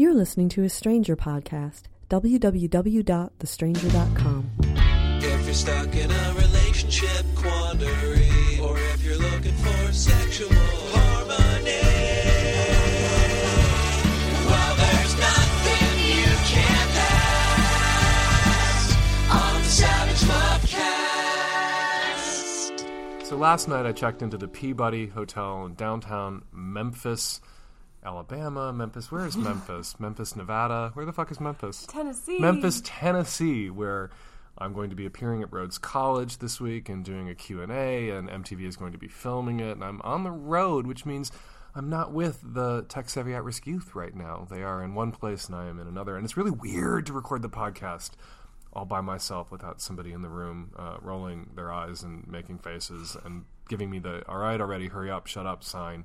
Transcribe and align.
You're 0.00 0.14
listening 0.14 0.48
to 0.50 0.62
a 0.64 0.68
Stranger 0.70 1.14
podcast. 1.14 1.82
www.thestranger.com. 2.08 4.50
If 5.18 5.44
you're 5.44 5.52
stuck 5.52 5.94
in 5.94 6.10
a 6.10 6.34
relationship 6.38 7.26
quandary, 7.34 8.58
or 8.62 8.78
if 8.78 9.04
you're 9.04 9.18
looking 9.18 9.52
for 9.52 9.92
sexual 9.92 10.48
harmony, 10.54 11.82
well, 14.48 14.76
there's 14.76 15.18
nothing 15.18 15.98
you 16.08 16.32
can't 16.48 16.96
ask 18.48 18.96
on 19.30 19.60
the 19.60 19.68
Savage 19.68 20.22
Lovecast. 22.70 23.26
So 23.26 23.36
last 23.36 23.68
night 23.68 23.84
I 23.84 23.92
checked 23.92 24.22
into 24.22 24.38
the 24.38 24.48
Peabody 24.48 25.08
Hotel 25.08 25.66
in 25.66 25.74
downtown 25.74 26.42
Memphis, 26.54 27.42
Alabama. 28.04 28.72
Memphis, 28.72 29.10
where 29.10 29.26
is 29.26 29.36
Memphis? 29.36 29.96
Memphis, 30.00 30.36
Nevada. 30.36 30.90
Where 30.94 31.06
the 31.06 31.12
fuck 31.12 31.30
is 31.30 31.40
Memphis? 31.40 31.86
Tennessee. 31.86 32.38
Memphis, 32.38 32.80
Tennessee, 32.84 33.70
where 33.70 34.10
I'm 34.58 34.72
going 34.72 34.90
to 34.90 34.96
be 34.96 35.06
appearing 35.06 35.42
at 35.42 35.52
Rhodes 35.52 35.78
College 35.78 36.38
this 36.38 36.60
week 36.60 36.88
and 36.88 37.04
doing 37.04 37.28
a 37.28 37.34
Q&A, 37.34 38.10
and 38.10 38.28
MTV 38.28 38.66
is 38.66 38.76
going 38.76 38.92
to 38.92 38.98
be 38.98 39.08
filming 39.08 39.60
it, 39.60 39.72
and 39.72 39.84
I'm 39.84 40.00
on 40.02 40.24
the 40.24 40.30
road, 40.30 40.86
which 40.86 41.06
means 41.06 41.30
I'm 41.74 41.88
not 41.88 42.12
with 42.12 42.40
the 42.42 42.84
Tech 42.88 43.08
Savvy 43.08 43.34
At 43.34 43.44
Risk 43.44 43.66
Youth 43.66 43.94
right 43.94 44.14
now. 44.14 44.46
They 44.50 44.62
are 44.62 44.82
in 44.82 44.94
one 44.94 45.12
place 45.12 45.46
and 45.46 45.54
I 45.54 45.66
am 45.66 45.78
in 45.78 45.86
another, 45.86 46.16
and 46.16 46.24
it's 46.24 46.36
really 46.36 46.50
weird 46.50 47.06
to 47.06 47.12
record 47.12 47.42
the 47.42 47.48
podcast 47.48 48.10
all 48.72 48.84
by 48.84 49.00
myself 49.00 49.50
without 49.50 49.80
somebody 49.80 50.12
in 50.12 50.22
the 50.22 50.28
room 50.28 50.72
uh, 50.76 50.96
rolling 51.00 51.50
their 51.54 51.72
eyes 51.72 52.02
and 52.02 52.26
making 52.28 52.58
faces 52.58 53.16
and 53.24 53.44
giving 53.68 53.90
me 53.90 53.98
the 53.98 54.22
"all 54.28 54.38
right, 54.38 54.60
already, 54.60 54.88
hurry 54.88 55.10
up, 55.10 55.26
shut 55.26 55.46
up" 55.46 55.62
sign. 55.62 56.04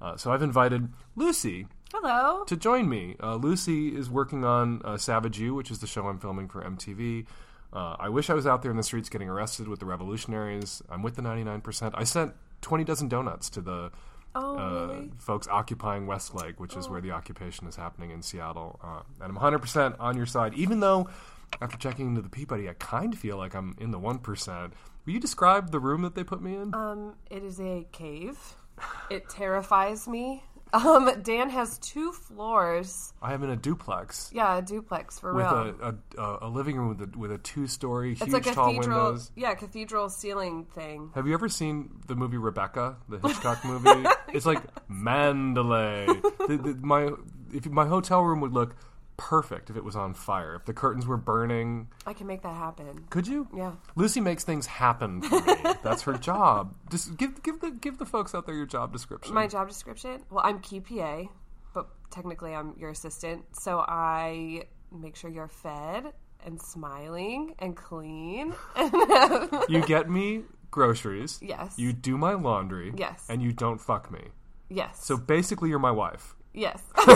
Uh, 0.00 0.16
so 0.16 0.30
I've 0.32 0.42
invited 0.42 0.88
Lucy 1.14 1.66
Hello. 1.92 2.44
to 2.44 2.56
join 2.56 2.88
me. 2.88 3.16
Uh, 3.22 3.36
Lucy 3.36 3.96
is 3.96 4.10
working 4.10 4.44
on 4.44 4.82
uh, 4.84 4.96
Savage 4.96 5.38
U, 5.38 5.54
which 5.54 5.70
is 5.70 5.78
the 5.78 5.86
show 5.86 6.06
I'm 6.06 6.18
filming 6.18 6.48
for 6.48 6.62
MTV. 6.62 7.26
Uh, 7.72 7.96
I 7.98 8.08
wish 8.08 8.30
I 8.30 8.34
was 8.34 8.46
out 8.46 8.62
there 8.62 8.70
in 8.70 8.76
the 8.76 8.82
streets 8.82 9.08
getting 9.08 9.28
arrested 9.28 9.68
with 9.68 9.80
the 9.80 9.86
revolutionaries. 9.86 10.82
I'm 10.88 11.02
with 11.02 11.16
the 11.16 11.22
99%. 11.22 11.92
I 11.94 12.04
sent 12.04 12.34
20 12.62 12.84
dozen 12.84 13.08
donuts 13.08 13.50
to 13.50 13.60
the 13.60 13.90
Oh, 14.38 14.58
uh, 14.58 14.86
really? 14.88 15.10
folks 15.18 15.48
occupying 15.48 16.06
Westlake, 16.06 16.60
which 16.60 16.76
is 16.76 16.90
where 16.90 17.00
the 17.00 17.10
occupation 17.10 17.66
is 17.66 17.76
happening 17.76 18.10
in 18.10 18.20
Seattle. 18.20 18.78
Uh, 18.84 19.00
and 19.22 19.34
I'm 19.34 19.42
100% 19.42 19.96
on 19.98 20.14
your 20.14 20.26
side, 20.26 20.52
even 20.54 20.80
though 20.80 21.08
after 21.62 21.78
checking 21.78 22.08
into 22.08 22.20
the 22.20 22.28
Peabody, 22.28 22.68
I 22.68 22.74
kind 22.74 23.14
of 23.14 23.18
feel 23.18 23.38
like 23.38 23.54
I'm 23.54 23.74
in 23.80 23.92
the 23.92 23.98
1%. 23.98 24.72
Will 25.06 25.12
you 25.14 25.20
describe 25.20 25.70
the 25.70 25.80
room 25.80 26.02
that 26.02 26.14
they 26.14 26.22
put 26.24 26.42
me 26.42 26.54
in? 26.54 26.74
Um, 26.74 27.14
it 27.30 27.42
is 27.42 27.58
a 27.60 27.86
cave. 27.92 28.38
It 29.10 29.28
terrifies 29.28 30.06
me. 30.08 30.42
Um, 30.72 31.22
Dan 31.22 31.48
has 31.50 31.78
two 31.78 32.10
floors. 32.12 33.14
I 33.22 33.32
am 33.34 33.44
in 33.44 33.50
a 33.50 33.56
duplex. 33.56 34.30
Yeah, 34.34 34.58
a 34.58 34.62
duplex 34.62 35.18
for 35.18 35.32
With 35.32 35.46
real. 35.46 35.74
a, 35.80 36.20
a, 36.20 36.38
a 36.42 36.48
living 36.48 36.76
room 36.76 36.88
with 36.88 37.00
a, 37.14 37.18
with 37.18 37.30
a 37.30 37.38
two 37.38 37.66
story, 37.68 38.10
huge 38.10 38.22
it's 38.22 38.32
like 38.32 38.46
a 38.48 38.52
tall 38.52 38.74
cathedral. 38.74 39.04
windows. 39.04 39.30
Yeah, 39.36 39.54
cathedral 39.54 40.08
ceiling 40.10 40.64
thing. 40.74 41.10
Have 41.14 41.26
you 41.28 41.34
ever 41.34 41.48
seen 41.48 41.90
the 42.08 42.16
movie 42.16 42.36
Rebecca, 42.36 42.96
the 43.08 43.20
Hitchcock 43.20 43.64
movie? 43.64 44.06
It's 44.34 44.44
like 44.44 44.60
Manderley. 44.90 46.06
The, 46.48 46.56
the, 46.56 46.74
my 46.82 47.10
if 47.54 47.64
my 47.66 47.86
hotel 47.86 48.22
room 48.22 48.40
would 48.40 48.52
look 48.52 48.74
perfect 49.16 49.70
if 49.70 49.76
it 49.76 49.84
was 49.84 49.96
on 49.96 50.14
fire. 50.14 50.54
If 50.54 50.64
the 50.64 50.72
curtains 50.72 51.06
were 51.06 51.16
burning, 51.16 51.88
I 52.06 52.12
can 52.12 52.26
make 52.26 52.42
that 52.42 52.54
happen. 52.54 53.06
could 53.10 53.26
you? 53.26 53.48
Yeah. 53.54 53.72
Lucy 53.94 54.20
makes 54.20 54.44
things 54.44 54.66
happen 54.66 55.22
for 55.22 55.40
me. 55.40 55.54
That's 55.82 56.02
her 56.02 56.14
job. 56.14 56.74
Just 56.90 57.16
give 57.16 57.42
give 57.42 57.60
the 57.60 57.70
give 57.70 57.98
the 57.98 58.06
folks 58.06 58.34
out 58.34 58.46
there 58.46 58.54
your 58.54 58.66
job 58.66 58.92
description. 58.92 59.34
My 59.34 59.46
job 59.46 59.68
description? 59.68 60.22
Well, 60.30 60.44
I'm 60.44 60.60
key 60.60 60.80
PA, 60.80 61.24
but 61.74 61.88
technically 62.10 62.54
I'm 62.54 62.74
your 62.78 62.90
assistant. 62.90 63.44
So 63.56 63.80
I 63.80 64.64
make 64.92 65.16
sure 65.16 65.30
you're 65.30 65.48
fed 65.48 66.12
and 66.44 66.60
smiling 66.60 67.54
and 67.58 67.76
clean. 67.76 68.54
you 69.68 69.82
get 69.86 70.08
me 70.08 70.42
groceries. 70.70 71.38
Yes. 71.42 71.74
You 71.78 71.92
do 71.92 72.16
my 72.18 72.34
laundry. 72.34 72.92
Yes. 72.96 73.24
And 73.28 73.42
you 73.42 73.52
don't 73.52 73.80
fuck 73.80 74.10
me. 74.12 74.20
yes. 74.68 75.04
So 75.04 75.16
basically, 75.16 75.70
you're 75.70 75.78
my 75.78 75.90
wife. 75.90 76.34
Yes. 76.56 76.82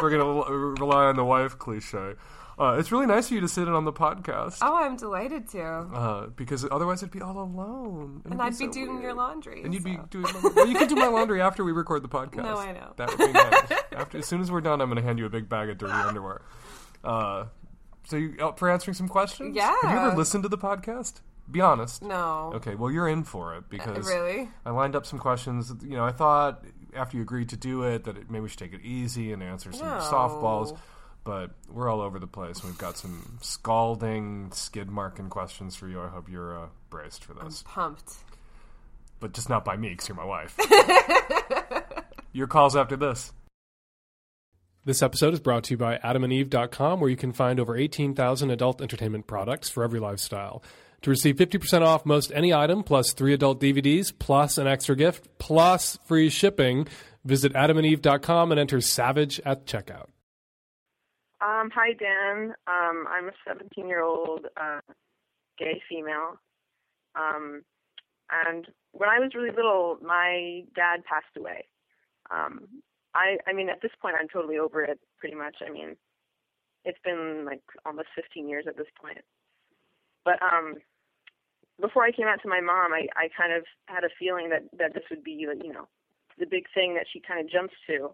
We're 0.00 0.10
gonna 0.10 0.24
rely 0.80 1.04
on 1.06 1.16
the 1.16 1.24
wife 1.24 1.58
cliche. 1.58 2.14
Uh, 2.58 2.76
it's 2.78 2.92
really 2.92 3.06
nice 3.06 3.28
for 3.28 3.34
you 3.34 3.40
to 3.40 3.48
sit 3.48 3.66
in 3.66 3.72
on 3.72 3.86
the 3.86 3.92
podcast. 3.92 4.58
oh, 4.60 4.76
I'm 4.76 4.96
delighted 4.96 5.48
to. 5.48 5.62
Uh, 5.62 6.26
because 6.26 6.66
otherwise 6.70 7.02
I'd 7.02 7.10
be 7.10 7.22
all 7.22 7.40
alone, 7.40 8.20
and 8.26 8.40
I'd 8.42 8.50
be 8.50 8.66
so 8.66 8.70
doing 8.70 8.90
weird. 8.90 9.02
your 9.02 9.14
laundry. 9.14 9.62
and 9.62 9.72
you'd 9.72 9.82
be 9.84 9.98
doing. 10.10 10.24
My, 10.24 10.50
well, 10.54 10.66
you 10.66 10.76
can 10.76 10.86
do 10.88 10.94
my 10.94 11.06
laundry 11.06 11.40
after 11.40 11.64
we 11.64 11.72
record 11.72 12.02
the 12.02 12.08
podcast. 12.10 12.42
No, 12.42 12.56
I 12.56 12.72
know. 12.72 12.92
That 12.96 13.08
would 13.10 13.18
be 13.18 13.32
nice. 13.32 13.72
after, 13.92 14.18
as 14.18 14.26
soon 14.26 14.40
as 14.42 14.50
we're 14.50 14.60
done, 14.60 14.80
I'm 14.82 14.88
going 14.88 14.96
to 15.00 15.02
hand 15.02 15.18
you 15.18 15.24
a 15.26 15.30
big 15.30 15.48
bag 15.48 15.70
of 15.70 15.78
dirty 15.78 15.92
underwear. 15.92 16.42
Uh, 17.02 17.46
so 18.04 18.16
you 18.16 18.36
up 18.40 18.58
for 18.58 18.70
answering 18.70 18.94
some 18.94 19.08
questions? 19.08 19.56
Yeah. 19.56 19.74
Have 19.82 19.90
you 19.92 19.98
ever 19.98 20.16
listened 20.16 20.42
to 20.42 20.48
the 20.50 20.58
podcast? 20.58 21.20
Be 21.50 21.60
honest. 21.62 22.02
No. 22.02 22.52
Okay, 22.56 22.74
well 22.74 22.90
you're 22.90 23.08
in 23.08 23.24
for 23.24 23.54
it 23.56 23.68
because 23.70 24.06
really? 24.06 24.48
I 24.64 24.70
lined 24.70 24.94
up 24.94 25.04
some 25.06 25.18
questions. 25.18 25.72
You 25.82 25.96
know, 25.96 26.04
I 26.04 26.12
thought 26.12 26.62
after 26.94 27.16
you 27.16 27.22
agreed 27.22 27.48
to 27.50 27.56
do 27.56 27.82
it 27.84 28.04
that 28.04 28.16
it, 28.16 28.30
maybe 28.30 28.42
we 28.42 28.48
should 28.48 28.58
take 28.58 28.72
it 28.74 28.82
easy 28.82 29.32
and 29.32 29.42
answer 29.42 29.72
some 29.72 29.86
No. 29.86 29.98
softballs. 29.98 30.76
But 31.22 31.50
we're 31.68 31.88
all 31.90 32.00
over 32.00 32.18
the 32.18 32.26
place. 32.26 32.64
We've 32.64 32.78
got 32.78 32.96
some 32.96 33.38
scalding, 33.42 34.52
skid 34.52 34.88
marking 34.88 35.28
questions 35.28 35.76
for 35.76 35.86
you. 35.86 36.00
I 36.00 36.08
hope 36.08 36.30
you're 36.30 36.58
uh, 36.58 36.66
braced 36.88 37.24
for 37.24 37.34
this, 37.34 37.62
Pumped. 37.66 38.14
but 39.20 39.34
just 39.34 39.50
not 39.50 39.62
by 39.64 39.76
me 39.76 39.90
because 39.90 40.08
you're 40.08 40.16
my 40.16 40.24
wife. 40.24 40.56
Your 42.32 42.46
calls 42.46 42.74
after 42.74 42.96
this. 42.96 43.32
This 44.86 45.02
episode 45.02 45.34
is 45.34 45.40
brought 45.40 45.64
to 45.64 45.74
you 45.74 45.76
by 45.78 45.98
adamandeve.com, 45.98 47.00
where 47.00 47.10
you 47.10 47.16
can 47.16 47.32
find 47.32 47.60
over 47.60 47.76
18,000 47.76 48.50
adult 48.50 48.80
entertainment 48.80 49.26
products 49.26 49.68
for 49.68 49.84
every 49.84 50.00
lifestyle. 50.00 50.62
To 51.02 51.10
receive 51.10 51.36
50% 51.36 51.82
off 51.82 52.04
most 52.04 52.30
any 52.34 52.52
item, 52.52 52.82
plus 52.82 53.12
three 53.12 53.32
adult 53.32 53.60
DVDs, 53.60 54.12
plus 54.16 54.58
an 54.58 54.66
extra 54.66 54.94
gift, 54.94 55.28
plus 55.38 55.98
free 56.04 56.28
shipping, 56.28 56.86
visit 57.24 57.54
adamandeve.com 57.54 58.52
and 58.52 58.60
enter 58.60 58.80
SAVAGE 58.80 59.40
at 59.46 59.64
checkout. 59.66 60.08
Um, 61.40 61.70
hi, 61.74 61.94
Dan. 61.94 62.54
Um, 62.66 63.06
I'm 63.08 63.28
a 63.28 63.32
17 63.46 63.88
year 63.88 64.02
old 64.02 64.46
uh, 64.60 64.80
gay 65.58 65.80
female. 65.88 66.38
Um, 67.14 67.62
and 68.30 68.66
when 68.92 69.08
I 69.08 69.18
was 69.18 69.30
really 69.34 69.50
little, 69.50 69.96
my 70.02 70.64
dad 70.76 71.02
passed 71.04 71.34
away. 71.36 71.64
Um, 72.30 72.68
I, 73.14 73.38
I 73.46 73.54
mean, 73.54 73.70
at 73.70 73.80
this 73.80 73.90
point, 74.00 74.16
I'm 74.20 74.28
totally 74.28 74.58
over 74.58 74.84
it, 74.84 75.00
pretty 75.18 75.34
much. 75.34 75.56
I 75.66 75.70
mean, 75.70 75.96
it's 76.84 76.98
been 77.04 77.44
like 77.46 77.62
almost 77.86 78.08
15 78.14 78.48
years 78.48 78.66
at 78.68 78.76
this 78.76 78.86
point. 79.00 79.24
But 80.24 80.42
um, 80.42 80.74
before 81.80 82.04
I 82.04 82.12
came 82.12 82.26
out 82.26 82.42
to 82.42 82.48
my 82.48 82.60
mom, 82.60 82.92
I, 82.92 83.08
I 83.16 83.28
kind 83.36 83.52
of 83.52 83.64
had 83.86 84.04
a 84.04 84.12
feeling 84.18 84.50
that, 84.50 84.64
that 84.78 84.94
this 84.94 85.04
would 85.10 85.24
be, 85.24 85.32
you 85.32 85.72
know, 85.72 85.88
the 86.38 86.46
big 86.46 86.64
thing 86.74 86.94
that 86.94 87.06
she 87.10 87.20
kind 87.20 87.40
of 87.40 87.50
jumps 87.50 87.74
to 87.86 88.10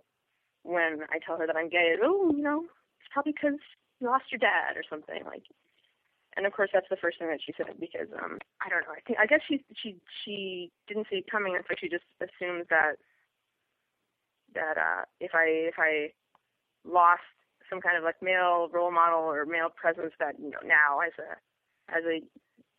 when 0.62 1.06
I 1.10 1.18
tell 1.24 1.38
her 1.38 1.46
that 1.46 1.56
I'm 1.56 1.68
gay. 1.68 1.94
Oh, 2.02 2.32
you 2.34 2.42
know, 2.42 2.64
it's 3.00 3.08
probably 3.12 3.32
because 3.32 3.60
you 4.00 4.08
lost 4.08 4.30
your 4.30 4.38
dad 4.38 4.76
or 4.76 4.82
something 4.88 5.24
like. 5.24 5.44
And 6.36 6.44
of 6.44 6.52
course, 6.52 6.68
that's 6.72 6.88
the 6.90 7.00
first 7.00 7.18
thing 7.18 7.28
that 7.28 7.40
she 7.40 7.54
said 7.56 7.80
because 7.80 8.08
um, 8.12 8.36
I 8.60 8.68
don't 8.68 8.84
know. 8.84 8.92
I 8.92 9.00
think 9.06 9.18
I 9.18 9.24
guess 9.24 9.40
she 9.48 9.64
she 9.72 9.96
she 10.22 10.70
didn't 10.86 11.06
see 11.08 11.24
it 11.24 11.30
coming, 11.30 11.56
and 11.56 11.64
so 11.64 11.74
she 11.80 11.88
just 11.88 12.04
assumes 12.20 12.66
that 12.68 13.00
that 14.52 14.76
uh, 14.76 15.08
if 15.18 15.32
I 15.32 15.72
if 15.72 15.76
I 15.78 16.12
lost 16.84 17.24
some 17.70 17.80
kind 17.80 17.96
of 17.96 18.04
like 18.04 18.20
male 18.20 18.68
role 18.70 18.92
model 18.92 19.24
or 19.24 19.46
male 19.46 19.72
presence, 19.72 20.12
that 20.20 20.36
you 20.38 20.50
know 20.50 20.60
now 20.60 21.00
as 21.00 21.12
a 21.16 21.40
as 21.88 22.04
a 22.04 22.20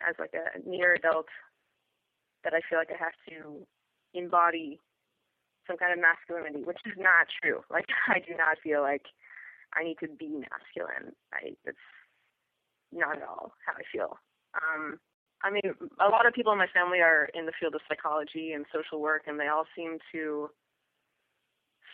as 0.07 0.15
like 0.19 0.33
a 0.33 0.59
near 0.67 0.95
adult, 0.95 1.27
that 2.43 2.53
I 2.53 2.61
feel 2.69 2.79
like 2.79 2.91
I 2.91 2.97
have 3.03 3.17
to 3.29 3.65
embody 4.13 4.79
some 5.67 5.77
kind 5.77 5.91
of 5.91 5.99
masculinity, 5.99 6.63
which 6.63 6.79
is 6.85 6.95
not 6.97 7.27
true. 7.41 7.61
Like 7.69 7.87
I 8.07 8.19
do 8.19 8.33
not 8.37 8.57
feel 8.63 8.81
like 8.81 9.05
I 9.73 9.83
need 9.83 9.97
to 9.99 10.07
be 10.07 10.29
masculine. 10.29 11.13
I 11.33 11.53
it's 11.65 11.87
not 12.91 13.17
at 13.17 13.27
all 13.27 13.53
how 13.65 13.73
I 13.73 13.83
feel. 13.91 14.17
Um, 14.55 14.99
I 15.43 15.51
mean, 15.51 15.75
a 15.99 16.09
lot 16.09 16.25
of 16.25 16.33
people 16.33 16.51
in 16.51 16.57
my 16.57 16.71
family 16.73 16.99
are 16.99 17.29
in 17.33 17.45
the 17.45 17.51
field 17.59 17.75
of 17.75 17.81
psychology 17.87 18.53
and 18.53 18.65
social 18.73 18.99
work, 19.01 19.23
and 19.27 19.39
they 19.39 19.47
all 19.47 19.65
seem 19.75 19.99
to 20.13 20.49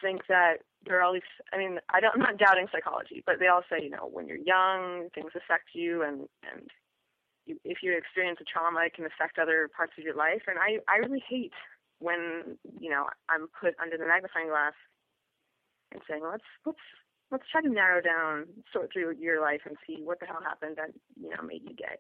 think 0.02 0.22
that 0.30 0.64
there 0.86 1.00
are 1.00 1.04
all 1.04 1.14
these. 1.14 1.22
I 1.52 1.58
mean, 1.58 1.80
I 1.90 2.00
don't, 2.00 2.14
I'm 2.16 2.22
not 2.22 2.38
doubting 2.38 2.68
psychology, 2.72 3.24
but 3.26 3.36
they 3.40 3.48
all 3.48 3.64
say, 3.70 3.84
you 3.84 3.90
know, 3.90 4.08
when 4.12 4.28
you're 4.28 4.38
young, 4.38 5.10
things 5.14 5.32
affect 5.36 5.70
you, 5.74 6.04
and 6.04 6.28
and 6.52 6.70
if 7.48 7.80
you 7.82 7.96
experience 7.96 8.40
a 8.42 8.46
trauma, 8.46 8.82
it 8.86 8.94
can 8.94 9.06
affect 9.06 9.40
other 9.40 9.70
parts 9.76 9.94
of 9.98 10.04
your 10.04 10.16
life. 10.16 10.44
And 10.48 10.58
I 10.60 10.80
I 10.92 10.98
really 10.98 11.24
hate 11.28 11.54
when 12.00 12.58
you 12.80 12.90
know 12.90 13.06
I'm 13.30 13.48
put 13.60 13.76
under 13.82 13.98
the 13.98 14.08
magnifying 14.08 14.48
glass 14.50 14.74
and 15.92 16.02
saying, 16.10 16.24
let's 16.24 16.44
let's 16.66 16.86
let's 17.32 17.50
try 17.52 17.62
to 17.62 17.70
narrow 17.70 18.02
down, 18.02 18.46
sort 18.72 18.92
through 18.92 19.16
your 19.20 19.42
life, 19.42 19.62
and 19.66 19.78
see 19.88 20.02
what 20.04 20.20
the 20.20 20.26
hell 20.26 20.42
happened 20.44 20.78
that 20.78 20.92
you 21.20 21.30
know 21.30 21.42
made 21.42 21.64
you 21.64 21.76
gay. 21.76 21.98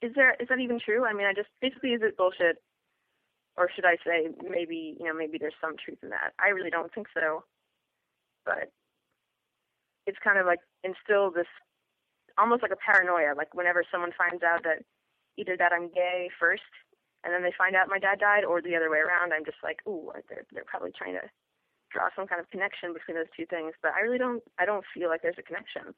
Is 0.00 0.12
there 0.14 0.36
is 0.40 0.48
that 0.48 0.60
even 0.60 0.80
true? 0.80 1.04
I 1.04 1.12
mean, 1.12 1.26
I 1.26 1.34
just 1.34 1.48
basically 1.60 1.90
is 1.90 2.02
it 2.02 2.16
bullshit, 2.16 2.62
or 3.56 3.68
should 3.74 3.84
I 3.84 3.96
say 4.04 4.28
maybe 4.48 4.96
you 4.98 5.06
know 5.06 5.14
maybe 5.14 5.38
there's 5.38 5.58
some 5.60 5.76
truth 5.76 5.98
in 6.02 6.10
that? 6.10 6.32
I 6.38 6.48
really 6.48 6.70
don't 6.70 6.92
think 6.92 7.08
so, 7.14 7.44
but 8.44 8.70
it's 10.06 10.18
kind 10.22 10.38
of 10.38 10.46
like 10.46 10.60
instilled 10.84 11.34
this 11.34 11.50
almost 12.38 12.62
like 12.62 12.72
a 12.72 12.76
paranoia. 12.76 13.34
Like 13.36 13.54
whenever 13.54 13.84
someone 13.90 14.12
finds 14.16 14.42
out 14.42 14.62
that 14.64 14.84
either 15.36 15.56
that 15.58 15.72
I'm 15.72 15.88
gay 15.88 16.30
first, 16.38 16.62
and 17.24 17.34
then 17.34 17.42
they 17.42 17.52
find 17.58 17.74
out 17.74 17.88
my 17.88 17.98
dad 17.98 18.20
died, 18.20 18.44
or 18.44 18.62
the 18.62 18.76
other 18.76 18.90
way 18.90 18.98
around, 18.98 19.32
I'm 19.32 19.44
just 19.44 19.58
like, 19.62 19.78
ooh, 19.86 20.12
they're 20.28 20.46
they're 20.52 20.64
probably 20.64 20.92
trying 20.96 21.14
to 21.14 21.26
draw 21.90 22.08
some 22.14 22.26
kind 22.26 22.40
of 22.40 22.48
connection 22.50 22.92
between 22.92 23.16
those 23.16 23.30
two 23.36 23.46
things. 23.46 23.74
But 23.82 23.92
I 23.92 24.00
really 24.00 24.18
don't. 24.18 24.42
I 24.58 24.64
don't 24.64 24.84
feel 24.94 25.08
like 25.08 25.22
there's 25.22 25.38
a 25.38 25.42
connection. 25.42 25.94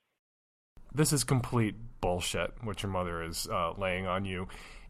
This 0.93 1.13
is 1.13 1.23
complete 1.23 1.77
bullshit, 2.01 2.53
what 2.65 2.83
your 2.83 2.91
mother 2.91 3.23
is 3.23 3.47
uh, 3.51 3.75
laying 3.79 4.07
on 4.07 4.25
you. 4.25 4.49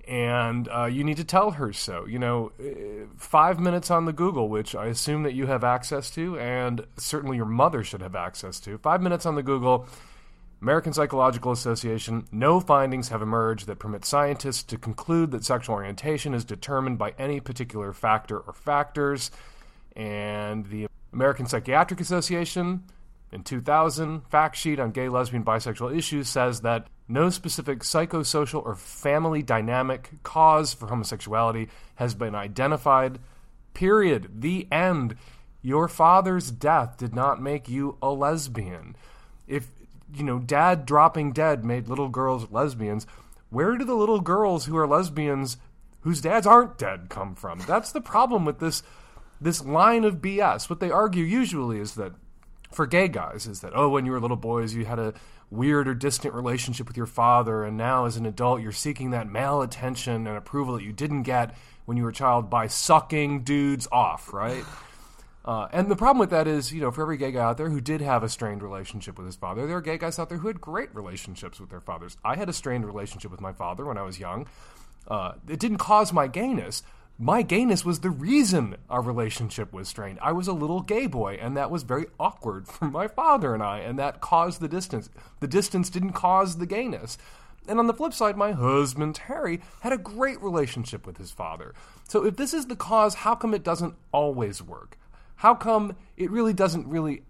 And 0.09 0.67
uh, 0.69 0.87
you 0.87 1.05
need 1.05 1.19
to 1.19 1.25
tell 1.25 1.51
her 1.53 1.75
so. 1.75 2.07
You 2.07 2.19
know, 2.19 2.53
uh, 2.59 3.07
five 3.17 3.61
minutes 3.61 3.91
on 3.91 4.07
the 4.07 4.13
Google, 4.13 4.49
which 4.49 4.75
I 4.75 4.87
assume 4.87 5.25
that 5.25 5.35
you 5.35 5.47
have 5.47 5.63
access 5.63 6.11
to, 6.13 6.39
and 6.39 6.87
certainly 6.97 7.37
your 7.37 7.47
mother 7.47 7.85
should 7.85 8.01
have 8.01 8.17
access 8.17 8.61
to. 8.61 8.79
Five 8.79 9.03
minutes 9.03 9.27
on 9.27 9.35
the 9.35 9.43
Google 9.43 9.87
American 10.63 10.93
Psychological 10.93 11.53
Association, 11.53 12.27
no 12.31 12.61
findings 12.61 13.09
have 13.09 13.23
emerged 13.23 13.67
that 13.67 13.79
permit 13.79 14.05
scientists 14.05 14.63
to 14.65 14.77
conclude 14.77 15.31
that 15.31 15.45
sexual 15.45 15.77
orientation 15.77 16.35
is 16.35 16.45
determined 16.45 16.99
by 16.99 17.15
any 17.19 17.41
particular 17.41 17.95
factor 17.95 18.39
or 18.39 18.53
factors. 18.53 19.31
And 19.97 20.67
the 20.67 20.87
American 21.15 21.47
Psychiatric 21.47 22.01
Association, 22.01 22.85
in 23.33 23.43
2000, 23.43 24.21
fact 24.29 24.57
sheet 24.57 24.79
on 24.79 24.91
gay, 24.91 25.09
lesbian, 25.09 25.45
bisexual 25.45 25.97
issues 25.97 26.29
says 26.29 26.61
that 26.61 26.89
no 27.09 27.31
specific 27.31 27.81
psychosocial 27.81 28.65
or 28.65 28.75
family 28.75 29.43
dynamic 29.43 30.11
cause 30.23 30.75
for 30.75 30.89
homosexuality 30.89 31.69
has 31.95 32.15
been 32.15 32.35
identified. 32.35 33.19
Period. 33.73 34.43
The 34.43 34.69
end. 34.71 35.17
Your 35.63 35.89
father's 35.89 36.51
death 36.51 36.99
did 36.99 37.15
not 37.15 37.41
make 37.41 37.69
you 37.69 37.97
a 38.03 38.11
lesbian. 38.11 38.95
If 39.47 39.71
you 40.15 40.25
know, 40.25 40.39
dad 40.39 40.87
dropping 40.87 41.33
dead 41.33 41.65
made 41.65 41.89
little 41.89 42.09
girls 42.09 42.51
lesbians. 42.51 43.07
Where 43.51 43.77
do 43.77 43.85
the 43.85 43.95
little 43.95 44.21
girls 44.21 44.67
who 44.67 44.77
are 44.77 44.87
lesbians 44.87 45.57
whose 46.01 46.21
dads 46.21 46.47
aren't 46.47 46.79
dead 46.79 47.07
come 47.09 47.35
from? 47.35 47.61
That's 47.67 47.93
the 47.93 48.01
problem 48.01 48.45
with 48.45 48.59
this 48.59 48.83
this 49.41 49.65
line 49.65 50.05
of 50.05 50.17
BS. 50.17 50.69
What 50.69 50.81
they 50.81 50.91
argue 50.91 51.25
usually 51.25 51.81
is 51.81 51.95
that 51.95 52.13
for 52.71 52.87
gay 52.87 53.09
guys 53.09 53.47
is 53.47 53.61
that 53.61 53.73
oh 53.75 53.89
when 53.89 54.07
you 54.07 54.13
were 54.13 54.21
little 54.21 54.37
boys 54.37 54.75
you 54.75 54.85
had 54.85 54.99
a 54.99 55.13
weird 55.51 55.89
or 55.89 55.95
distant 55.95 56.33
relationship 56.33 56.87
with 56.87 56.97
your 56.97 57.07
father 57.07 57.65
and 57.65 57.77
now 57.77 58.05
as 58.05 58.17
an 58.17 58.25
adult 58.25 58.61
you're 58.61 58.71
seeking 58.71 59.11
that 59.11 59.29
male 59.29 59.61
attention 59.61 60.29
and 60.29 60.37
approval 60.37 60.75
that 60.75 60.85
you 60.85 60.93
didn't 60.93 61.25
get 61.25 61.57
when 61.91 61.97
you 61.97 62.05
were 62.05 62.11
a 62.11 62.15
child 62.15 62.49
by 62.49 62.69
sucking 62.69 63.43
dudes 63.43 63.89
off, 63.91 64.33
right? 64.33 64.65
Uh, 65.45 65.69
and 65.73 65.91
the 65.91 65.97
problem 65.97 66.19
with 66.19 66.31
that 66.31 66.47
is, 66.47 66.73
you 66.73 66.81
know, 66.81 66.91
for 66.91 67.03
every 67.03 67.17
gay 67.17 67.33
guy 67.33 67.41
out 67.41 67.57
there 67.57 67.71
who 67.71 67.81
did 67.81 68.01
have 68.01 68.23
a 68.23 68.29
strained 68.29 68.63
relationship 68.63 69.17
with 69.17 69.27
his 69.27 69.37
father, 69.37 69.67
there 69.67 69.77
are 69.77 69.83
gay 69.83 69.97
guys 69.97 70.19
out 70.19 70.29
there 70.29 70.39
who 70.39 70.49
had 70.49 70.61
great 70.61 70.95
relationships 70.95 71.59
with 71.59 71.71
their 71.71 71.81
fathers. 71.81 72.17
I 72.25 72.37
had 72.37 72.49
a 72.49 72.53
strained 72.53 72.85
relationship 72.85 73.31
with 73.31 73.41
my 73.41 73.53
father 73.53 73.85
when 73.85 73.97
I 73.97 74.03
was 74.03 74.21
young. 74.21 74.47
Uh, 75.09 75.33
it 75.49 75.59
didn't 75.59 75.79
cause 75.79 76.13
my 76.13 76.27
gayness. 76.27 76.83
My 77.19 77.43
gayness 77.43 77.85
was 77.85 78.01
the 78.01 78.11
reason 78.11 78.77
our 78.89 79.03
relationship 79.03 79.73
was 79.73 79.89
strained. 79.89 80.19
I 80.23 80.33
was 80.33 80.47
a 80.47 80.53
little 80.53 80.81
gay 80.81 81.07
boy, 81.07 81.39
and 81.41 81.57
that 81.57 81.71
was 81.71 81.83
very 81.83 82.07
awkward 82.19 82.69
for 82.69 82.87
my 82.87 83.09
father 83.09 83.55
and 83.55 83.63
I, 83.63 83.79
and 83.79 83.99
that 83.99 84.21
caused 84.21 84.61
the 84.61 84.69
distance. 84.69 85.09
The 85.41 85.49
distance 85.49 85.89
didn't 85.89 86.13
cause 86.13 86.57
the 86.57 86.67
gayness. 86.67 87.17
And 87.67 87.79
on 87.79 87.87
the 87.87 87.95
flip 87.95 88.13
side, 88.13 88.37
my 88.37 88.53
husband, 88.53 89.15
Terry, 89.15 89.61
had 89.81 89.93
a 89.93 89.99
great 89.99 90.41
relationship 90.43 91.07
with 91.07 91.19
his 91.19 91.31
father. 91.31 91.75
So 92.09 92.25
if 92.25 92.37
this 92.37 92.55
is 92.55 92.67
the 92.67 92.77
cause, 92.77 93.15
how 93.15 93.35
come 93.35 93.55
it 93.55 93.63
doesn't 93.63 93.95
always 94.13 94.63
work? 94.63 94.97
How 95.41 95.55
come 95.55 95.97
it 96.19 96.31
really 96.31 96.53
doesn't 96.53 96.87
really 96.87 97.23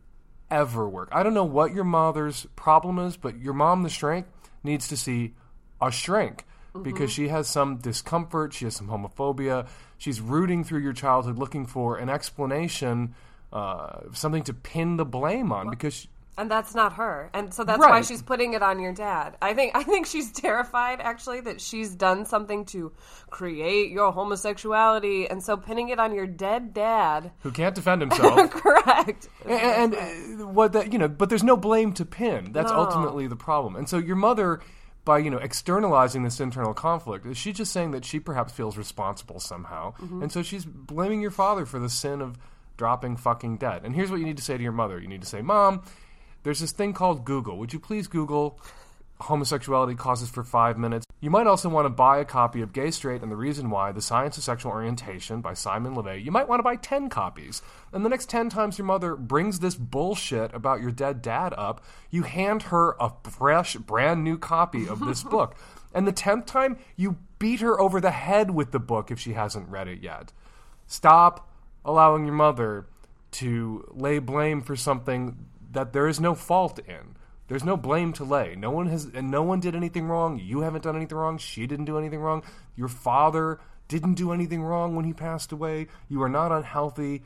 ever 0.50 0.88
work? 0.88 1.10
I 1.12 1.22
don't 1.22 1.32
know 1.32 1.44
what 1.44 1.72
your 1.72 1.84
mother's 1.84 2.44
problem 2.56 2.98
is, 2.98 3.16
but 3.16 3.38
your 3.38 3.54
mom, 3.54 3.84
the 3.84 3.88
shrink, 3.88 4.26
needs 4.64 4.88
to 4.88 4.96
see 4.96 5.34
a 5.80 5.92
shrink 5.92 6.44
because 6.82 7.12
she 7.12 7.28
has 7.28 7.46
some 7.46 7.76
discomfort, 7.76 8.52
she 8.52 8.64
has 8.64 8.74
some 8.74 8.88
homophobia. 8.88 9.68
She's 9.96 10.20
rooting 10.20 10.64
through 10.64 10.80
your 10.80 10.92
childhood 10.92 11.38
looking 11.38 11.66
for 11.66 11.98
an 11.98 12.08
explanation, 12.08 13.14
uh, 13.52 14.00
something 14.12 14.42
to 14.42 14.54
pin 14.54 14.96
the 14.96 15.04
blame 15.04 15.52
on 15.52 15.70
because. 15.70 16.08
And 16.38 16.50
that's 16.50 16.74
not 16.74 16.94
her. 16.94 17.28
And 17.34 17.52
so 17.52 17.64
that's 17.64 17.80
why 17.80 18.00
she's 18.00 18.22
putting 18.22 18.54
it 18.54 18.62
on 18.62 18.80
your 18.80 18.92
dad. 18.94 19.36
I 19.42 19.52
think 19.52 19.72
i 19.76 19.82
think 19.82 20.06
she's 20.06 20.32
terrified 20.32 21.00
actually 21.00 21.40
that 21.42 21.60
she's 21.60 21.94
done 21.94 22.24
something 22.24 22.64
to 22.66 22.92
create 23.28 23.90
your 23.90 24.10
homosexuality. 24.12 25.28
And 25.28 25.42
so 25.42 25.56
pinning 25.56 25.90
it 25.90 25.98
on 26.00 26.14
your 26.14 26.26
dead 26.26 26.72
dad. 26.72 27.32
Who 27.40 27.50
can't 27.50 27.74
defend 27.74 28.00
himself. 28.08 28.50
correct. 28.52 29.28
And, 29.44 29.94
and 29.94 30.40
uh, 30.42 30.46
what 30.46 30.72
that 30.72 30.92
you 30.92 30.98
know 30.98 31.08
but 31.08 31.28
there's 31.28 31.42
no 31.44 31.56
blame 31.56 31.92
to 31.94 32.04
pin. 32.06 32.52
That's 32.52 32.70
No. 32.72 32.78
ultimately 32.78 33.26
the 33.26 33.36
problem. 33.36 33.76
And 33.76 33.88
so 33.88 33.98
your 33.98 34.16
mother 34.16 34.60
by 35.04 35.18
you 35.18 35.30
know 35.30 35.38
externalizing 35.38 36.22
this 36.22 36.40
internal 36.40 36.72
conflict 36.74 37.26
is 37.26 37.36
she 37.36 37.52
just 37.52 37.72
saying 37.72 37.90
that 37.90 38.04
she 38.04 38.18
perhaps 38.20 38.52
feels 38.52 38.78
responsible 38.78 39.40
somehow? 39.40 39.94
And 40.00 40.32
so 40.32 40.42
she's 40.42 40.64
blaming 40.64 41.20
your 41.20 41.30
father 41.32 41.66
for 41.66 41.78
the 41.78 41.90
sin 41.90 42.22
of 42.22 42.38
dropping 42.78 43.16
fucking 43.18 43.58
dead. 43.58 43.82
And 43.84 43.94
here's 43.94 44.10
what 44.10 44.20
you 44.20 44.26
need 44.26 44.38
to 44.38 44.42
say 44.42 44.56
to 44.56 44.62
your 44.62 44.72
mother. 44.72 44.98
You 44.98 45.08
need 45.08 45.20
to 45.20 45.26
say 45.28 45.42
mom 45.42 45.82
there's 46.42 46.60
this 46.60 46.72
thing 46.72 46.92
called 46.92 47.24
google 47.24 47.58
would 47.58 47.72
you 47.72 47.78
please 47.78 48.08
google 48.08 48.60
homosexuality 49.20 49.94
causes 49.94 50.30
for 50.30 50.42
five 50.42 50.78
minutes. 50.78 51.06
You 51.20 51.30
might 51.30 51.46
also 51.46 51.68
want 51.68 51.84
to 51.84 51.90
buy 51.90 52.18
a 52.18 52.24
copy 52.24 52.62
of 52.62 52.72
Gay 52.72 52.90
Straight 52.90 53.22
and 53.22 53.30
the 53.30 53.36
Reason 53.36 53.70
Why 53.70 53.92
The 53.92 54.00
Science 54.00 54.38
of 54.38 54.44
Sexual 54.44 54.72
Orientation 54.72 55.40
by 55.40 55.54
Simon 55.54 55.94
LeVay. 55.94 56.24
You 56.24 56.30
might 56.30 56.48
want 56.48 56.60
to 56.60 56.64
buy 56.64 56.76
10 56.76 57.10
copies. 57.10 57.62
And 57.92 58.04
the 58.04 58.08
next 58.08 58.30
10 58.30 58.48
times 58.48 58.78
your 58.78 58.86
mother 58.86 59.14
brings 59.16 59.60
this 59.60 59.74
bullshit 59.74 60.54
about 60.54 60.80
your 60.80 60.90
dead 60.90 61.20
dad 61.20 61.54
up, 61.56 61.84
you 62.10 62.22
hand 62.22 62.64
her 62.64 62.96
a 62.98 63.12
fresh, 63.24 63.76
brand 63.76 64.24
new 64.24 64.38
copy 64.38 64.88
of 64.88 65.00
this 65.00 65.22
book. 65.30 65.54
And 65.94 66.06
the 66.06 66.12
10th 66.12 66.46
time, 66.46 66.78
you 66.96 67.18
beat 67.38 67.60
her 67.60 67.78
over 67.80 68.00
the 68.00 68.12
head 68.12 68.52
with 68.52 68.70
the 68.70 68.78
book 68.78 69.10
if 69.10 69.18
she 69.18 69.34
hasn't 69.34 69.68
read 69.68 69.88
it 69.88 70.02
yet. 70.02 70.32
Stop 70.86 71.48
allowing 71.84 72.24
your 72.24 72.34
mother 72.34 72.86
to 73.32 73.86
lay 73.92 74.18
blame 74.18 74.60
for 74.60 74.76
something 74.76 75.46
that 75.70 75.92
there 75.92 76.08
is 76.08 76.20
no 76.20 76.34
fault 76.34 76.78
in. 76.80 77.16
There's 77.48 77.64
no 77.64 77.76
blame 77.76 78.12
to 78.14 78.24
lay. 78.24 78.54
No 78.56 78.70
one 78.70 78.86
has, 78.86 79.06
and 79.06 79.30
no 79.30 79.42
one 79.42 79.58
did 79.58 79.74
anything 79.74 80.06
wrong. 80.06 80.38
You 80.38 80.60
haven't 80.60 80.84
done 80.84 80.94
anything 80.94 81.18
wrong. 81.18 81.38
She 81.38 81.66
didn't 81.66 81.86
do 81.86 81.98
anything 81.98 82.20
wrong. 82.20 82.44
Your 82.76 82.88
father 82.88 83.60
didn't 83.88 84.14
do 84.14 84.32
anything 84.32 84.62
wrong 84.62 84.94
when 84.94 85.04
he 85.04 85.12
passed 85.12 85.50
away. 85.50 85.88
You 86.08 86.22
are 86.22 86.28
not 86.28 86.52
unhealthy. 86.52 87.22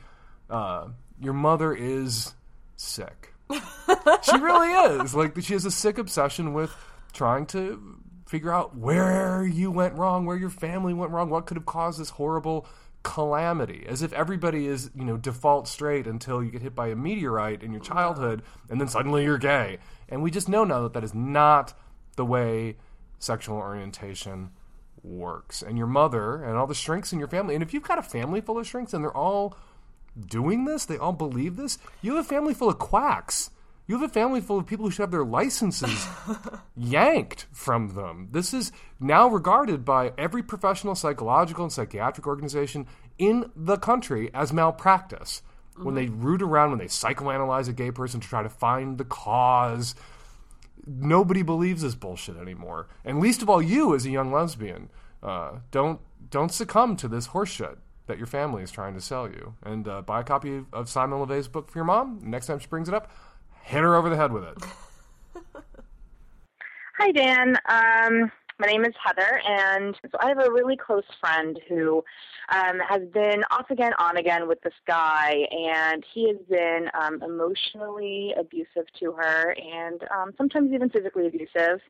Uh, 0.49 0.87
your 1.21 1.33
mother 1.33 1.73
is 1.73 2.33
sick. 2.75 3.33
she 3.51 4.37
really 4.37 4.99
is. 4.99 5.13
Like 5.13 5.39
she 5.41 5.53
has 5.53 5.65
a 5.65 5.71
sick 5.71 5.99
obsession 5.99 6.53
with 6.53 6.73
trying 7.13 7.45
to 7.47 7.99
figure 8.27 8.51
out 8.51 8.75
where 8.75 9.45
you 9.45 9.69
went 9.69 9.93
wrong, 9.93 10.25
where 10.25 10.37
your 10.37 10.49
family 10.49 10.93
went 10.93 11.11
wrong, 11.11 11.29
what 11.29 11.45
could 11.45 11.57
have 11.57 11.65
caused 11.65 11.99
this 11.99 12.09
horrible 12.09 12.67
calamity. 13.05 13.85
As 13.87 14.01
if 14.01 14.11
everybody 14.11 14.65
is, 14.65 14.89
you 14.95 15.05
know, 15.05 15.15
default 15.15 15.67
straight 15.67 16.07
until 16.07 16.43
you 16.43 16.51
get 16.51 16.63
hit 16.63 16.75
by 16.75 16.87
a 16.87 16.95
meteorite 16.95 17.61
in 17.61 17.71
your 17.71 17.79
childhood 17.79 18.41
and 18.67 18.81
then 18.81 18.87
suddenly 18.87 19.23
you're 19.23 19.37
gay. 19.37 19.77
And 20.09 20.23
we 20.23 20.31
just 20.31 20.49
know 20.49 20.65
now 20.65 20.81
that 20.81 20.93
that 20.93 21.03
is 21.03 21.13
not 21.13 21.73
the 22.17 22.25
way 22.25 22.77
sexual 23.19 23.57
orientation 23.57 24.49
works. 25.03 25.61
And 25.61 25.77
your 25.77 25.87
mother 25.87 26.43
and 26.43 26.57
all 26.57 26.65
the 26.65 26.73
shrinks 26.73 27.13
in 27.13 27.19
your 27.19 27.27
family, 27.27 27.53
and 27.53 27.63
if 27.63 27.73
you've 27.73 27.83
got 27.83 27.99
a 27.99 28.03
family 28.03 28.41
full 28.41 28.57
of 28.57 28.67
shrinks 28.67 28.93
and 28.93 29.03
they're 29.03 29.15
all 29.15 29.55
doing 30.19 30.65
this, 30.65 30.85
they 30.85 30.97
all 30.97 31.13
believe 31.13 31.57
this, 31.57 31.77
you 32.01 32.15
have 32.15 32.25
a 32.25 32.27
family 32.27 32.55
full 32.55 32.69
of 32.69 32.79
quacks. 32.79 33.51
You 33.87 33.99
have 33.99 34.09
a 34.09 34.13
family 34.13 34.41
full 34.41 34.57
of 34.57 34.65
people 34.65 34.85
who 34.85 34.91
should 34.91 35.03
have 35.03 35.11
their 35.11 35.23
licenses 35.23 36.07
yanked 36.75 37.45
from 37.51 37.89
them. 37.89 38.29
This 38.31 38.53
is 38.53 38.71
now 38.99 39.27
regarded 39.27 39.85
by 39.85 40.13
every 40.17 40.41
professional 40.41 40.95
psychological 40.95 41.65
and 41.65 41.71
psychiatric 41.71 42.25
organization 42.25 42.87
in 43.19 43.51
the 43.55 43.77
country 43.77 44.31
as 44.33 44.51
malpractice. 44.51 45.43
When 45.77 45.93
they 45.93 46.07
root 46.07 46.41
around, 46.41 46.69
when 46.69 46.79
they 46.79 46.85
psychoanalyze 46.85 47.67
a 47.67 47.73
gay 47.73 47.91
person 47.91 48.21
to 48.21 48.27
try 48.27 48.41
to 48.41 48.49
find 48.49 48.97
the 48.97 49.03
cause, 49.03 49.93
nobody 50.87 51.43
believes 51.43 51.81
this 51.81 51.95
bullshit 51.95 52.37
anymore. 52.37 52.87
And 53.03 53.19
least 53.19 53.41
of 53.41 53.49
all 53.49 53.61
you, 53.61 53.93
as 53.93 54.05
a 54.05 54.09
young 54.09 54.31
lesbian, 54.31 54.89
uh, 55.21 55.59
don't 55.71 55.99
don't 56.29 56.51
succumb 56.51 56.95
to 56.97 57.07
this 57.07 57.27
horseshit 57.27 57.77
that 58.07 58.17
your 58.17 58.27
family 58.27 58.63
is 58.63 58.71
trying 58.71 58.93
to 58.93 59.01
sell 59.01 59.27
you. 59.27 59.55
And 59.63 59.87
uh, 59.87 60.01
buy 60.01 60.21
a 60.21 60.23
copy 60.23 60.57
of, 60.57 60.65
of 60.73 60.89
Simon 60.89 61.19
LeVay's 61.19 61.47
book 61.47 61.69
for 61.69 61.77
your 61.77 61.85
mom. 61.85 62.19
Next 62.23 62.47
time 62.47 62.59
she 62.59 62.67
brings 62.67 62.87
it 62.87 62.93
up, 62.93 63.11
hit 63.65 63.81
her 63.81 63.95
over 63.95 64.09
the 64.09 64.15
head 64.15 64.31
with 64.31 64.43
it. 64.43 64.57
Hi, 66.97 67.11
Dan. 67.11 67.57
Um, 67.67 68.31
my 68.59 68.67
name 68.67 68.85
is 68.85 68.93
Heather, 69.03 69.41
and 69.45 69.97
so 70.03 70.17
I 70.19 70.29
have 70.29 70.39
a 70.39 70.51
really 70.51 70.77
close 70.77 71.03
friend 71.19 71.59
who 71.67 72.03
um, 72.53 72.79
has 72.87 73.01
been 73.11 73.43
off 73.51 73.69
again, 73.69 73.91
on 73.99 74.17
again 74.17 74.47
with 74.47 74.61
this 74.61 74.73
guy, 74.87 75.45
and 75.51 76.05
he 76.13 76.27
has 76.29 76.37
been 76.49 76.89
um, 76.99 77.21
emotionally 77.23 78.33
abusive 78.39 78.85
to 78.99 79.11
her, 79.13 79.55
and 79.59 80.01
um, 80.15 80.31
sometimes 80.37 80.71
even 80.71 80.89
physically 80.89 81.27
abusive. 81.27 81.81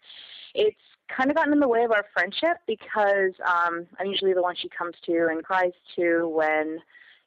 It's 0.56 0.78
kind 1.16 1.30
of 1.30 1.36
gotten 1.36 1.54
in 1.54 1.60
the 1.60 1.68
way 1.68 1.84
of 1.84 1.92
our 1.92 2.06
friendship 2.14 2.58
because 2.66 3.34
um, 3.46 3.86
I'm 4.00 4.08
usually 4.08 4.34
the 4.34 4.42
one 4.42 4.56
she 4.56 4.70
comes 4.70 4.96
to 5.06 5.28
and 5.30 5.44
cries 5.44 5.74
to 5.98 6.28
when 6.30 6.80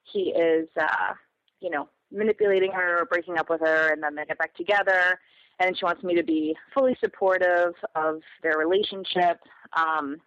he 0.02 0.31
is, 0.31 0.69
uh, 0.81 1.12
you 1.61 1.71
know, 1.71 1.88
manipulating 2.12 2.72
her 2.72 3.02
or 3.02 3.04
breaking 3.04 3.38
up 3.38 3.50
with 3.50 3.60
her, 3.60 3.92
and 3.92 4.02
then 4.02 4.14
they 4.14 4.24
get 4.24 4.38
back 4.38 4.54
together. 4.54 5.18
And 5.60 5.76
she 5.76 5.84
wants 5.84 6.04
me 6.04 6.14
to 6.14 6.22
be 6.22 6.56
fully 6.72 6.96
supportive 7.00 7.74
of 7.96 8.20
their 8.42 8.56
relationship. 8.56 9.40
Um, 9.76 10.18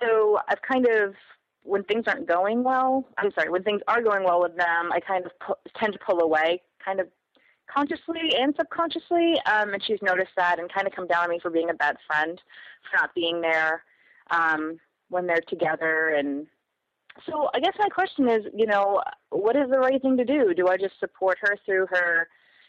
so 0.00 0.38
I've 0.48 0.60
kind 0.60 0.86
of, 0.86 1.14
when 1.62 1.84
things 1.84 2.04
aren't 2.06 2.28
going 2.28 2.62
well, 2.62 3.06
I'm 3.16 3.32
sorry, 3.32 3.48
when 3.48 3.62
things 3.62 3.80
are 3.88 4.02
going 4.02 4.24
well 4.24 4.42
with 4.42 4.56
them, 4.56 4.92
I 4.92 5.00
kind 5.00 5.24
of 5.24 5.32
pu- 5.38 5.70
tend 5.78 5.94
to 5.94 5.98
pull 6.04 6.20
away, 6.20 6.60
kind 6.84 7.00
of 7.00 7.08
consciously 7.72 8.34
and 8.38 8.54
subconsciously. 8.58 9.34
Um, 9.46 9.72
and 9.72 9.82
she's 9.82 10.02
noticed 10.02 10.32
that 10.36 10.58
and 10.58 10.70
kind 10.70 10.86
of 10.86 10.92
come 10.92 11.06
down 11.06 11.24
on 11.24 11.30
me 11.30 11.38
for 11.40 11.50
being 11.50 11.70
a 11.70 11.74
bad 11.74 11.96
friend, 12.06 12.38
for 12.90 13.00
not 13.00 13.14
being 13.14 13.40
there 13.40 13.84
um, 14.30 14.78
when 15.08 15.26
they're 15.26 15.40
together. 15.48 16.08
And 16.10 16.46
so 17.26 17.48
I 17.54 17.60
guess 17.60 17.74
my 17.78 17.88
question 17.88 18.28
is, 18.28 18.44
you 18.54 18.66
know, 18.66 19.02
what 19.30 19.56
is 19.56 19.70
the 19.70 19.78
right 19.78 20.00
thing 20.00 20.16
to 20.16 20.24
do? 20.24 20.54
Do 20.54 20.68
I 20.68 20.76
just 20.76 20.98
support 21.00 21.38
her 21.42 21.56
through 21.64 21.86
her 21.90 22.28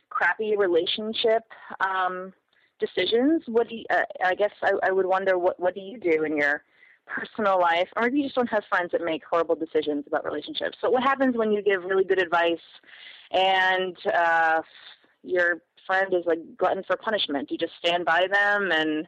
crappy 0.09 0.55
relationship 0.57 1.43
um, 1.79 2.33
decisions? 2.79 3.43
What 3.47 3.69
do 3.69 3.75
you, 3.75 3.85
uh, 3.89 4.03
I 4.23 4.35
guess 4.35 4.51
I, 4.61 4.71
I 4.83 4.91
would 4.91 5.05
wonder 5.05 5.37
what 5.37 5.59
what 5.59 5.73
do 5.73 5.81
you 5.81 5.99
do 5.99 6.23
in 6.23 6.37
your 6.37 6.63
personal 7.05 7.59
life, 7.59 7.89
or 7.95 8.03
maybe 8.03 8.19
you 8.19 8.23
just 8.23 8.35
don't 8.35 8.49
have 8.49 8.63
friends 8.69 8.91
that 8.91 9.03
make 9.03 9.23
horrible 9.29 9.55
decisions 9.55 10.05
about 10.07 10.25
relationships. 10.25 10.77
So 10.81 10.89
what 10.89 11.03
happens 11.03 11.35
when 11.35 11.51
you 11.51 11.61
give 11.61 11.83
really 11.83 12.05
good 12.05 12.21
advice 12.21 12.57
and 13.31 13.95
uh, 14.13 14.61
your 15.23 15.61
friend 15.85 16.13
is 16.13 16.25
like 16.25 16.39
glutton 16.57 16.83
for 16.85 16.95
punishment? 16.95 17.49
Do 17.49 17.55
you 17.55 17.59
just 17.59 17.73
stand 17.79 18.05
by 18.05 18.27
them 18.31 18.71
and 18.71 19.07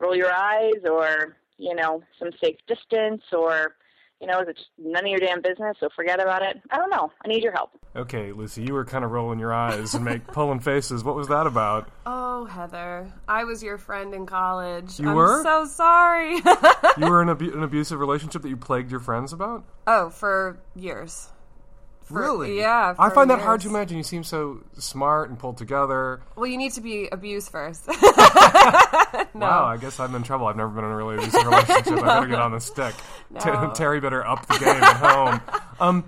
roll 0.00 0.16
your 0.16 0.32
eyes, 0.32 0.82
or 0.90 1.36
you 1.58 1.74
know, 1.74 2.02
some 2.18 2.30
safe 2.42 2.56
distance, 2.66 3.22
or 3.32 3.76
you 4.20 4.26
know, 4.26 4.40
is 4.40 4.48
it 4.48 4.56
just 4.56 4.68
none 4.78 5.04
of 5.04 5.10
your 5.10 5.20
damn 5.20 5.42
business? 5.42 5.76
So 5.80 5.88
forget 5.94 6.20
about 6.20 6.42
it. 6.42 6.60
I 6.70 6.76
don't 6.76 6.90
know. 6.90 7.10
I 7.24 7.28
need 7.28 7.42
your 7.42 7.52
help. 7.52 7.70
Okay, 7.94 8.32
Lucy, 8.32 8.62
you 8.62 8.74
were 8.74 8.84
kind 8.84 9.04
of 9.04 9.10
rolling 9.10 9.38
your 9.38 9.52
eyes 9.52 9.94
and 9.94 10.04
make 10.04 10.26
pulling 10.26 10.60
faces. 10.60 11.02
What 11.04 11.16
was 11.16 11.28
that 11.28 11.46
about? 11.46 11.90
Oh, 12.04 12.44
Heather, 12.44 13.10
I 13.28 13.44
was 13.44 13.62
your 13.62 13.78
friend 13.78 14.14
in 14.14 14.26
college. 14.26 14.98
You 15.00 15.10
I'm 15.10 15.14
were? 15.16 15.42
so 15.42 15.64
sorry. 15.66 16.40
You 16.98 17.10
were 17.10 17.20
in 17.20 17.28
abu- 17.28 17.52
an 17.54 17.62
abusive 17.62 18.00
relationship 18.00 18.40
that 18.40 18.48
you 18.48 18.56
plagued 18.56 18.90
your 18.90 19.00
friends 19.00 19.34
about? 19.34 19.64
oh, 19.86 20.08
for 20.08 20.58
years. 20.74 21.28
For- 22.06 22.20
really? 22.20 22.58
Yeah. 22.58 22.94
I 22.98 23.10
find 23.10 23.28
that 23.30 23.40
hard 23.40 23.60
to 23.62 23.68
imagine. 23.68 23.96
You 23.98 24.02
seem 24.04 24.24
so 24.24 24.60
smart 24.78 25.28
and 25.28 25.38
pulled 25.38 25.58
together. 25.58 26.20
Well, 26.36 26.46
you 26.46 26.56
need 26.56 26.72
to 26.72 26.80
be 26.80 27.08
abused 27.12 27.50
first. 27.50 27.86
Wow, 29.34 29.66
I 29.66 29.76
guess 29.76 30.00
I'm 30.00 30.14
in 30.14 30.22
trouble. 30.22 30.46
I've 30.46 30.56
never 30.56 30.70
been 30.70 30.84
in 30.84 30.90
a 30.90 30.96
really 30.96 31.16
abusive 31.16 31.44
relationship. 31.44 31.86
I 31.98 32.00
better 32.20 32.26
get 32.26 32.40
on 32.40 32.52
the 32.52 32.60
stick. 32.60 32.94
No. 33.30 33.70
Terry 33.74 34.00
better 34.00 34.26
up 34.26 34.46
the 34.46 34.54
game 34.58 34.68
at 34.82 34.96
home. 34.96 35.40
Um, 35.80 36.04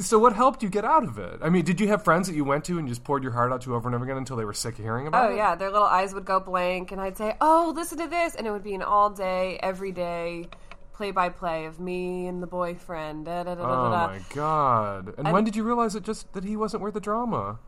so 0.00 0.18
what 0.20 0.34
helped 0.34 0.62
you 0.62 0.68
get 0.70 0.84
out 0.84 1.02
of 1.04 1.18
it? 1.18 1.40
I 1.42 1.50
mean, 1.50 1.64
did 1.64 1.80
you 1.80 1.88
have 1.88 2.04
friends 2.04 2.26
that 2.28 2.34
you 2.34 2.44
went 2.44 2.64
to 2.66 2.78
and 2.78 2.88
just 2.88 3.02
poured 3.04 3.22
your 3.22 3.32
heart 3.32 3.52
out 3.52 3.62
to 3.62 3.74
over 3.74 3.88
and 3.88 3.94
over 3.94 4.04
again 4.04 4.16
until 4.16 4.36
they 4.36 4.44
were 4.44 4.54
sick 4.54 4.78
of 4.78 4.84
hearing 4.84 5.06
about 5.08 5.24
Oh 5.26 5.28
it? 5.30 5.32
Oh 5.32 5.36
yeah, 5.36 5.54
their 5.56 5.70
little 5.70 5.86
eyes 5.86 6.14
would 6.14 6.24
go 6.24 6.38
blank, 6.40 6.92
and 6.92 7.00
I'd 7.00 7.18
say, 7.18 7.36
"Oh, 7.40 7.72
listen 7.74 7.98
to 7.98 8.06
this," 8.06 8.34
and 8.36 8.46
it 8.46 8.50
would 8.52 8.62
be 8.62 8.74
an 8.74 8.82
all 8.82 9.10
day, 9.10 9.58
every 9.62 9.90
day, 9.92 10.46
play 10.94 11.10
by 11.10 11.28
play 11.28 11.66
of 11.66 11.78
me 11.78 12.26
and 12.26 12.42
the 12.42 12.46
boyfriend. 12.46 13.26
Da, 13.26 13.42
da, 13.42 13.54
da, 13.54 13.62
Oh 13.62 13.90
my 13.90 14.20
god! 14.34 15.14
And 15.18 15.32
when 15.32 15.44
did 15.44 15.56
you 15.56 15.64
realize 15.64 15.94
it 15.94 16.04
just 16.04 16.32
that 16.32 16.44
he 16.44 16.56
wasn't 16.56 16.82
worth 16.82 16.94
the 16.94 17.00
drama? 17.00 17.58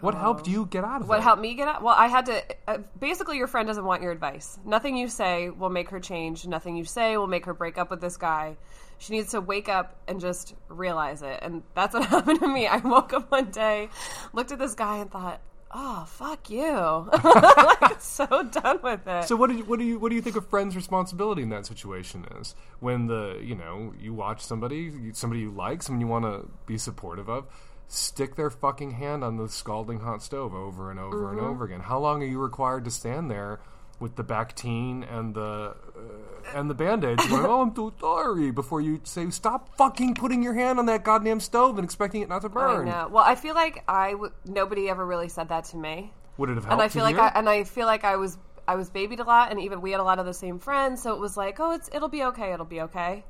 What 0.00 0.14
helped 0.14 0.46
you 0.46 0.66
get 0.66 0.84
out 0.84 0.96
of 0.96 1.02
it? 1.02 1.04
Oh. 1.04 1.08
What 1.08 1.22
helped 1.22 1.40
me 1.40 1.54
get 1.54 1.68
out? 1.68 1.82
Well, 1.82 1.94
I 1.96 2.08
had 2.08 2.26
to. 2.26 2.42
Uh, 2.68 2.78
basically, 2.98 3.38
your 3.38 3.46
friend 3.46 3.66
doesn't 3.66 3.84
want 3.84 4.02
your 4.02 4.12
advice. 4.12 4.58
Nothing 4.64 4.96
you 4.96 5.08
say 5.08 5.48
will 5.48 5.70
make 5.70 5.88
her 5.88 6.00
change. 6.00 6.46
Nothing 6.46 6.76
you 6.76 6.84
say 6.84 7.16
will 7.16 7.26
make 7.26 7.46
her 7.46 7.54
break 7.54 7.78
up 7.78 7.90
with 7.90 8.00
this 8.00 8.16
guy. 8.16 8.56
She 8.98 9.14
needs 9.14 9.30
to 9.30 9.40
wake 9.40 9.68
up 9.68 9.96
and 10.06 10.20
just 10.20 10.54
realize 10.68 11.22
it. 11.22 11.38
And 11.42 11.62
that's 11.74 11.94
what 11.94 12.04
happened 12.08 12.40
to 12.40 12.48
me. 12.48 12.66
I 12.66 12.76
woke 12.78 13.14
up 13.14 13.30
one 13.30 13.50
day, 13.50 13.88
looked 14.32 14.52
at 14.52 14.58
this 14.58 14.74
guy, 14.74 14.98
and 14.98 15.10
thought, 15.10 15.40
"Oh, 15.70 16.04
fuck 16.06 16.50
you!" 16.50 17.08
like 17.24 18.00
so 18.00 18.26
done 18.44 18.80
with 18.82 19.06
it. 19.06 19.24
So 19.24 19.36
what 19.36 19.50
do 19.50 19.56
you 19.56 19.64
what 19.64 19.78
do 19.78 19.84
you 19.84 19.98
what 19.98 20.10
do 20.10 20.14
you 20.14 20.22
think 20.22 20.36
a 20.36 20.40
friend's 20.40 20.76
responsibility 20.76 21.42
in 21.42 21.48
that 21.50 21.66
situation 21.66 22.26
is 22.40 22.54
when 22.80 23.06
the 23.06 23.40
you 23.42 23.54
know 23.54 23.94
you 23.98 24.14
watch 24.14 24.40
somebody 24.40 24.92
somebody 25.12 25.40
you 25.40 25.50
like 25.50 25.82
someone 25.82 26.00
you 26.00 26.06
want 26.06 26.24
to 26.24 26.48
be 26.66 26.78
supportive 26.78 27.28
of 27.28 27.46
stick 27.88 28.36
their 28.36 28.50
fucking 28.50 28.92
hand 28.92 29.22
on 29.22 29.36
the 29.36 29.48
scalding 29.48 30.00
hot 30.00 30.22
stove 30.22 30.54
over 30.54 30.90
and 30.90 30.98
over 30.98 31.30
and 31.30 31.38
mm-hmm. 31.38 31.48
over 31.48 31.64
again. 31.64 31.80
How 31.80 31.98
long 31.98 32.22
are 32.22 32.26
you 32.26 32.38
required 32.38 32.84
to 32.84 32.90
stand 32.90 33.30
there 33.30 33.60
with 33.98 34.16
the 34.16 34.24
Bactine 34.24 35.04
and 35.10 35.34
the 35.34 35.74
uh, 35.74 36.54
and 36.54 36.70
the 36.70 36.74
band-aids 36.74 37.26
going, 37.26 37.44
"Oh, 37.46 37.62
I'm 37.62 37.74
so 37.74 37.92
sorry," 38.00 38.50
before 38.50 38.80
you 38.80 39.00
say, 39.04 39.30
"Stop 39.30 39.76
fucking 39.76 40.14
putting 40.14 40.42
your 40.42 40.54
hand 40.54 40.78
on 40.78 40.86
that 40.86 41.04
goddamn 41.04 41.40
stove 41.40 41.78
and 41.78 41.84
expecting 41.84 42.22
it 42.22 42.28
not 42.28 42.42
to 42.42 42.48
I 42.48 42.50
burn." 42.50 42.86
know. 42.86 43.08
Well, 43.10 43.24
I 43.24 43.34
feel 43.34 43.54
like 43.54 43.82
I 43.88 44.12
w- 44.12 44.32
nobody 44.44 44.88
ever 44.88 45.04
really 45.04 45.28
said 45.28 45.48
that 45.48 45.64
to 45.66 45.76
me. 45.76 46.12
Would 46.36 46.50
it 46.50 46.54
have 46.54 46.64
helped? 46.64 46.72
and 46.74 46.82
I 46.82 46.88
feel 46.88 47.02
like? 47.02 47.18
I, 47.18 47.28
and 47.34 47.48
I 47.48 47.64
feel 47.64 47.86
like 47.86 48.04
I 48.04 48.16
was 48.16 48.38
I 48.68 48.74
was 48.76 48.90
babied 48.90 49.20
a 49.20 49.24
lot, 49.24 49.50
and 49.50 49.60
even 49.60 49.80
we 49.80 49.92
had 49.92 50.00
a 50.00 50.04
lot 50.04 50.18
of 50.18 50.26
the 50.26 50.34
same 50.34 50.58
friends, 50.58 51.02
so 51.02 51.14
it 51.14 51.20
was 51.20 51.36
like, 51.36 51.58
oh, 51.60 51.72
it's 51.72 51.88
it'll 51.92 52.08
be 52.08 52.24
okay, 52.24 52.52
it'll 52.52 52.66
be 52.66 52.82
okay. 52.82 53.24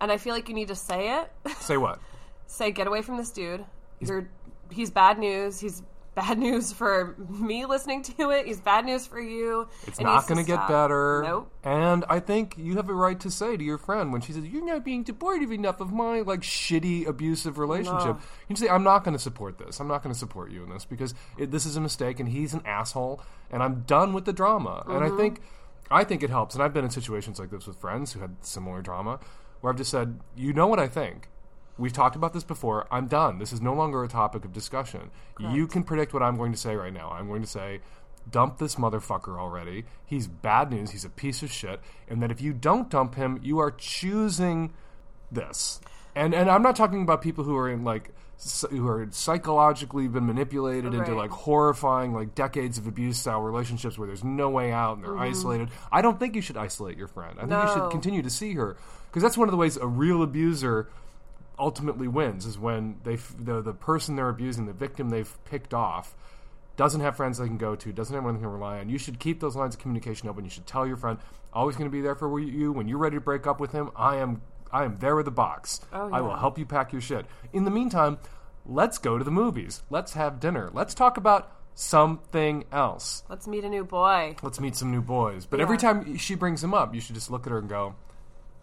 And 0.00 0.10
I 0.10 0.18
feel 0.18 0.34
like 0.34 0.48
you 0.48 0.54
need 0.54 0.68
to 0.68 0.74
say 0.74 1.20
it. 1.20 1.30
say 1.58 1.76
what? 1.76 2.00
say, 2.46 2.70
get 2.70 2.86
away 2.86 3.02
from 3.02 3.16
this 3.16 3.30
dude. 3.30 3.64
You're 4.00 4.28
he's 4.70 4.90
bad 4.90 5.18
news. 5.18 5.60
He's 5.60 5.82
bad 6.14 6.38
news 6.38 6.72
for 6.72 7.14
me 7.28 7.64
listening 7.66 8.02
to 8.02 8.30
it. 8.30 8.46
He's 8.46 8.60
bad 8.60 8.84
news 8.84 9.06
for 9.06 9.20
you. 9.20 9.68
It's 9.86 9.98
It 9.98 10.04
not 10.04 10.26
going 10.28 10.38
to 10.38 10.46
get 10.46 10.56
stop. 10.56 10.68
better. 10.68 11.22
Nope. 11.24 11.52
And 11.64 12.04
I 12.08 12.20
think 12.20 12.54
you 12.58 12.76
have 12.76 12.88
a 12.88 12.94
right 12.94 13.18
to 13.20 13.30
say 13.30 13.56
to 13.56 13.64
your 13.64 13.78
friend 13.78 14.12
when 14.12 14.20
she 14.20 14.32
says, 14.32 14.44
You're 14.46 14.64
not 14.64 14.84
being 14.84 15.04
supportive 15.06 15.50
enough 15.52 15.80
of 15.80 15.92
my 15.92 16.20
like 16.20 16.40
shitty 16.40 17.06
abusive 17.06 17.58
relationship. 17.58 18.16
No. 18.16 18.20
You 18.42 18.46
can 18.48 18.56
say, 18.56 18.68
I'm 18.68 18.82
not 18.84 19.04
going 19.04 19.16
to 19.16 19.22
support 19.22 19.58
this. 19.58 19.80
I'm 19.80 19.88
not 19.88 20.02
going 20.02 20.12
to 20.12 20.18
support 20.18 20.50
you 20.50 20.62
in 20.64 20.70
this 20.70 20.84
because 20.84 21.14
it, 21.38 21.50
this 21.50 21.64
is 21.66 21.76
a 21.76 21.80
mistake 21.80 22.20
and 22.20 22.28
he's 22.28 22.52
an 22.54 22.62
asshole 22.66 23.22
and 23.50 23.62
I'm 23.62 23.80
done 23.82 24.12
with 24.12 24.24
the 24.24 24.32
drama. 24.32 24.82
And 24.86 25.00
Mm-hmm. 25.02 25.14
I 25.14 25.16
think 25.16 25.40
I 25.90 26.04
think 26.04 26.22
it 26.22 26.30
helps. 26.30 26.54
And 26.54 26.62
I've 26.62 26.72
been 26.72 26.84
in 26.84 26.90
situations 26.90 27.38
like 27.38 27.50
this 27.50 27.66
with 27.66 27.78
friends 27.80 28.12
who 28.12 28.20
had 28.20 28.36
similar 28.40 28.80
drama 28.82 29.18
where 29.60 29.72
I've 29.72 29.78
just 29.78 29.90
said, 29.90 30.20
You 30.36 30.52
know 30.52 30.66
what 30.66 30.78
I 30.78 30.88
think. 30.88 31.28
We've 31.78 31.92
talked 31.92 32.16
about 32.16 32.32
this 32.34 32.44
before. 32.44 32.86
I'm 32.90 33.06
done. 33.06 33.38
This 33.38 33.52
is 33.52 33.60
no 33.60 33.74
longer 33.74 34.04
a 34.04 34.08
topic 34.08 34.44
of 34.44 34.52
discussion. 34.52 35.10
You 35.40 35.66
can 35.66 35.82
predict 35.82 36.12
what 36.14 36.22
I'm 36.22 36.36
going 36.36 36.52
to 36.52 36.58
say 36.58 36.76
right 36.76 36.92
now. 36.92 37.10
I'm 37.10 37.26
going 37.28 37.42
to 37.42 37.48
say, 37.48 37.80
dump 38.30 38.58
this 38.58 38.76
motherfucker 38.76 39.38
already. 39.38 39.84
He's 40.04 40.26
bad 40.28 40.70
news. 40.70 40.90
He's 40.90 41.04
a 41.04 41.10
piece 41.10 41.42
of 41.42 41.50
shit. 41.50 41.80
And 42.08 42.22
that 42.22 42.30
if 42.30 42.40
you 42.40 42.52
don't 42.52 42.88
dump 42.90 43.14
him, 43.14 43.40
you 43.42 43.58
are 43.58 43.70
choosing 43.70 44.72
this. 45.30 45.80
And 46.14 46.34
and 46.34 46.50
I'm 46.50 46.62
not 46.62 46.76
talking 46.76 47.02
about 47.02 47.22
people 47.22 47.42
who 47.44 47.56
are 47.56 47.70
in 47.70 47.84
like 47.84 48.10
who 48.70 48.86
are 48.86 49.06
psychologically 49.10 50.08
been 50.08 50.26
manipulated 50.26 50.92
into 50.92 51.14
like 51.14 51.30
horrifying 51.30 52.12
like 52.12 52.34
decades 52.34 52.76
of 52.76 52.86
abuse 52.86 53.18
style 53.18 53.40
relationships 53.40 53.96
where 53.96 54.06
there's 54.06 54.24
no 54.24 54.50
way 54.50 54.72
out 54.72 54.96
and 54.96 55.04
they're 55.04 55.12
Mm-hmm. 55.12 55.22
isolated. 55.22 55.68
I 55.90 56.02
don't 56.02 56.18
think 56.18 56.34
you 56.36 56.42
should 56.42 56.56
isolate 56.56 56.98
your 56.98 57.08
friend. 57.08 57.38
I 57.38 57.46
think 57.46 57.52
you 57.52 57.72
should 57.72 57.90
continue 57.90 58.22
to 58.22 58.30
see 58.30 58.52
her 58.54 58.76
because 59.10 59.22
that's 59.22 59.38
one 59.38 59.48
of 59.48 59.52
the 59.52 59.56
ways 59.56 59.76
a 59.78 59.86
real 59.86 60.22
abuser 60.22 60.88
ultimately 61.62 62.08
wins 62.08 62.44
is 62.44 62.58
when 62.58 62.96
they 63.04 63.16
the 63.38 63.62
the 63.62 63.72
person 63.72 64.16
they're 64.16 64.28
abusing, 64.28 64.66
the 64.66 64.72
victim 64.72 65.08
they've 65.10 65.32
picked 65.44 65.72
off, 65.72 66.14
doesn't 66.76 67.00
have 67.00 67.16
friends 67.16 67.38
they 67.38 67.46
can 67.46 67.56
go 67.56 67.76
to, 67.76 67.92
doesn't 67.92 68.12
have 68.14 68.22
anyone 68.24 68.34
they 68.34 68.40
can 68.42 68.50
rely 68.50 68.80
on. 68.80 68.88
You 68.88 68.98
should 68.98 69.18
keep 69.20 69.40
those 69.40 69.54
lines 69.56 69.74
of 69.74 69.80
communication 69.80 70.28
open. 70.28 70.44
You 70.44 70.50
should 70.50 70.66
tell 70.66 70.86
your 70.86 70.96
friend, 70.96 71.18
always 71.52 71.76
going 71.76 71.88
to 71.88 71.92
be 71.94 72.00
there 72.02 72.14
for 72.16 72.38
you 72.40 72.72
when 72.72 72.88
you're 72.88 72.98
ready 72.98 73.16
to 73.16 73.20
break 73.20 73.46
up 73.46 73.60
with 73.60 73.72
him. 73.72 73.90
I 73.96 74.16
am 74.16 74.42
I 74.72 74.84
am 74.84 74.98
there 74.98 75.14
with 75.14 75.26
the 75.26 75.30
box. 75.30 75.80
Oh, 75.92 76.10
I 76.12 76.20
will 76.20 76.36
help 76.36 76.58
you 76.58 76.66
pack 76.66 76.92
your 76.92 77.00
shit. 77.00 77.26
In 77.52 77.64
the 77.64 77.70
meantime, 77.70 78.18
let's 78.66 78.98
go 78.98 79.16
to 79.16 79.24
the 79.24 79.30
movies. 79.30 79.82
Let's 79.88 80.14
have 80.14 80.40
dinner. 80.40 80.70
Let's 80.72 80.94
talk 80.94 81.16
about 81.16 81.52
something 81.74 82.64
else. 82.72 83.22
Let's 83.28 83.46
meet 83.46 83.64
a 83.64 83.68
new 83.68 83.84
boy. 83.84 84.36
Let's 84.42 84.60
meet 84.60 84.74
some 84.76 84.90
new 84.90 85.00
boys. 85.02 85.46
But 85.46 85.60
every 85.60 85.78
time 85.78 86.16
she 86.18 86.34
brings 86.34 86.62
him 86.64 86.74
up, 86.74 86.94
you 86.94 87.00
should 87.00 87.14
just 87.14 87.30
look 87.30 87.46
at 87.46 87.52
her 87.52 87.58
and 87.58 87.68
go, 87.68 87.94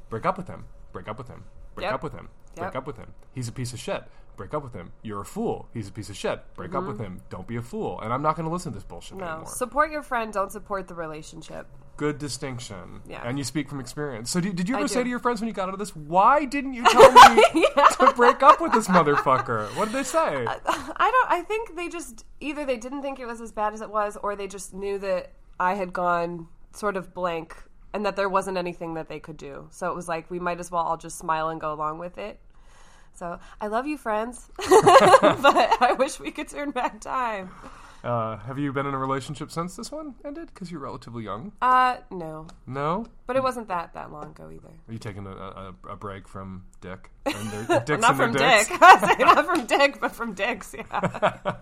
break 0.09 0.25
up 0.25 0.37
with 0.37 0.47
him. 0.47 0.65
Break 0.91 1.07
up 1.07 1.17
with 1.17 1.27
him. 1.27 1.43
Break 1.75 1.85
Yep. 1.85 1.93
up 1.93 2.03
with 2.03 2.13
him. 2.13 2.29
Break 2.59 2.73
Yep. 2.73 2.81
up 2.81 2.87
with 2.87 2.97
him. 2.97 3.13
He's 3.33 3.47
a 3.47 3.51
piece 3.51 3.73
of 3.73 3.79
shit. 3.79 4.03
Break 4.37 4.53
up 4.53 4.63
with 4.63 4.73
him. 4.73 4.93
You're 5.01 5.19
a 5.21 5.25
fool. 5.25 5.67
He's 5.73 5.89
a 5.89 5.91
piece 5.91 6.09
of 6.09 6.15
shit. 6.15 6.41
Break 6.55 6.73
up 6.73 6.85
with 6.85 6.97
him. 6.97 7.19
Don't 7.29 7.45
be 7.45 7.57
a 7.57 7.61
fool. 7.61 7.99
And 7.99 8.13
I'm 8.13 8.21
not 8.21 8.37
going 8.37 8.47
to 8.47 8.51
listen 8.53 8.71
to 8.71 8.77
this 8.77 8.85
bullshit 8.85 9.17
Mm-hmm. 9.17 9.25
No, 9.25 9.31
anymore. 9.31 9.47
support 9.49 9.91
your 9.91 10.01
friend. 10.01 10.31
Don't 10.31 10.49
support 10.51 10.87
the 10.87 10.95
relationship. 10.95 11.67
Good 11.97 12.19
distinction. 12.19 13.01
Yeah. 13.05 13.21
And 13.25 13.37
you 13.37 13.43
speak 13.43 13.67
from 13.67 13.81
experience. 13.81 14.31
So 14.31 14.39
did, 14.39 14.55
did 14.55 14.69
you 14.69 14.75
ever 14.75 14.85
I 14.85 14.87
say 14.87 14.99
do. 15.01 15.03
to 15.03 15.09
your 15.09 15.19
friends 15.19 15.41
when 15.41 15.49
you 15.49 15.53
got 15.53 15.67
out 15.67 15.73
of 15.73 15.79
this, 15.79 15.93
why 15.93 16.45
didn't 16.45 16.73
you 16.73 16.85
tell 16.85 17.11
me 17.35 17.43
to 17.99 18.13
break 18.15 18.41
up 18.41 18.61
with 18.61 18.71
this 18.71 18.87
motherfucker? 18.87 19.67
What 19.75 19.85
did 19.85 19.93
they 19.95 20.03
say? 20.03 20.45
I 20.47 21.11
don't. 21.11 21.31
I 21.31 21.43
think 21.45 21.75
they 21.75 21.89
just 21.89 22.23
either 22.39 22.65
they 22.65 22.77
didn't 22.77 23.01
think 23.01 23.19
it 23.19 23.25
was 23.25 23.41
as 23.41 23.51
bad 23.51 23.73
as 23.73 23.81
it 23.81 23.89
was, 23.89 24.15
or 24.23 24.37
they 24.37 24.47
just 24.47 24.73
knew 24.73 24.97
that 24.99 25.33
I 25.59 25.73
had 25.73 25.91
gone 25.91 26.47
sort 26.71 26.95
of 26.95 27.13
blank 27.13 27.57
and 27.93 28.05
that 28.05 28.15
there 28.15 28.29
wasn't 28.29 28.57
anything 28.57 28.93
that 28.93 29.09
they 29.09 29.19
could 29.19 29.35
do. 29.35 29.67
So 29.71 29.89
it 29.89 29.95
was 29.95 30.07
like 30.07 30.31
we 30.31 30.39
might 30.39 30.61
as 30.61 30.71
well 30.71 30.83
all 30.83 30.95
just 30.95 31.17
smile 31.17 31.49
and 31.49 31.59
go 31.59 31.73
along 31.73 31.99
with 31.99 32.17
it. 32.17 32.39
So 33.19 33.37
I 33.59 33.67
love 33.67 33.85
you, 33.85 33.97
friends, 33.97 34.49
but 34.57 34.71
I 35.81 35.93
wish 35.99 36.21
we 36.21 36.31
could 36.31 36.47
turn 36.47 36.71
back 36.71 37.01
time. 37.01 37.49
Uh, 38.01 38.37
have 38.37 38.57
you 38.57 38.71
been 38.71 38.85
in 38.85 38.93
a 38.93 38.97
relationship 38.97 39.51
since 39.51 39.75
this 39.75 39.91
one 39.91 40.15
ended? 40.23 40.47
Because 40.53 40.71
you're 40.71 40.79
relatively 40.79 41.25
young. 41.25 41.51
Uh, 41.61 41.97
no, 42.11 42.47
No? 42.65 43.05
but 43.27 43.35
it 43.35 43.43
wasn't 43.43 43.67
that 43.67 43.93
that 43.93 44.09
long 44.09 44.27
ago 44.27 44.49
either. 44.49 44.69
Are 44.87 44.93
you 44.93 44.97
taking 44.99 45.27
a, 45.27 45.31
a, 45.31 45.75
a 45.89 45.95
break 45.97 46.29
from 46.29 46.63
Dick? 46.79 47.09
And 47.25 47.49
their, 47.67 47.79
dicks 47.81 48.01
Not 48.01 48.11
and 48.11 48.17
from 48.17 48.31
dicks? 48.33 48.69
Dick. 48.69 48.77
I 48.81 49.15
not 49.19 49.45
from 49.45 49.65
Dick, 49.65 49.99
but 49.99 50.13
from 50.13 50.33
Dicks. 50.33 50.73
Yeah. 50.73 51.55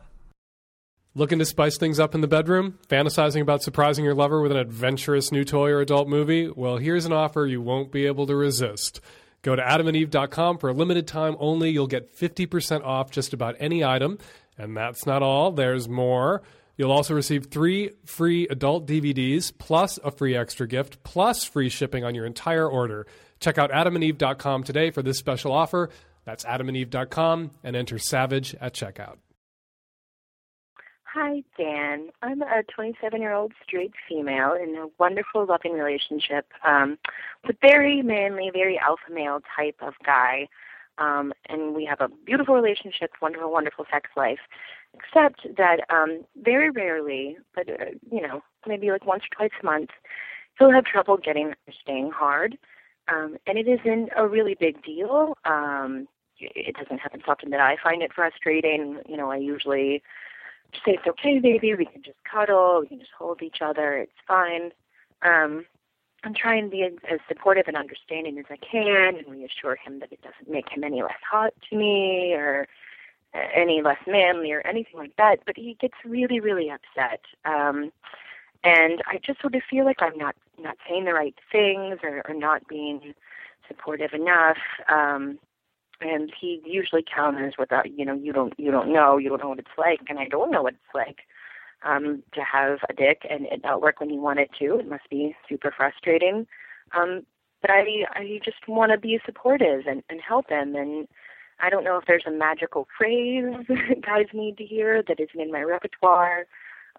Looking 1.16 1.40
to 1.40 1.46
spice 1.46 1.78
things 1.80 2.00
up 2.00 2.14
in 2.14 2.22
the 2.22 2.28
bedroom? 2.28 2.78
Fantasizing 2.88 3.42
about 3.42 3.64
surprising 3.64 4.06
your 4.06 4.14
lover 4.14 4.40
with 4.40 4.52
an 4.52 4.58
adventurous 4.60 5.32
new 5.32 5.44
toy 5.44 5.72
or 5.72 5.82
adult 5.82 6.08
movie? 6.08 6.52
Well, 6.56 6.78
here's 6.78 7.06
an 7.06 7.14
offer 7.14 7.48
you 7.48 7.64
won't 7.64 7.92
be 7.92 8.06
able 8.06 8.28
to 8.28 8.36
resist. 8.36 9.02
Go 9.48 9.56
to 9.56 9.62
adamandeve.com 9.62 10.58
for 10.58 10.68
a 10.68 10.74
limited 10.74 11.08
time 11.08 11.38
only. 11.40 11.70
You'll 11.70 11.88
get 11.88 12.14
50% 12.14 12.84
off 12.84 13.12
just 13.12 13.32
about 13.32 13.56
any 13.60 13.82
item. 13.82 14.18
And 14.58 14.76
that's 14.76 15.06
not 15.06 15.24
all, 15.24 15.54
there's 15.54 15.88
more. 15.88 16.42
You'll 16.76 16.92
also 16.92 17.14
receive 17.14 17.46
three 17.46 17.92
free 18.04 18.46
adult 18.50 18.86
DVDs, 18.86 19.58
plus 19.58 20.00
a 20.04 20.12
free 20.12 20.36
extra 20.36 20.68
gift, 20.68 21.02
plus 21.04 21.46
free 21.46 21.70
shipping 21.70 22.04
on 22.04 22.14
your 22.14 22.26
entire 22.26 22.68
order. 22.68 23.08
Check 23.40 23.58
out 23.58 23.72
adamandeve.com 23.72 24.66
today 24.66 24.92
for 24.92 25.02
this 25.02 25.18
special 25.18 25.54
offer. 25.54 25.92
That's 26.26 26.44
adamandeve.com 26.44 27.52
and 27.64 27.76
enter 27.78 28.00
SAVAGE 28.00 28.56
at 28.60 28.74
checkout. 28.74 29.16
Hi, 31.20 31.42
Dan. 31.58 32.10
I'm 32.22 32.44
a 32.44 32.62
27 32.62 33.20
year 33.20 33.34
old 33.34 33.52
straight 33.64 33.94
female 34.08 34.54
in 34.54 34.76
a 34.76 34.86
wonderful, 35.00 35.48
loving 35.48 35.74
relationship 35.74 36.46
um, 36.64 37.00
with 37.44 37.56
a 37.56 37.68
very 37.68 38.04
manly, 38.04 38.52
very 38.54 38.78
alpha 38.78 39.12
male 39.12 39.40
type 39.56 39.78
of 39.82 39.96
guy. 40.06 40.48
Um, 41.00 41.34
and 41.50 41.74
we 41.74 41.86
have 41.86 42.02
a 42.02 42.10
beautiful 42.24 42.54
relationship, 42.54 43.14
wonderful, 43.20 43.52
wonderful 43.52 43.86
sex 43.92 44.12
life. 44.16 44.38
Except 44.94 45.48
that 45.58 45.80
um, 45.90 46.24
very 46.44 46.70
rarely, 46.70 47.38
but 47.56 47.68
uh, 47.68 47.86
you 48.12 48.22
know, 48.22 48.44
maybe 48.68 48.92
like 48.92 49.08
once 49.08 49.24
or 49.24 49.36
twice 49.36 49.60
a 49.60 49.66
month, 49.66 49.90
he'll 50.60 50.70
have 50.70 50.86
trouble 50.86 51.18
getting 51.18 51.48
or 51.48 51.74
staying 51.82 52.12
hard. 52.12 52.60
Um, 53.08 53.38
and 53.48 53.58
it 53.58 53.68
isn't 53.68 54.12
a 54.16 54.28
really 54.28 54.54
big 54.54 54.84
deal. 54.84 55.36
Um, 55.46 56.08
it 56.40 56.76
doesn't 56.76 57.00
happen 57.00 57.24
so 57.26 57.32
often 57.32 57.50
that 57.50 57.60
I 57.60 57.78
find 57.84 58.04
it 58.04 58.14
frustrating. 58.14 59.00
You 59.10 59.18
know, 59.18 59.32
I 59.32 59.38
usually 59.38 60.04
say 60.86 60.94
it's 60.94 61.08
okay, 61.08 61.40
baby. 61.40 61.74
We 61.76 61.86
can 61.86 62.04
just 62.04 62.18
cuddle. 62.24 62.80
We 62.82 62.88
can 62.88 63.00
just 63.00 63.12
hold 63.18 63.42
each 63.42 63.58
other. 63.62 63.94
It's 63.94 64.12
fine. 64.28 64.72
Um, 65.22 65.66
I'm 66.24 66.34
trying 66.34 66.66
to 66.66 66.70
be 66.70 66.84
as, 66.84 66.94
as 67.10 67.20
supportive 67.28 67.68
and 67.68 67.78
understanding 67.78 68.38
as 68.40 68.46
I 68.50 68.58
can, 68.58 69.16
and 69.16 69.28
reassure 69.28 69.76
him 69.76 70.00
that 70.00 70.12
it 70.12 70.22
doesn't 70.22 70.52
make 70.52 70.70
him 70.70 70.84
any 70.84 71.02
less 71.02 71.20
hot 71.30 71.54
to 71.70 71.76
me 71.76 72.34
or 72.34 72.68
uh, 73.34 73.40
any 73.56 73.82
less 73.82 74.00
manly 74.08 74.52
or 74.52 74.62
anything 74.66 75.00
like 75.00 75.16
that. 75.18 75.40
But 75.46 75.58
he 75.58 75.78
gets 75.80 75.94
really, 76.04 76.40
really 76.40 76.70
upset. 76.70 77.22
Um, 77.46 77.92
and 78.64 79.02
I 79.06 79.20
just 79.24 79.42
sort 79.42 79.56
of 79.56 79.62
feel 79.70 79.86
like 79.86 80.02
I'm 80.02 80.18
not 80.18 80.36
not 80.60 80.78
saying 80.90 81.06
the 81.06 81.14
right 81.14 81.36
things 81.52 82.00
or, 82.04 82.24
or 82.28 82.34
not 82.34 82.68
being 82.68 83.14
supportive 83.68 84.14
enough. 84.14 84.58
Um, 84.90 85.38
and 86.02 86.32
he 86.40 86.62
usually 86.66 87.04
counters 87.04 87.56
with 87.58 87.70
that, 87.70 87.98
you 87.98 88.06
know, 88.06 88.14
you 88.14 88.34
don't 88.34 88.54
you 88.58 88.72
don't 88.72 88.92
know, 88.92 89.18
you 89.18 89.30
don't 89.30 89.42
know 89.42 89.50
what 89.50 89.60
it's 89.60 89.78
like, 89.78 90.02
and 90.10 90.20
I 90.20 90.28
don't 90.28 90.52
know 90.52 90.64
what 90.64 90.74
it's 90.74 90.96
like 90.96 91.20
um, 91.84 92.24
to 92.34 92.42
have 92.42 92.80
a 92.90 92.94
dick 92.94 93.26
and 93.30 93.46
it 93.48 93.62
not 93.64 93.82
work 93.82 94.00
when 94.00 94.10
you 94.10 94.22
want 94.22 94.40
it 94.40 94.50
to. 94.60 94.80
It 94.80 94.90
must 94.90 95.10
be 95.10 95.36
super 95.48 95.74
frustrating. 95.76 96.48
Um, 96.96 97.26
but 97.62 97.72
I 97.72 98.06
I 98.14 98.40
just 98.44 98.68
want 98.68 98.92
to 98.92 98.98
be 98.98 99.20
supportive 99.26 99.88
and, 99.88 100.04
and 100.10 100.22
help 100.22 100.50
him 100.50 100.76
and 100.76 101.08
I 101.60 101.70
don't 101.70 101.84
know 101.84 101.98
if 101.98 102.06
there's 102.06 102.26
a 102.28 102.32
magical 102.32 102.88
phrase 102.98 103.56
guys 104.06 104.28
need 104.34 104.58
to 104.58 104.64
hear 104.66 105.04
that 105.08 105.20
isn't 105.20 105.40
in 105.42 105.52
my 105.52 105.62
repertoire. 105.62 106.46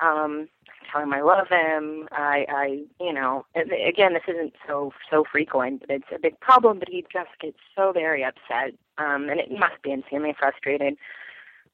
Um, 0.01 0.49
tell 0.91 1.03
him 1.03 1.13
I 1.13 1.23
love 1.23 1.49
him. 1.49 2.09
I, 2.13 2.47
I, 2.49 2.83
you 3.01 3.13
know, 3.13 3.47
again, 3.55 4.15
this 4.15 4.23
isn't 4.29 4.55
so 4.67 4.93
so 5.11 5.25
frequent, 5.31 5.81
but 5.81 5.91
it's 5.91 6.13
a 6.15 6.19
big 6.19 6.39
problem. 6.41 6.79
But 6.79 6.89
he 6.89 7.05
just 7.13 7.31
gets 7.41 7.59
so 7.77 7.93
very 7.93 8.25
upset, 8.25 8.75
um, 8.99 9.29
and 9.29 9.41
it 9.41 9.51
must 9.51 9.81
be 9.83 9.93
insanely 9.93 10.35
frustrating. 10.39 10.97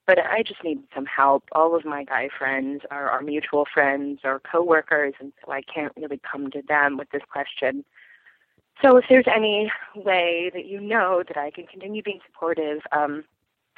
But 0.06 0.18
I 0.18 0.42
just 0.42 0.62
need 0.62 0.80
some 0.94 1.06
help. 1.06 1.44
All 1.52 1.74
of 1.74 1.84
my 1.84 2.04
guy 2.04 2.28
friends 2.36 2.82
are, 2.90 3.08
are 3.08 3.22
mutual 3.22 3.64
friends 3.72 4.20
or 4.22 4.40
coworkers, 4.40 5.14
and 5.18 5.32
so 5.44 5.50
I 5.50 5.62
can't 5.62 5.92
really 5.96 6.20
come 6.30 6.50
to 6.50 6.62
them 6.68 6.98
with 6.98 7.10
this 7.10 7.22
question. 7.30 7.84
So 8.82 8.96
if 8.96 9.06
there's 9.08 9.26
any 9.34 9.72
way 9.94 10.50
that 10.52 10.66
you 10.66 10.80
know 10.80 11.22
that 11.26 11.38
I 11.38 11.50
can 11.50 11.66
continue 11.66 12.02
being 12.02 12.20
supportive, 12.26 12.80
um, 12.92 13.24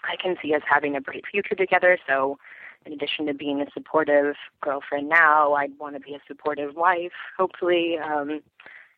I 0.02 0.16
can 0.20 0.36
see 0.42 0.54
us 0.54 0.62
having 0.68 0.96
a 0.96 1.00
bright 1.00 1.24
future 1.30 1.54
together. 1.54 1.98
So 2.08 2.38
in 2.86 2.92
addition 2.92 3.26
to 3.26 3.34
being 3.34 3.60
a 3.60 3.66
supportive 3.72 4.34
girlfriend 4.60 5.08
now, 5.08 5.52
I'd 5.54 5.78
want 5.78 5.94
to 5.94 6.00
be 6.00 6.14
a 6.14 6.20
supportive 6.26 6.74
wife, 6.74 7.12
hopefully. 7.36 7.98
Um, 7.98 8.40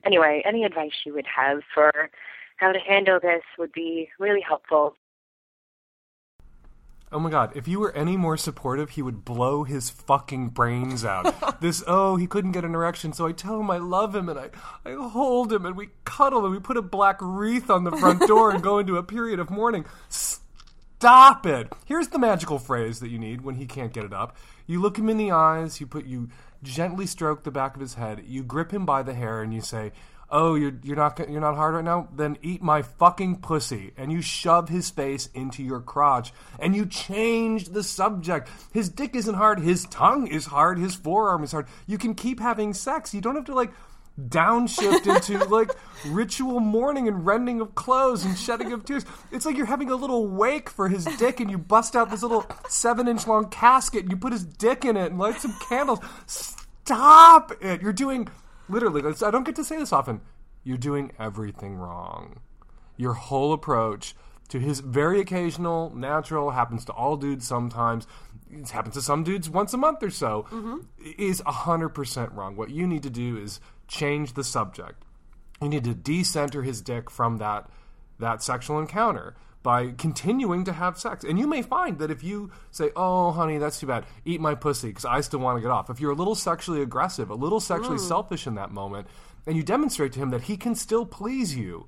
anyway, 0.04 0.42
any 0.46 0.64
advice 0.64 0.92
you 1.04 1.14
would 1.14 1.26
have 1.26 1.60
for 1.74 2.10
how 2.58 2.72
to 2.72 2.78
handle 2.78 3.18
this 3.20 3.42
would 3.56 3.72
be 3.72 4.08
really 4.18 4.42
helpful. 4.46 4.94
Oh 7.10 7.18
my 7.18 7.30
god, 7.30 7.56
if 7.56 7.66
you 7.66 7.80
were 7.80 7.94
any 7.96 8.18
more 8.18 8.36
supportive, 8.36 8.90
he 8.90 9.02
would 9.02 9.24
blow 9.24 9.64
his 9.64 9.88
fucking 9.88 10.50
brains 10.50 11.06
out. 11.06 11.60
this, 11.60 11.82
oh, 11.86 12.16
he 12.16 12.26
couldn't 12.26 12.52
get 12.52 12.66
an 12.66 12.74
erection, 12.74 13.14
so 13.14 13.26
I 13.26 13.32
tell 13.32 13.58
him 13.58 13.70
I 13.70 13.78
love 13.78 14.14
him 14.14 14.28
and 14.28 14.38
I, 14.38 14.50
I 14.84 14.92
hold 14.92 15.50
him 15.50 15.64
and 15.64 15.74
we 15.74 15.88
cuddle 16.04 16.44
and 16.44 16.52
we 16.52 16.60
put 16.60 16.76
a 16.76 16.82
black 16.82 17.16
wreath 17.22 17.70
on 17.70 17.84
the 17.84 17.92
front 17.92 18.26
door 18.26 18.50
and 18.50 18.62
go 18.62 18.78
into 18.78 18.98
a 18.98 19.02
period 19.02 19.38
of 19.38 19.48
mourning. 19.48 19.86
Stop 20.10 21.46
it! 21.46 21.72
Here's 21.86 22.08
the 22.08 22.18
magical 22.18 22.58
phrase 22.58 23.00
that 23.00 23.08
you 23.08 23.18
need 23.18 23.40
when 23.40 23.54
he 23.54 23.64
can't 23.64 23.92
get 23.92 24.04
it 24.04 24.12
up. 24.12 24.36
You 24.66 24.82
look 24.82 24.98
him 24.98 25.08
in 25.08 25.16
the 25.16 25.30
eyes, 25.30 25.80
you 25.80 25.86
put 25.86 26.04
you 26.04 26.28
gently 26.62 27.06
stroke 27.06 27.42
the 27.42 27.50
back 27.50 27.74
of 27.74 27.80
his 27.80 27.94
head, 27.94 28.24
you 28.26 28.42
grip 28.42 28.70
him 28.70 28.84
by 28.84 29.02
the 29.02 29.14
hair 29.14 29.40
and 29.40 29.54
you 29.54 29.62
say, 29.62 29.92
"Oh, 30.30 30.54
you're 30.54 30.74
you're 30.82 30.96
not 30.96 31.18
you're 31.28 31.40
not 31.40 31.56
hard 31.56 31.74
right 31.74 31.84
now. 31.84 32.08
Then 32.14 32.38
eat 32.42 32.62
my 32.62 32.82
fucking 32.82 33.40
pussy." 33.40 33.92
And 33.96 34.12
you 34.12 34.20
shove 34.20 34.68
his 34.68 34.90
face 34.90 35.28
into 35.34 35.62
your 35.62 35.80
crotch, 35.80 36.32
and 36.58 36.74
you 36.74 36.86
change 36.86 37.70
the 37.70 37.82
subject. 37.82 38.48
His 38.72 38.88
dick 38.88 39.14
isn't 39.14 39.34
hard. 39.34 39.60
His 39.60 39.84
tongue 39.86 40.26
is 40.26 40.46
hard. 40.46 40.78
His 40.78 40.94
forearm 40.94 41.44
is 41.44 41.52
hard. 41.52 41.66
You 41.86 41.98
can 41.98 42.14
keep 42.14 42.40
having 42.40 42.74
sex. 42.74 43.14
You 43.14 43.20
don't 43.20 43.36
have 43.36 43.46
to 43.46 43.54
like 43.54 43.72
downshift 44.18 45.06
into 45.14 45.44
like 45.44 45.70
ritual 46.06 46.60
mourning 46.60 47.06
and 47.08 47.24
rending 47.24 47.60
of 47.60 47.74
clothes 47.74 48.24
and 48.24 48.36
shedding 48.36 48.72
of 48.72 48.84
tears. 48.84 49.04
It's 49.30 49.46
like 49.46 49.56
you're 49.56 49.66
having 49.66 49.90
a 49.90 49.96
little 49.96 50.26
wake 50.26 50.68
for 50.70 50.88
his 50.88 51.04
dick, 51.18 51.40
and 51.40 51.50
you 51.50 51.58
bust 51.58 51.94
out 51.96 52.10
this 52.10 52.22
little 52.22 52.46
seven 52.68 53.08
inch 53.08 53.26
long 53.26 53.48
casket, 53.48 54.02
and 54.02 54.10
you 54.10 54.16
put 54.16 54.32
his 54.32 54.44
dick 54.44 54.84
in 54.84 54.96
it, 54.96 55.10
and 55.10 55.18
light 55.18 55.40
some 55.40 55.54
candles. 55.68 56.00
Stop 56.26 57.52
it! 57.60 57.82
You're 57.82 57.92
doing 57.92 58.28
literally. 58.68 59.02
I 59.24 59.30
don't 59.30 59.44
get 59.44 59.56
to 59.56 59.64
say 59.64 59.76
this 59.76 59.92
often. 59.92 60.20
You're 60.64 60.76
doing 60.76 61.12
everything 61.18 61.76
wrong. 61.76 62.40
Your 62.96 63.14
whole 63.14 63.52
approach 63.52 64.14
to 64.48 64.58
his 64.58 64.80
very 64.80 65.20
occasional, 65.20 65.94
natural, 65.94 66.50
happens 66.50 66.84
to 66.86 66.92
all 66.92 67.16
dudes 67.16 67.46
sometimes, 67.46 68.06
it 68.50 68.70
happens 68.70 68.94
to 68.94 69.02
some 69.02 69.22
dudes 69.22 69.50
once 69.50 69.74
a 69.74 69.76
month 69.76 70.02
or 70.02 70.10
so, 70.10 70.46
mm-hmm. 70.50 70.78
is 71.18 71.42
100% 71.42 72.34
wrong. 72.34 72.56
What 72.56 72.70
you 72.70 72.86
need 72.86 73.02
to 73.02 73.10
do 73.10 73.36
is 73.36 73.60
change 73.88 74.32
the 74.32 74.44
subject. 74.44 75.04
You 75.60 75.68
need 75.68 75.84
to 75.84 75.94
decenter 75.94 76.62
his 76.62 76.80
dick 76.80 77.10
from 77.10 77.38
that 77.38 77.68
that 78.20 78.42
sexual 78.42 78.80
encounter 78.80 79.36
by 79.62 79.92
continuing 79.92 80.64
to 80.64 80.72
have 80.72 80.98
sex. 80.98 81.24
And 81.24 81.38
you 81.38 81.46
may 81.46 81.62
find 81.62 81.98
that 81.98 82.10
if 82.10 82.22
you 82.22 82.50
say, 82.70 82.90
"Oh, 82.94 83.32
honey, 83.32 83.58
that's 83.58 83.80
too 83.80 83.86
bad. 83.86 84.06
Eat 84.24 84.40
my 84.40 84.54
pussy 84.54 84.88
because 84.88 85.04
I 85.04 85.20
still 85.20 85.40
want 85.40 85.56
to 85.56 85.62
get 85.62 85.70
off." 85.70 85.90
If 85.90 86.00
you're 86.00 86.12
a 86.12 86.16
little 86.16 86.34
sexually 86.34 86.80
aggressive, 86.80 87.30
a 87.30 87.34
little 87.34 87.60
sexually 87.60 87.98
mm. 87.98 88.08
selfish 88.08 88.46
in 88.46 88.54
that 88.54 88.70
moment, 88.70 89.08
and 89.46 89.56
you 89.56 89.62
demonstrate 89.62 90.12
to 90.12 90.20
him 90.20 90.30
that 90.30 90.42
he 90.42 90.56
can 90.56 90.74
still 90.74 91.04
please 91.04 91.56
you 91.56 91.86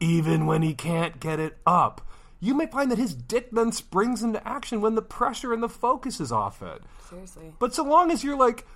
even 0.00 0.46
when 0.46 0.62
he 0.62 0.74
can't 0.74 1.20
get 1.20 1.38
it 1.38 1.58
up, 1.66 2.00
you 2.40 2.54
may 2.54 2.66
find 2.66 2.90
that 2.90 2.98
his 2.98 3.14
dick 3.14 3.50
then 3.52 3.70
springs 3.70 4.22
into 4.22 4.46
action 4.48 4.80
when 4.80 4.94
the 4.94 5.02
pressure 5.02 5.52
and 5.52 5.62
the 5.62 5.68
focus 5.68 6.20
is 6.20 6.32
off 6.32 6.62
it. 6.62 6.82
Seriously. 7.08 7.52
But 7.58 7.74
so 7.74 7.84
long 7.84 8.10
as 8.10 8.24
you're 8.24 8.38
like 8.38 8.66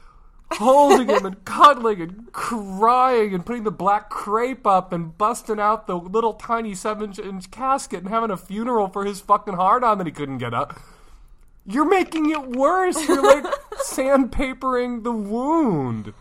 holding 0.52 1.08
him 1.08 1.26
and 1.26 1.44
cuddling 1.44 2.00
and 2.00 2.32
crying 2.32 3.34
and 3.34 3.44
putting 3.44 3.64
the 3.64 3.70
black 3.70 4.08
crepe 4.10 4.66
up 4.66 4.92
and 4.92 5.16
busting 5.18 5.58
out 5.58 5.86
the 5.86 5.96
little 5.96 6.34
tiny 6.34 6.74
seven 6.74 7.12
inch 7.12 7.50
casket 7.50 8.00
and 8.00 8.08
having 8.08 8.30
a 8.30 8.36
funeral 8.36 8.88
for 8.88 9.04
his 9.04 9.20
fucking 9.20 9.54
hard 9.54 9.82
on 9.82 9.98
that 9.98 10.06
he 10.06 10.12
couldn't 10.12 10.38
get 10.38 10.54
up, 10.54 10.78
you're 11.66 11.88
making 11.88 12.30
it 12.30 12.48
worse. 12.48 13.08
You're 13.08 13.22
like 13.22 13.44
sandpapering 13.72 15.02
the 15.02 15.12
wound. 15.12 16.12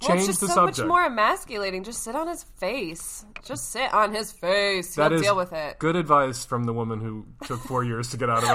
Well, 0.00 0.08
Change 0.16 0.20
it's 0.20 0.26
just 0.28 0.40
the 0.40 0.46
so 0.48 0.54
subject. 0.54 0.78
much 0.78 0.86
more 0.88 1.04
emasculating. 1.04 1.84
Just 1.84 2.02
sit 2.02 2.16
on 2.16 2.26
his 2.26 2.42
face. 2.42 3.24
Just 3.44 3.70
sit 3.70 3.92
on 3.92 4.14
his 4.14 4.32
face. 4.32 4.94
That 4.94 5.10
He'll 5.10 5.20
is 5.20 5.22
deal 5.26 5.36
with 5.36 5.52
it. 5.52 5.78
Good 5.78 5.94
advice 5.94 6.44
from 6.46 6.64
the 6.64 6.72
woman 6.72 7.00
who 7.00 7.26
took 7.44 7.60
four 7.60 7.84
years 7.84 8.08
to 8.10 8.16
get 8.16 8.30
out 8.30 8.42
of 8.42 8.48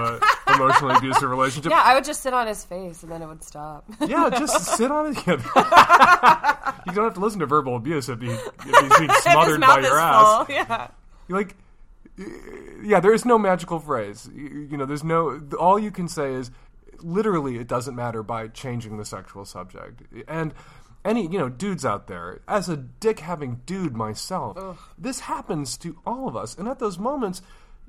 a 0.47 0.53
emotionally 0.55 0.95
abusive 0.95 1.29
relationship. 1.29 1.71
Yeah, 1.71 1.83
I 1.83 1.93
would 1.93 2.03
just 2.03 2.21
sit 2.23 2.33
on 2.33 2.47
his 2.47 2.65
face 2.65 3.03
and 3.03 3.11
then 3.11 3.21
it 3.21 3.27
would 3.27 3.43
stop. 3.43 3.85
Yeah, 4.07 4.29
just 4.31 4.75
sit 4.75 4.89
on 4.91 5.13
it. 5.15 5.17
You 6.87 6.91
don't 6.93 7.03
have 7.05 7.13
to 7.15 7.19
listen 7.19 7.39
to 7.39 7.45
verbal 7.45 7.75
abuse 7.75 8.09
if, 8.09 8.21
he, 8.21 8.27
if 8.29 8.41
he's 8.65 8.97
being 8.99 9.09
smothered 9.21 9.61
by 9.61 9.79
your 9.81 9.99
ass. 9.99 10.45
full, 10.45 10.55
Yeah. 10.55 10.87
You're 11.27 11.37
like, 11.39 11.55
yeah, 12.83 12.99
there 12.99 13.13
is 13.13 13.25
no 13.25 13.37
magical 13.37 13.79
phrase. 13.79 14.29
You, 14.33 14.67
you 14.71 14.77
know, 14.77 14.85
there's 14.85 15.03
no. 15.03 15.41
All 15.59 15.77
you 15.79 15.91
can 15.91 16.07
say 16.07 16.33
is, 16.33 16.51
literally, 16.99 17.57
it 17.57 17.67
doesn't 17.67 17.95
matter 17.95 18.23
by 18.23 18.47
changing 18.47 18.97
the 18.97 19.05
sexual 19.05 19.45
subject. 19.45 20.03
And 20.27 20.53
any 21.05 21.21
you 21.23 21.37
know 21.39 21.47
dudes 21.47 21.85
out 21.85 22.07
there, 22.07 22.41
as 22.47 22.67
a 22.67 22.75
dick 22.75 23.19
having 23.19 23.61
dude 23.65 23.95
myself, 23.95 24.57
this 24.97 25.21
happens 25.21 25.77
to 25.77 25.97
all 26.05 26.27
of 26.27 26.35
us. 26.35 26.57
And 26.57 26.67
at 26.67 26.79
those 26.79 26.99
moments, 26.99 27.41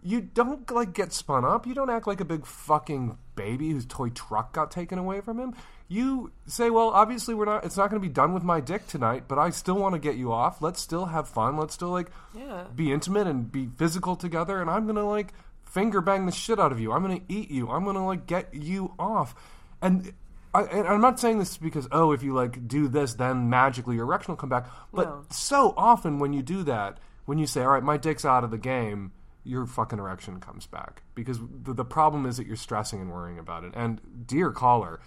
you 0.02 0.20
don't 0.20 0.70
like 0.70 0.92
get 0.92 1.12
spun 1.12 1.44
up. 1.44 1.66
You 1.66 1.74
don't 1.74 1.90
act 1.90 2.06
like 2.06 2.20
a 2.20 2.24
big 2.24 2.46
fucking 2.46 3.18
baby 3.34 3.70
whose 3.70 3.86
toy 3.86 4.10
truck 4.10 4.52
got 4.52 4.70
taken 4.70 4.98
away 4.98 5.20
from 5.20 5.38
him. 5.40 5.54
You 5.88 6.32
say, 6.46 6.68
"Well, 6.70 6.88
obviously 6.90 7.34
we're 7.34 7.44
not. 7.46 7.64
It's 7.64 7.76
not 7.76 7.90
going 7.90 8.00
to 8.02 8.06
be 8.08 8.12
done 8.12 8.34
with 8.34 8.42
my 8.42 8.60
dick 8.60 8.86
tonight, 8.86 9.24
but 9.28 9.38
I 9.38 9.50
still 9.50 9.76
want 9.76 9.94
to 9.94 9.98
get 10.00 10.16
you 10.16 10.32
off. 10.32 10.60
Let's 10.60 10.80
still 10.80 11.06
have 11.06 11.28
fun. 11.28 11.56
Let's 11.56 11.74
still 11.74 11.90
like 11.90 12.10
Yeah. 12.34 12.64
be 12.74 12.92
intimate 12.92 13.26
and 13.26 13.50
be 13.50 13.68
physical 13.76 14.14
together. 14.16 14.60
And 14.60 14.68
I'm 14.70 14.84
going 14.84 14.96
to 14.96 15.04
like 15.04 15.32
finger 15.64 16.00
bang 16.00 16.26
the 16.26 16.32
shit 16.32 16.58
out 16.60 16.72
of 16.72 16.80
you. 16.80 16.92
I'm 16.92 17.02
going 17.04 17.20
to 17.20 17.32
eat 17.32 17.50
you. 17.50 17.70
I'm 17.70 17.84
going 17.84 17.96
to 17.96 18.02
like 18.02 18.26
get 18.26 18.52
you 18.54 18.94
off. 18.98 19.34
And 19.80 20.12
I, 20.56 20.62
and 20.64 20.86
I'm 20.88 21.00
not 21.00 21.18
saying 21.20 21.38
this 21.38 21.56
because 21.56 21.88
oh, 21.92 22.12
if 22.12 22.22
you 22.22 22.34
like 22.34 22.66
do 22.68 22.88
this, 22.88 23.14
then 23.14 23.48
magically 23.50 23.96
your 23.96 24.04
erection 24.04 24.32
will 24.32 24.36
come 24.38 24.48
back. 24.48 24.66
But 24.92 25.06
No. 25.08 25.24
so 25.30 25.74
often 25.76 26.18
when 26.18 26.32
you 26.32 26.42
do 26.42 26.62
that, 26.64 26.98
when 27.24 27.38
you 27.38 27.46
say, 27.46 27.62
"All 27.62 27.70
right, 27.70 27.82
my 27.82 27.96
dick's 27.96 28.24
out 28.24 28.44
of 28.44 28.50
the 28.50 28.58
game," 28.58 29.12
your 29.44 29.66
fucking 29.66 29.98
erection 29.98 30.40
comes 30.40 30.66
back 30.66 31.02
because 31.14 31.38
the, 31.40 31.72
the 31.72 31.84
problem 31.84 32.26
is 32.26 32.36
that 32.36 32.46
you're 32.46 32.56
stressing 32.56 33.00
and 33.00 33.10
worrying 33.12 33.38
about 33.38 33.64
it. 33.64 33.72
And 33.76 34.00
dear 34.26 34.50
caller, 34.50 34.98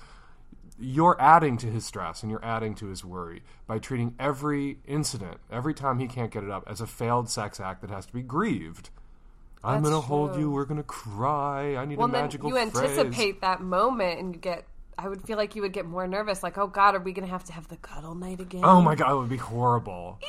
you're 0.79 1.19
adding 1.19 1.57
to 1.57 1.67
his 1.67 1.85
stress 1.85 2.23
and 2.23 2.31
you're 2.31 2.43
adding 2.45 2.73
to 2.75 2.87
his 2.87 3.03
worry 3.03 3.43
by 3.67 3.79
treating 3.79 4.15
every 4.17 4.79
incident, 4.87 5.37
every 5.51 5.73
time 5.73 5.99
he 5.99 6.07
can't 6.07 6.31
get 6.31 6.43
it 6.43 6.49
up, 6.49 6.63
as 6.67 6.79
a 6.79 6.87
failed 6.87 7.29
sex 7.29 7.59
act 7.59 7.81
that 7.81 7.89
has 7.89 8.05
to 8.05 8.13
be 8.13 8.21
grieved. 8.21 8.89
I'm 9.61 9.81
That's 9.83 9.89
gonna 9.91 10.01
hold 10.01 10.33
true. 10.33 10.43
you. 10.43 10.51
We're 10.51 10.63
gonna 10.65 10.83
cry. 10.83 11.75
I 11.75 11.83
need 11.83 11.97
Well, 11.97 12.07
a 12.07 12.11
then 12.11 12.21
magical 12.23 12.49
you 12.49 12.55
phrase. 12.55 12.75
anticipate 12.97 13.41
that 13.41 13.61
moment 13.61 14.19
and 14.21 14.33
you 14.33 14.39
get. 14.39 14.65
I 15.01 15.07
would 15.07 15.21
feel 15.21 15.37
like 15.37 15.55
you 15.55 15.61
would 15.61 15.71
get 15.71 15.85
more 15.85 16.07
nervous. 16.07 16.43
Like, 16.43 16.57
oh 16.57 16.67
God, 16.67 16.93
are 16.93 16.99
we 16.99 17.13
going 17.13 17.25
to 17.25 17.31
have 17.31 17.45
to 17.45 17.53
have 17.53 17.69
the 17.69 17.77
cuddle 17.77 18.15
night 18.15 18.41
again? 18.41 18.61
Oh 18.65 18.81
my 18.81 18.95
god, 18.95 19.13
it 19.13 19.17
would 19.17 19.29
be 19.29 19.37
horrible. 19.37 20.19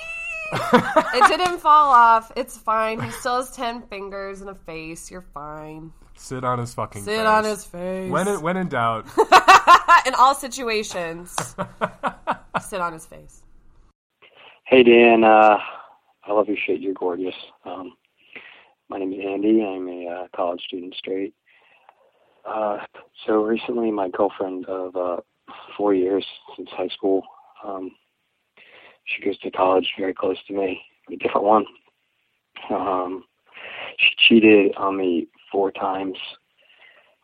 It 0.52 1.28
didn't 1.28 1.58
fall 1.58 1.90
off. 1.90 2.30
It's 2.36 2.56
fine. 2.56 3.00
He 3.00 3.10
still 3.10 3.36
has 3.36 3.50
ten 3.50 3.82
fingers 3.82 4.40
and 4.40 4.50
a 4.50 4.54
face. 4.54 5.10
You're 5.10 5.26
fine. 5.34 5.92
Sit 6.16 6.44
on 6.44 6.58
his 6.58 6.74
fucking. 6.74 7.02
Sit 7.02 7.18
face. 7.18 7.26
on 7.26 7.44
his 7.44 7.64
face. 7.64 8.10
When 8.10 8.28
in, 8.28 8.40
when 8.42 8.56
in 8.56 8.68
doubt, 8.68 9.06
in 10.06 10.14
all 10.14 10.34
situations, 10.34 11.36
sit 12.60 12.80
on 12.80 12.92
his 12.92 13.06
face. 13.06 13.42
Hey 14.66 14.82
Dan, 14.82 15.24
uh, 15.24 15.58
I 16.24 16.32
love 16.32 16.48
your 16.48 16.56
shit. 16.56 16.80
You're 16.80 16.94
gorgeous. 16.94 17.34
Um, 17.64 17.96
my 18.88 18.98
name 18.98 19.12
is 19.12 19.20
Andy. 19.24 19.62
I'm 19.62 19.88
a 19.88 20.06
uh, 20.06 20.26
college 20.34 20.62
student 20.62 20.94
straight. 20.94 21.34
Uh, 22.46 22.78
so 23.26 23.42
recently, 23.42 23.90
my 23.90 24.08
girlfriend 24.08 24.66
of 24.66 24.96
uh, 24.96 25.16
four 25.76 25.94
years 25.94 26.24
since 26.56 26.68
high 26.70 26.88
school, 26.88 27.22
um, 27.64 27.90
she 29.04 29.24
goes 29.24 29.38
to 29.40 29.50
college 29.50 29.88
very 29.98 30.14
close 30.14 30.38
to 30.46 30.54
me, 30.54 30.80
a 31.10 31.16
different 31.16 31.46
one. 31.46 31.64
Um, 32.70 33.24
she 33.98 34.10
cheated 34.28 34.74
on 34.76 34.96
me 34.96 35.28
four 35.50 35.70
times 35.70 36.16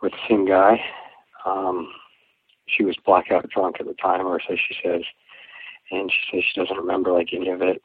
with 0.02 0.12
the 0.12 0.18
same 0.28 0.46
guy. 0.46 0.80
Um, 1.44 1.92
she 2.66 2.84
was 2.84 2.96
blackout 3.04 3.48
drunk 3.50 3.76
at 3.80 3.86
the 3.86 3.94
time, 3.94 4.26
or 4.26 4.40
so 4.40 4.56
she 4.56 4.74
says 4.82 5.02
and 5.90 6.10
she 6.10 6.36
says 6.36 6.44
she 6.52 6.60
doesn't 6.60 6.76
remember 6.76 7.12
like 7.12 7.28
any 7.32 7.48
of 7.48 7.62
it 7.62 7.82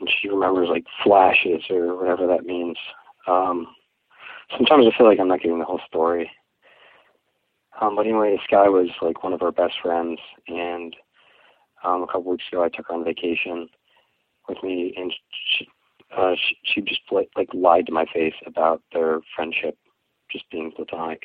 and 0.00 0.10
she 0.20 0.28
remembers 0.28 0.68
like 0.68 0.84
flashes 1.02 1.62
or 1.70 1.96
whatever 1.96 2.26
that 2.26 2.44
means 2.44 2.76
um 3.26 3.66
sometimes 4.50 4.86
i 4.86 4.96
feel 4.96 5.06
like 5.06 5.18
i'm 5.20 5.28
not 5.28 5.40
getting 5.40 5.58
the 5.58 5.64
whole 5.64 5.80
story 5.86 6.30
um 7.80 7.96
but 7.96 8.06
anyway 8.06 8.30
this 8.30 8.46
guy 8.50 8.68
was 8.68 8.88
like 9.02 9.22
one 9.22 9.32
of 9.32 9.42
our 9.42 9.52
best 9.52 9.74
friends 9.82 10.18
and 10.48 10.94
um 11.84 12.02
a 12.02 12.06
couple 12.06 12.30
weeks 12.30 12.44
ago 12.50 12.62
i 12.62 12.68
took 12.68 12.86
her 12.88 12.94
on 12.94 13.04
vacation 13.04 13.68
with 14.48 14.62
me 14.62 14.94
and 14.96 15.12
she 15.56 15.68
uh 16.16 16.34
she, 16.36 16.56
she 16.62 16.80
just 16.80 17.00
like, 17.10 17.28
lied 17.52 17.86
to 17.86 17.92
my 17.92 18.06
face 18.12 18.34
about 18.46 18.82
their 18.92 19.20
friendship 19.34 19.76
just 20.30 20.48
being 20.50 20.72
platonic 20.72 21.22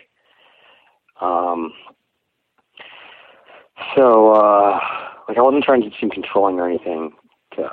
um 1.20 1.72
so, 3.96 4.34
uh, 4.34 4.80
like, 5.28 5.38
I 5.38 5.42
wasn't 5.42 5.64
trying 5.64 5.82
to 5.82 5.90
seem 6.00 6.10
controlling 6.10 6.60
or 6.60 6.68
anything. 6.68 7.12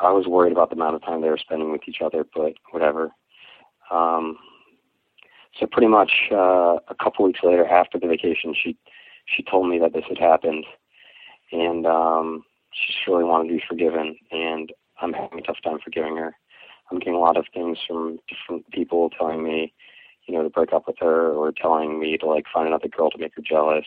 I 0.03 0.11
was 0.11 0.27
worried 0.27 0.53
about 0.53 0.71
the 0.71 0.77
amount 0.77 0.97
of 0.97 1.03
time 1.03 1.21
they 1.21 1.29
were 1.29 1.39
spending 1.39 1.71
with 1.71 1.83
each 1.87 2.01
other, 2.05 2.27
but 2.35 2.55
whatever. 2.73 3.11
Um, 3.91 4.37
so 5.59 5.67
pretty 5.67 5.89
much 5.89 6.13
uh, 6.31 6.77
a 6.89 6.95
couple 7.03 7.25
weeks 7.25 7.41
later, 7.43 7.67
after 7.67 7.99
the 7.99 8.07
vacation, 8.07 8.55
she 8.55 8.77
she 9.27 9.43
told 9.43 9.69
me 9.69 9.79
that 9.79 9.93
this 9.93 10.05
had 10.09 10.19
happened, 10.19 10.65
and 11.53 11.87
um, 11.87 12.45
she 12.73 12.93
just 12.93 13.07
really 13.07 13.25
wanted 13.25 13.49
to 13.49 13.55
be 13.55 13.63
forgiven. 13.69 14.17
And 14.31 14.73
I'm 15.01 15.13
having 15.13 15.39
a 15.39 15.43
tough 15.43 15.59
time 15.65 15.79
forgiving 15.83 16.17
her. 16.17 16.35
I'm 16.91 16.99
getting 16.99 17.15
a 17.15 17.19
lot 17.19 17.37
of 17.37 17.47
things 17.53 17.79
from 17.87 18.19
different 18.29 18.71
people 18.71 19.11
telling 19.11 19.43
me, 19.43 19.75
you 20.27 20.35
know, 20.35 20.43
to 20.43 20.51
break 20.51 20.73
up 20.73 20.87
with 20.87 20.97
her, 21.01 21.31
or 21.33 21.53
telling 21.53 22.01
me 22.01 22.17
to 22.19 22.27
like 22.27 22.45
find 22.53 22.67
another 22.69 22.89
girl 22.89 23.11
to 23.11 23.19
make 23.19 23.35
her 23.37 23.43
jealous. 23.43 23.87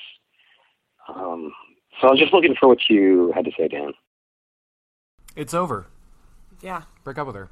Um, 1.07 1.51
so 1.99 2.07
I 2.07 2.11
was 2.11 2.19
just 2.19 2.33
looking 2.33 2.55
for 2.59 2.67
what 2.67 2.89
you 2.89 3.31
had 3.35 3.45
to 3.45 3.51
say, 3.57 3.67
Dan. 3.67 3.93
it's 5.35 5.53
over. 5.53 5.87
Yeah. 6.61 6.83
Break 7.03 7.17
up 7.17 7.27
with 7.27 7.35
her. 7.35 7.49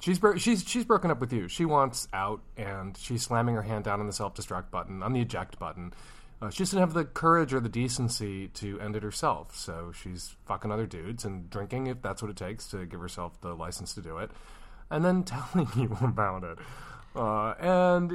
She's 0.00 0.18
bro- 0.18 0.36
she's 0.36 0.66
she's 0.66 0.84
broken 0.84 1.10
up 1.10 1.20
with 1.20 1.32
you. 1.32 1.46
She 1.48 1.64
wants 1.64 2.08
out, 2.12 2.40
and 2.56 2.96
she's 2.96 3.22
slamming 3.22 3.54
her 3.54 3.62
hand 3.62 3.84
down 3.84 4.00
on 4.00 4.06
the 4.06 4.12
self 4.12 4.34
destruct 4.34 4.70
button, 4.70 5.02
on 5.02 5.12
the 5.12 5.20
eject 5.20 5.58
button. 5.58 5.92
Uh, 6.42 6.48
she 6.48 6.60
doesn't 6.60 6.78
have 6.78 6.94
the 6.94 7.04
courage 7.04 7.52
or 7.52 7.60
the 7.60 7.68
decency 7.68 8.48
to 8.48 8.80
end 8.80 8.96
it 8.96 9.02
herself, 9.02 9.54
so 9.54 9.92
she's 9.92 10.36
fucking 10.46 10.72
other 10.72 10.86
dudes 10.86 11.26
and 11.26 11.50
drinking 11.50 11.86
if 11.86 12.00
that's 12.00 12.22
what 12.22 12.30
it 12.30 12.36
takes 12.36 12.66
to 12.68 12.86
give 12.86 12.98
herself 12.98 13.38
the 13.42 13.54
license 13.54 13.92
to 13.94 14.00
do 14.00 14.16
it, 14.16 14.30
and 14.88 15.04
then 15.04 15.22
telling 15.54 15.68
you 15.76 15.96
about 16.00 16.44
it. 16.44 16.58
Uh, 17.14 17.54
and 17.58 18.12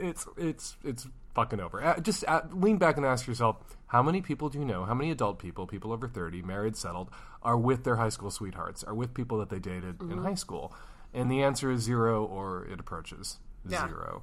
it's 0.00 0.26
it's 0.38 0.76
it's 0.82 1.06
fucking 1.34 1.60
over. 1.60 1.82
Uh, 1.84 2.00
just 2.00 2.24
uh, 2.26 2.40
lean 2.52 2.78
back 2.78 2.96
and 2.96 3.04
ask 3.04 3.26
yourself: 3.26 3.56
How 3.88 4.02
many 4.02 4.22
people 4.22 4.48
do 4.48 4.58
you 4.58 4.64
know? 4.64 4.84
How 4.84 4.94
many 4.94 5.10
adult 5.10 5.38
people, 5.38 5.66
people 5.66 5.92
over 5.92 6.08
thirty, 6.08 6.40
married, 6.40 6.76
settled, 6.76 7.10
are 7.42 7.58
with 7.58 7.84
their 7.84 7.96
high 7.96 8.08
school 8.08 8.30
sweethearts? 8.30 8.82
Are 8.82 8.94
with 8.94 9.12
people 9.12 9.38
that 9.38 9.50
they 9.50 9.58
dated 9.58 10.00
in 10.00 10.18
high 10.18 10.36
school? 10.36 10.72
And 11.14 11.30
the 11.30 11.42
answer 11.42 11.70
is 11.70 11.82
zero, 11.82 12.24
or 12.24 12.64
it 12.64 12.80
approaches 12.80 13.38
Yeah. 13.66 13.86
zero. 13.86 14.22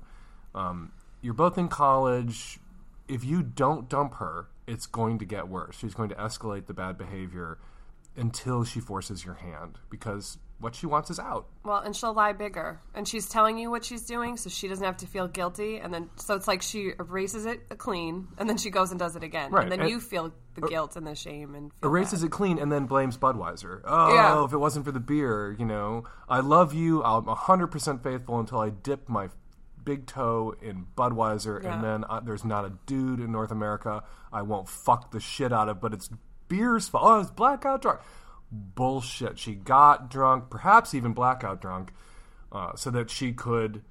Um, 0.56 0.92
you're 1.22 1.34
both 1.34 1.58
in 1.58 1.68
college. 1.68 2.60
If 3.08 3.24
you 3.24 3.44
don't 3.44 3.88
dump 3.90 4.16
her, 4.16 4.48
it's 4.68 4.86
going 4.86 5.20
to 5.20 5.26
get 5.26 5.48
worse. 5.48 5.76
She's 5.78 5.94
going 5.94 6.10
to 6.10 6.16
escalate 6.16 6.66
the 6.68 6.74
bad 6.74 6.98
behavior 6.98 7.58
until 8.16 8.64
she 8.64 8.80
forces 8.80 9.26
your 9.26 9.36
hand 9.36 9.80
because 9.90 10.38
what 10.60 10.76
she 10.76 10.86
wants 10.86 11.10
is 11.10 11.20
out. 11.20 11.48
Well, 11.64 11.78
and 11.80 11.96
she'll 11.96 12.14
lie 12.14 12.34
bigger, 12.34 12.82
and 12.94 13.08
she's 13.08 13.30
telling 13.30 13.58
you 13.58 13.72
what 13.72 13.86
she's 13.86 14.04
doing, 14.06 14.36
so 14.38 14.50
she 14.50 14.68
doesn't 14.68 14.84
have 14.86 14.98
to 14.98 15.08
feel 15.08 15.28
guilty. 15.28 15.78
And 15.78 15.94
then, 15.94 16.10
so 16.18 16.36
it's 16.36 16.48
like 16.48 16.62
she 16.62 16.92
erases 17.00 17.46
it 17.46 17.70
clean, 17.78 18.28
and 18.38 18.50
then 18.50 18.58
she 18.58 18.70
goes 18.70 18.92
and 18.92 19.00
does 19.00 19.16
it 19.16 19.24
again, 19.24 19.52
Right, 19.52 19.64
and 19.64 19.72
then 19.72 19.82
and- 19.82 19.90
you 19.90 20.00
feel 20.00 20.34
the 20.56 20.62
guilt 20.68 20.96
and 20.98 21.08
the 21.08 21.16
shame, 21.16 21.56
and 21.56 21.72
erases 21.84 22.22
bad. 22.22 22.26
it 22.28 22.32
clean 22.32 22.60
and 22.60 22.70
then 22.72 22.86
blames 22.86 23.18
Budweiser. 23.18 23.82
Oh, 23.86 24.14
Yeah. 24.14 24.44
if 24.44 24.52
it 24.52 24.58
wasn't 24.58 24.84
for 24.86 24.92
the 24.92 25.00
beer, 25.00 25.56
you 25.58 25.64
know, 25.66 26.04
I 26.28 26.42
love 26.42 26.74
you. 26.74 27.02
I'm 27.04 27.28
100% 27.28 28.04
faithful 28.04 28.40
until 28.40 28.60
I 28.60 28.70
dip 28.70 29.08
my 29.08 29.30
big 29.86 30.06
toe 30.06 30.54
in 30.62 30.86
Budweiser, 30.98 31.64
Yeah. 31.64 31.74
and 31.76 31.84
then 31.84 32.04
uh, 32.10 32.20
there's 32.20 32.44
not 32.44 32.66
a 32.66 32.74
dude 32.86 33.22
in 33.22 33.32
North 33.32 33.52
America 33.52 34.04
I 34.34 34.42
won't 34.42 34.68
fuck 34.68 35.12
the 35.12 35.20
shit 35.22 35.52
out 35.54 35.70
of, 35.70 35.80
but 35.80 35.94
it's 35.94 36.10
beer's 36.50 36.90
fault. 36.90 37.04
Oh, 37.06 37.20
it's 37.22 37.32
blackout 37.32 37.82
drunk. 37.82 38.00
Bullshit. 38.52 39.38
She 39.38 39.56
got 39.56 40.10
drunk, 40.10 40.50
perhaps 40.50 40.94
even 40.94 41.14
blackout 41.14 41.62
drunk, 41.62 41.92
uh, 42.52 42.76
so 42.76 42.90
that 42.92 43.10
she 43.10 43.32
could 43.32 43.84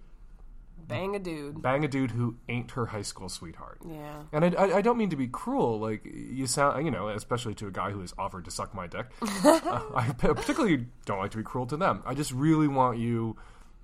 bang 0.88 1.14
a 1.14 1.18
dude. 1.18 1.60
bang 1.60 1.84
a 1.84 1.88
dude 1.88 2.12
who 2.12 2.36
ain't 2.48 2.70
her 2.72 2.86
high 2.86 3.02
school 3.02 3.28
sweetheart. 3.28 3.80
Yeah. 3.88 4.22
And 4.32 4.44
I, 4.44 4.48
I, 4.48 4.76
I 4.78 4.82
don't 4.82 4.96
mean 4.96 5.10
to 5.10 5.16
be 5.16 5.28
cruel. 5.28 5.78
Like 5.78 6.04
you 6.04 6.46
sound, 6.46 6.84
you 6.84 6.90
know, 6.90 7.08
especially 7.08 7.54
to 7.56 7.66
a 7.66 7.70
guy 7.70 7.90
who 7.90 8.00
has 8.00 8.14
offered 8.18 8.44
to 8.46 8.50
suck 8.50 8.74
my 8.74 8.86
dick. 8.86 9.06
uh, 9.22 9.82
I 9.94 10.12
particularly 10.16 10.86
don't 11.04 11.18
like 11.18 11.30
to 11.32 11.36
be 11.38 11.44
cruel 11.44 11.66
to 11.66 11.76
them. 11.76 12.02
I 12.06 12.14
just 12.14 12.32
really 12.32 12.68
want 12.68 12.98
you 12.98 13.36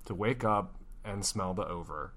to 0.06 0.14
wake 0.14 0.44
up 0.44 0.74
and 1.04 1.24
smell 1.24 1.52
the 1.54 1.66
over, 1.68 2.12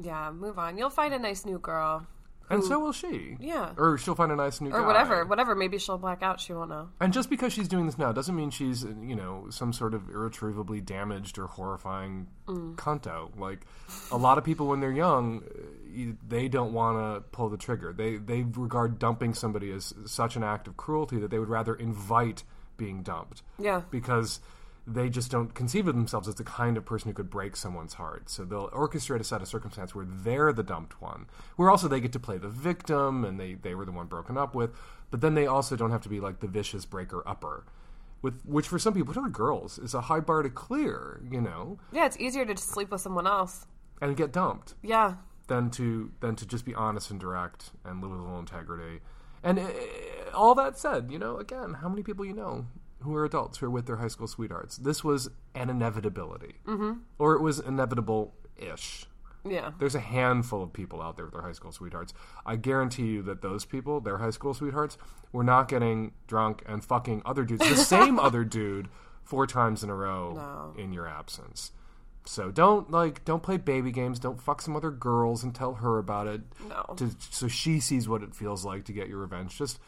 Yeah, 0.00 0.30
move 0.32 0.58
on. 0.58 0.78
You'll 0.78 0.90
find 0.90 1.12
a 1.12 1.18
nice 1.18 1.44
new 1.44 1.58
girl. 1.58 2.06
And 2.52 2.62
so 2.64 2.78
will 2.78 2.92
she. 2.92 3.36
Yeah. 3.40 3.72
Or 3.76 3.98
she'll 3.98 4.14
find 4.14 4.30
a 4.30 4.36
nice 4.36 4.60
new 4.60 4.70
Or 4.70 4.80
guy. 4.80 4.86
whatever, 4.86 5.24
whatever. 5.24 5.54
Maybe 5.54 5.78
she'll 5.78 5.98
black 5.98 6.22
out. 6.22 6.38
She 6.40 6.52
won't 6.52 6.70
know. 6.70 6.88
And 7.00 7.12
just 7.12 7.28
because 7.30 7.52
she's 7.52 7.66
doing 7.68 7.86
this 7.86 7.98
now 7.98 8.12
doesn't 8.12 8.36
mean 8.36 8.50
she's, 8.50 8.84
you 8.84 9.16
know, 9.16 9.46
some 9.50 9.72
sort 9.72 9.94
of 9.94 10.08
irretrievably 10.10 10.80
damaged 10.82 11.38
or 11.38 11.46
horrifying 11.46 12.28
Mm. 12.46 12.74
cunto. 12.76 13.30
Like 13.38 13.66
a 14.10 14.16
lot 14.16 14.36
of 14.38 14.44
people 14.44 14.66
when 14.68 14.80
they're 14.80 14.90
young, 14.92 15.42
they 16.28 16.48
don't 16.48 16.72
want 16.72 16.98
to 16.98 17.20
pull 17.30 17.48
the 17.48 17.56
trigger. 17.56 17.92
They 17.92 18.16
they 18.16 18.42
regard 18.42 18.98
dumping 18.98 19.34
somebody 19.34 19.70
as 19.72 19.94
such 20.06 20.36
an 20.36 20.42
act 20.42 20.66
of 20.68 20.76
cruelty 20.76 21.18
that 21.18 21.30
they 21.30 21.38
would 21.38 21.48
rather 21.48 21.74
invite 21.74 22.44
being 22.76 23.02
dumped. 23.02 23.42
Yeah. 23.58 23.82
Because 23.90 24.40
they 24.86 25.08
just 25.08 25.30
don't 25.30 25.54
conceive 25.54 25.86
of 25.86 25.94
themselves 25.94 26.26
as 26.26 26.34
the 26.34 26.44
kind 26.44 26.76
of 26.76 26.84
person 26.84 27.08
who 27.08 27.14
could 27.14 27.30
break 27.30 27.54
someone's 27.56 27.94
heart. 27.94 28.28
So 28.28 28.44
they'll 28.44 28.68
orchestrate 28.70 29.20
a 29.20 29.24
set 29.24 29.40
of 29.40 29.48
circumstance 29.48 29.94
where 29.94 30.04
they're 30.06 30.52
the 30.52 30.62
dumped 30.64 31.00
one, 31.00 31.26
where 31.56 31.70
also 31.70 31.86
they 31.88 32.00
get 32.00 32.12
to 32.12 32.18
play 32.20 32.36
the 32.38 32.48
victim 32.48 33.24
and 33.24 33.38
they, 33.38 33.54
they 33.54 33.74
were 33.76 33.84
the 33.84 33.92
one 33.92 34.06
broken 34.06 34.36
up 34.36 34.54
with, 34.54 34.70
but 35.10 35.20
then 35.20 35.34
they 35.34 35.46
also 35.46 35.76
don't 35.76 35.92
have 35.92 36.02
to 36.02 36.08
be 36.08 36.18
like 36.20 36.40
the 36.40 36.48
vicious 36.48 36.84
breaker 36.84 37.22
upper. 37.26 37.64
With, 38.22 38.42
which 38.44 38.68
for 38.68 38.78
some 38.78 38.92
people, 38.94 39.06
particularly 39.06 39.32
girls, 39.32 39.78
is 39.78 39.94
a 39.94 40.02
high 40.02 40.20
bar 40.20 40.42
to 40.42 40.50
clear, 40.50 41.20
you 41.30 41.40
know, 41.40 41.78
Yeah, 41.92 42.06
it's 42.06 42.18
easier 42.18 42.44
to 42.44 42.54
just 42.54 42.68
sleep 42.68 42.90
with 42.90 43.00
someone 43.00 43.26
else. 43.26 43.66
and 44.00 44.16
get 44.16 44.32
dumped 44.32 44.74
Yeah. 44.82 45.14
than 45.48 45.70
to 45.70 46.10
than 46.20 46.34
to 46.36 46.46
just 46.46 46.64
be 46.64 46.74
honest 46.74 47.10
and 47.10 47.20
direct 47.20 47.70
and 47.84 48.00
live 48.00 48.10
with 48.10 48.20
a 48.20 48.22
little 48.22 48.38
integrity. 48.40 49.00
And 49.44 49.58
uh, 49.58 49.68
all 50.34 50.54
that 50.56 50.78
said, 50.78 51.10
you 51.10 51.18
know, 51.18 51.36
again, 51.38 51.74
how 51.74 51.88
many 51.88 52.02
people 52.04 52.24
you 52.24 52.32
know 52.32 52.66
who 53.02 53.14
are 53.14 53.24
adults 53.24 53.58
who 53.58 53.66
are 53.66 53.70
with 53.70 53.86
their 53.86 53.96
high 53.96 54.08
school 54.08 54.26
sweethearts? 54.26 54.76
This 54.76 55.02
was 55.04 55.28
an 55.54 55.70
inevitability, 55.70 56.54
mm-hmm. 56.66 56.92
or 57.18 57.34
it 57.34 57.40
was 57.42 57.58
inevitable-ish. 57.58 59.06
Yeah. 59.48 59.72
There's 59.78 59.94
a 59.94 60.00
handful 60.00 60.62
of 60.62 60.72
people 60.72 61.02
out 61.02 61.16
there 61.16 61.24
with 61.24 61.34
their 61.34 61.42
high 61.42 61.52
school 61.52 61.72
sweethearts. 61.72 62.14
I 62.46 62.56
guarantee 62.56 63.06
you 63.06 63.22
that 63.22 63.42
those 63.42 63.64
people, 63.64 64.00
their 64.00 64.18
high 64.18 64.30
school 64.30 64.54
sweethearts, 64.54 64.98
were 65.32 65.44
not 65.44 65.68
getting 65.68 66.12
drunk 66.26 66.62
and 66.66 66.84
fucking 66.84 67.22
other 67.24 67.44
dudes, 67.44 67.68
the 67.68 67.76
same 67.84 68.18
other 68.18 68.44
dude, 68.44 68.88
four 69.24 69.46
times 69.46 69.82
in 69.82 69.90
a 69.90 69.94
row 69.94 70.72
in 70.76 70.92
your 70.92 71.08
absence. 71.08 71.72
So 72.24 72.50
don't 72.50 72.90
like 72.90 73.24
don't 73.24 73.42
play 73.42 73.56
baby 73.56 73.90
games. 73.90 74.18
Don't 74.18 74.40
fuck 74.40 74.62
some 74.62 74.76
other 74.76 74.90
girls 74.90 75.42
and 75.42 75.54
tell 75.54 75.74
her 75.74 75.98
about 75.98 76.28
it. 76.28 76.42
No. 76.68 76.94
To, 76.96 77.10
so 77.30 77.48
she 77.48 77.80
sees 77.80 78.08
what 78.08 78.22
it 78.22 78.34
feels 78.34 78.64
like 78.64 78.84
to 78.84 78.92
get 78.92 79.08
your 79.08 79.18
revenge. 79.18 79.58
Just 79.58 79.80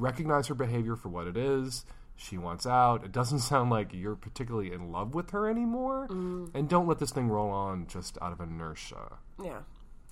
recognize 0.00 0.48
her 0.48 0.54
behavior 0.54 0.96
for 0.96 1.08
what 1.08 1.26
it 1.26 1.36
is. 1.36 1.84
She 2.16 2.36
wants 2.36 2.66
out. 2.66 3.04
It 3.04 3.12
doesn't 3.12 3.38
sound 3.50 3.70
like 3.70 3.92
you're 3.92 4.16
particularly 4.16 4.72
in 4.72 4.90
love 4.92 5.14
with 5.14 5.30
her 5.30 5.48
anymore. 5.48 6.08
Mm. 6.08 6.50
And 6.54 6.68
don't 6.68 6.86
let 6.86 6.98
this 6.98 7.12
thing 7.12 7.28
roll 7.28 7.50
on 7.50 7.86
just 7.86 8.18
out 8.20 8.32
of 8.32 8.40
inertia. 8.40 9.18
Yeah. 9.42 9.60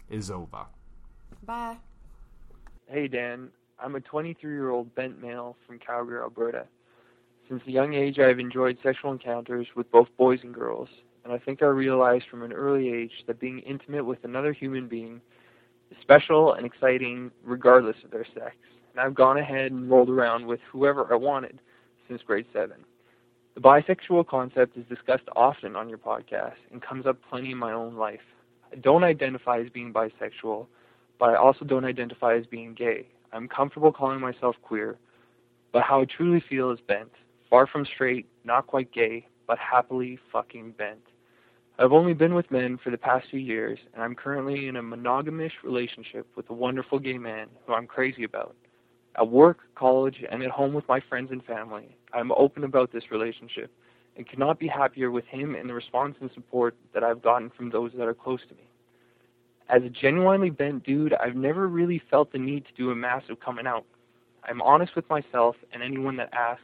Is 0.09 0.31
over. 0.31 0.67
Bye. 1.45 1.77
Hey 2.87 3.07
Dan, 3.09 3.51
I'm 3.79 3.95
a 3.95 4.01
23 4.01 4.51
year 4.51 4.71
old 4.71 4.95
bent 4.95 5.21
male 5.21 5.57
from 5.67 5.79
Calgary, 5.79 6.21
Alberta. 6.21 6.65
Since 7.49 7.63
a 7.67 7.71
young 7.71 7.95
age, 7.95 8.19
I've 8.19 8.39
enjoyed 8.39 8.79
sexual 8.83 9.13
encounters 9.13 9.67
with 9.77 9.91
both 9.91 10.09
boys 10.17 10.41
and 10.43 10.55
girls, 10.55 10.89
and 11.25 11.33
I 11.33 11.39
think 11.39 11.63
I 11.63 11.67
realized 11.67 12.25
from 12.31 12.43
an 12.43 12.53
early 12.53 12.93
age 12.93 13.13
that 13.27 13.39
being 13.39 13.61
intimate 13.61 14.05
with 14.05 14.25
another 14.25 14.53
human 14.53 14.89
being 14.89 15.21
is 15.91 15.97
special 16.01 16.55
and 16.55 16.65
exciting 16.65 17.31
regardless 17.45 17.97
of 18.05 18.11
their 18.11 18.27
sex. 18.35 18.57
And 18.99 19.07
I've 19.07 19.15
gone 19.15 19.39
ahead 19.39 19.71
and 19.71 19.89
rolled 19.89 20.11
around 20.11 20.49
with 20.49 20.59
whoever 20.73 21.07
I 21.13 21.15
wanted 21.15 21.61
since 22.09 22.21
grade 22.23 22.47
7. 22.53 22.73
The 23.55 23.61
bisexual 23.61 24.27
concept 24.27 24.77
is 24.77 24.85
discussed 24.89 25.29
often 25.37 25.77
on 25.77 25.89
your 25.89 25.99
podcast 25.99 26.57
and 26.73 26.83
comes 26.83 27.07
up 27.07 27.17
plenty 27.31 27.53
in 27.53 27.59
my 27.59 27.73
own 27.73 27.95
life. 27.95 28.27
I 28.73 28.75
don't 28.75 29.05
identify 29.05 29.61
as 29.61 29.69
being 29.69 29.93
bisexual, 29.93 30.67
but 31.17 31.29
I 31.29 31.37
also 31.37 31.65
don't 31.65 31.85
identify 31.85 32.35
as 32.35 32.47
being 32.47 32.75
gay. 32.75 33.07
I'm 33.33 33.47
comfortable 33.47 33.93
calling 33.93 34.19
myself 34.19 34.57
queer, 34.63 34.99
but 35.71 35.85
how 35.85 36.01
I 36.01 36.07
truly 36.07 36.43
feel 36.49 36.73
is 36.73 36.81
bent. 36.89 37.13
Far 37.49 37.69
from 37.69 37.87
straight, 37.87 38.27
not 38.43 38.67
quite 38.67 38.91
gay, 38.91 39.29
but 39.47 39.59
happily 39.61 40.19
fucking 40.33 40.73
bent. 40.73 41.07
I've 41.79 41.93
only 41.93 42.15
been 42.15 42.35
with 42.35 42.51
men 42.51 42.81
for 42.83 42.91
the 42.91 42.99
past 42.99 43.29
few 43.31 43.39
years, 43.39 43.79
and 43.95 44.03
I'm 44.03 44.17
currently 44.17 44.67
in 44.67 44.75
a 44.75 44.83
monogamish 44.83 45.53
relationship 45.63 46.27
with 46.35 46.51
a 46.51 46.55
wonderful 46.55 46.99
gay 46.99 47.17
man 47.19 47.47
who 47.65 47.75
I'm 47.75 47.87
crazy 47.87 48.25
about. 48.25 48.57
At 49.19 49.29
work, 49.29 49.59
college, 49.75 50.23
and 50.31 50.45
at 50.45 50.51
home 50.51 50.75
with 50.75 50.87
my 50.87 51.01
friends 51.01 51.33
and 51.33 51.45
family, 51.45 51.97
I'm 52.15 52.31
open 52.31 52.63
about 52.63 52.93
this 52.93 53.11
relationship 53.11 53.69
and 54.17 54.29
cannot 54.29 54.61
be 54.61 54.69
happier 54.69 55.11
with 55.11 55.25
him 55.25 55.57
and 55.57 55.69
the 55.69 55.75
response 55.75 56.15
and 56.21 56.31
support 56.35 56.77
that 56.95 57.03
I've 57.03 57.21
gotten 57.21 57.51
from 57.51 57.71
those 57.71 57.91
that 57.97 58.07
are 58.07 58.15
close 58.15 58.41
to 58.49 58.55
me. 58.55 58.71
As 59.69 59.83
a 59.83 59.89
genuinely 59.89 60.51
bent 60.51 60.85
dude, 60.85 61.15
I've 61.15 61.35
never 61.35 61.67
really 61.67 62.01
felt 62.09 62.31
the 62.31 62.39
need 62.39 62.65
to 62.67 62.73
do 62.77 62.93
a 62.93 62.95
massive 62.95 63.41
coming 63.41 63.67
out. 63.67 63.85
I'm 64.45 64.63
honest 64.63 64.95
with 64.95 65.11
myself 65.11 65.57
and 65.73 65.83
anyone 65.83 66.17
that 66.19 66.33
asks, 66.33 66.63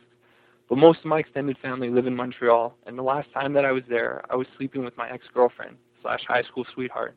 but 0.68 0.78
most 0.78 1.00
of 1.00 1.06
my 1.06 1.18
extended 1.18 1.58
family 1.58 1.90
live 1.90 2.06
in 2.06 2.14
Montreal, 2.14 2.76
and 2.86 2.96
the 2.96 3.02
last 3.02 3.32
time 3.34 3.52
that 3.54 3.64
I 3.64 3.72
was 3.72 3.82
there, 3.88 4.22
I 4.30 4.36
was 4.36 4.46
sleeping 4.56 4.84
with 4.84 4.96
my 4.96 5.10
ex-girlfriend 5.10 5.76
slash 6.02 6.24
high 6.28 6.44
school 6.44 6.64
sweetheart. 6.72 7.16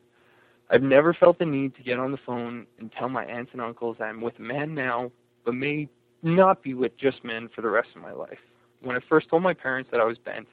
I've 0.68 0.82
never 0.82 1.14
felt 1.14 1.38
the 1.38 1.46
need 1.46 1.76
to 1.76 1.82
get 1.84 2.00
on 2.00 2.10
the 2.10 2.18
phone 2.26 2.66
and 2.80 2.90
tell 2.90 3.08
my 3.08 3.24
aunts 3.24 3.52
and 3.52 3.62
uncles 3.62 3.98
I'm 4.00 4.20
with 4.20 4.36
a 4.40 4.42
man 4.42 4.74
now, 4.74 5.12
but 5.48 5.54
may 5.54 5.88
not 6.22 6.62
be 6.62 6.74
with 6.74 6.94
just 6.98 7.24
men 7.24 7.48
for 7.54 7.62
the 7.62 7.70
rest 7.70 7.88
of 7.96 8.02
my 8.02 8.12
life. 8.12 8.36
When 8.82 8.94
I 8.94 9.00
first 9.08 9.30
told 9.30 9.42
my 9.42 9.54
parents 9.54 9.88
that 9.90 9.98
I 9.98 10.04
was 10.04 10.18
bent, 10.18 10.46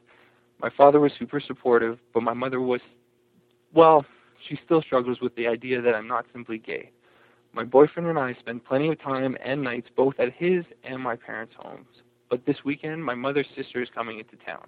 my 0.61 0.69
father 0.69 1.01
was 1.01 1.11
super 1.19 1.41
supportive, 1.41 1.99
but 2.13 2.23
my 2.23 2.31
mother 2.31 2.61
was, 2.61 2.79
well, 3.73 4.05
she 4.47 4.57
still 4.63 4.81
struggles 4.81 5.19
with 5.19 5.35
the 5.35 5.47
idea 5.47 5.81
that 5.81 5.93
I'm 5.93 6.07
not 6.07 6.27
simply 6.31 6.57
gay. 6.59 6.91
My 7.51 7.65
boyfriend 7.65 8.07
and 8.07 8.17
I 8.17 8.35
spend 8.35 8.63
plenty 8.63 8.87
of 8.87 9.01
time 9.01 9.35
and 9.43 9.61
nights 9.61 9.89
both 9.97 10.13
at 10.17 10.31
his 10.31 10.63
and 10.85 11.01
my 11.03 11.17
parents' 11.17 11.55
homes. 11.57 11.89
But 12.29 12.45
this 12.45 12.63
weekend, 12.63 13.03
my 13.03 13.15
mother's 13.15 13.47
sister 13.53 13.81
is 13.83 13.89
coming 13.93 14.19
into 14.19 14.37
town, 14.45 14.65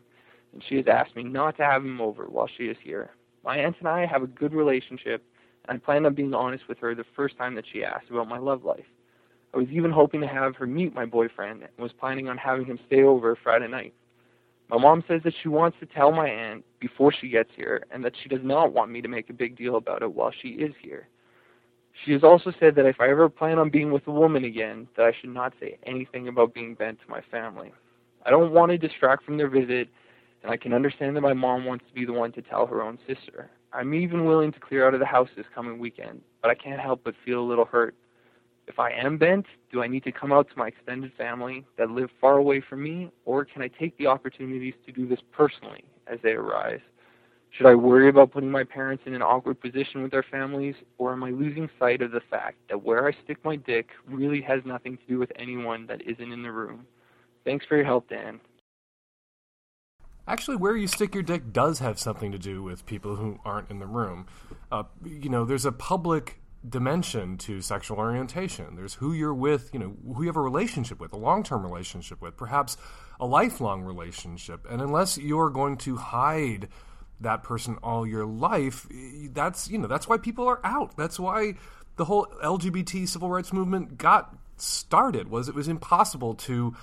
and 0.52 0.62
she 0.68 0.76
has 0.76 0.88
asked 0.92 1.16
me 1.16 1.24
not 1.24 1.56
to 1.56 1.64
have 1.64 1.86
him 1.86 2.02
over 2.02 2.26
while 2.26 2.50
she 2.58 2.66
is 2.66 2.76
here. 2.84 3.12
My 3.46 3.56
aunt 3.60 3.78
and 3.80 3.88
I 3.88 4.06
have 4.06 4.24
a 4.24 4.28
good 4.28 4.54
relationship, 4.54 5.24
and 5.70 5.78
I 5.78 5.86
plan 5.86 6.06
on 6.06 6.16
being 6.16 6.34
honest 6.34 6.68
with 6.68 6.80
her 6.80 6.94
the 6.94 7.06
first 7.16 7.38
time 7.38 7.56
that 7.56 7.66
she 7.72 7.86
asks 7.86 8.10
about 8.10 8.28
my 8.28 8.40
love 8.40 8.66
life. 8.66 8.84
I 9.54 9.58
was 9.58 9.68
even 9.72 9.92
hoping 9.92 10.22
to 10.22 10.28
have 10.28 10.56
her 10.56 10.68
meet 10.68 10.94
my 10.94 11.06
boyfriend 11.06 11.62
and 11.62 11.72
was 11.78 11.94
planning 11.94 12.28
on 12.28 12.38
having 12.38 12.66
him 12.66 12.80
stay 12.88 13.04
over 13.04 13.38
Friday 13.42 13.68
night. 13.68 13.94
My 14.70 14.78
mom 14.78 15.04
says 15.08 15.22
that 15.24 15.34
she 15.42 15.48
wants 15.48 15.78
to 15.80 15.86
tell 15.86 16.12
my 16.12 16.28
aunt 16.28 16.66
before 16.80 17.14
she 17.14 17.30
gets 17.30 17.50
here 17.56 17.86
and 17.90 18.04
that 18.04 18.14
she 18.22 18.28
does 18.28 18.44
not 18.44 18.74
want 18.74 18.92
me 18.92 19.02
to 19.02 19.08
make 19.08 19.30
a 19.30 19.34
big 19.34 19.56
deal 19.56 19.78
about 19.78 20.02
it 20.02 20.14
while 20.14 20.32
she 20.42 20.50
is 20.50 20.74
here. 20.82 21.08
She 22.06 22.12
has 22.12 22.24
also 22.24 22.52
said 22.60 22.76
that 22.76 22.86
if 22.86 23.00
I 23.00 23.10
ever 23.10 23.30
plan 23.30 23.58
on 23.58 23.70
being 23.70 23.92
with 23.92 24.06
a 24.08 24.12
woman 24.12 24.44
again, 24.44 24.88
that 24.96 25.06
I 25.06 25.14
should 25.20 25.34
not 25.34 25.54
say 25.60 25.78
anything 25.86 26.28
about 26.28 26.54
being 26.54 26.76
bent 26.76 27.00
to 27.00 27.10
my 27.10 27.22
family. 27.32 27.72
I 28.26 28.30
don't 28.30 28.52
want 28.52 28.72
to 28.72 28.78
distract 28.78 29.24
from 29.24 29.38
their 29.38 29.50
visit, 29.50 29.88
and 30.44 30.52
I 30.52 30.58
can 30.58 30.74
understand 30.74 31.16
that 31.16 31.22
my 31.22 31.34
mom 31.34 31.66
wants 31.66 31.86
to 31.88 31.94
be 31.94 32.06
the 32.06 32.14
one 32.14 32.32
to 32.34 32.42
tell 32.42 32.68
her 32.68 32.82
own 32.82 33.00
sister. 33.08 33.50
I'm 33.74 33.94
even 33.94 34.26
willing 34.26 34.52
to 34.52 34.60
clear 34.60 34.86
out 34.88 34.94
of 34.94 35.00
the 35.00 35.06
house 35.06 35.30
this 35.36 35.46
coming 35.56 35.80
weekend, 35.80 36.22
but 36.42 36.52
I 36.52 36.56
can't 36.56 36.80
help 36.80 37.02
but 37.04 37.16
feel 37.26 37.40
a 37.40 37.48
little 37.48 37.66
hurt. 37.66 37.96
If 38.68 38.80
I 38.80 38.92
am 38.92 39.18
bent, 39.18 39.46
do 39.72 39.82
I 39.82 39.88
need 39.88 40.04
to 40.04 40.12
come 40.12 40.34
out 40.34 40.50
to 40.50 40.58
my 40.58 40.68
extended 40.68 41.14
family 41.18 41.66
that 41.78 41.90
live 41.90 42.10
far 42.20 42.38
away 42.38 42.62
from 42.62 42.84
me, 42.84 43.10
or 43.26 43.46
can 43.46 43.62
I 43.62 43.70
take 43.70 43.98
the 43.98 44.08
opportunities 44.08 44.74
to 44.86 44.92
do 44.92 45.08
this 45.08 45.22
personally 45.32 45.86
as 46.06 46.20
they 46.22 46.34
arise? 46.34 46.82
Should 47.52 47.66
I 47.66 47.76
worry 47.76 48.10
about 48.10 48.32
putting 48.32 48.52
my 48.52 48.66
parents 48.66 49.04
in 49.06 49.16
an 49.16 49.22
awkward 49.22 49.60
position 49.62 50.04
with 50.04 50.12
their 50.12 50.26
families, 50.30 50.76
or 50.98 51.14
am 51.14 51.24
I 51.24 51.30
losing 51.30 51.70
sight 51.80 52.02
of 52.02 52.12
the 52.12 52.22
fact 52.30 52.58
that 52.70 52.84
where 52.84 53.08
I 53.08 53.14
stick 53.24 53.38
my 53.44 53.56
dick 53.56 53.90
really 54.06 54.42
has 54.42 54.62
nothing 54.66 54.98
to 54.98 55.04
do 55.08 55.18
with 55.18 55.32
anyone 55.38 55.88
that 55.88 56.02
isn't 56.02 56.32
in 56.32 56.44
the 56.44 56.52
room? 56.52 56.86
Thanks 57.46 57.66
for 57.66 57.78
your 57.78 57.86
help, 57.86 58.10
Dan. 58.10 58.42
Actually, 60.28 60.58
where 60.58 60.76
you 60.76 60.88
stick 60.88 61.14
your 61.14 61.24
dick 61.24 61.54
does 61.54 61.80
have 61.80 61.98
something 61.98 62.34
to 62.34 62.38
do 62.38 62.62
with 62.62 62.86
people 62.86 63.16
who 63.16 63.40
aren't 63.46 63.72
in 63.72 63.80
the 63.80 63.86
room. 63.86 64.28
Uh, 64.70 64.84
you 65.06 65.30
know, 65.30 65.46
there's 65.46 65.66
a 65.66 65.72
public 65.72 66.42
dimension 66.70 67.38
to 67.38 67.62
sexual 67.62 67.98
orientation. 67.98 68.76
There's 68.76 68.96
who 68.96 69.14
you're 69.14 69.34
with, 69.34 69.70
you 69.74 69.80
know, 69.80 69.96
who 70.14 70.24
you 70.24 70.28
have 70.28 70.38
a 70.38 70.42
relationship 70.42 71.00
with, 71.00 71.14
a 71.14 71.18
long 71.18 71.44
term 71.44 71.64
relationship 71.64 72.22
with, 72.22 72.38
perhaps 72.38 72.78
a 73.20 73.26
lifelong 73.26 73.84
relationship. 73.84 74.66
And 74.70 74.82
unless 74.82 75.18
you're 75.18 75.50
going 75.50 75.78
to 75.78 75.98
hide 75.98 76.70
that 77.22 77.44
person 77.44 77.78
all 77.82 78.06
your 78.06 78.26
life, 78.26 78.88
that's, 79.32 79.70
you 79.70 79.78
know, 79.78 79.88
that's 79.88 80.08
why 80.08 80.18
people 80.18 80.48
are 80.48 80.60
out. 80.64 80.96
That's 80.98 81.20
why 81.20 81.56
the 81.96 82.06
whole 82.06 82.28
LGBT 82.44 83.08
civil 83.08 83.30
rights 83.30 83.52
movement 83.52 83.98
got 83.98 84.36
started 84.58 85.30
was 85.30 85.50
it 85.50 85.56
was 85.56 85.68
impossible 85.68 86.34
to 86.36 86.76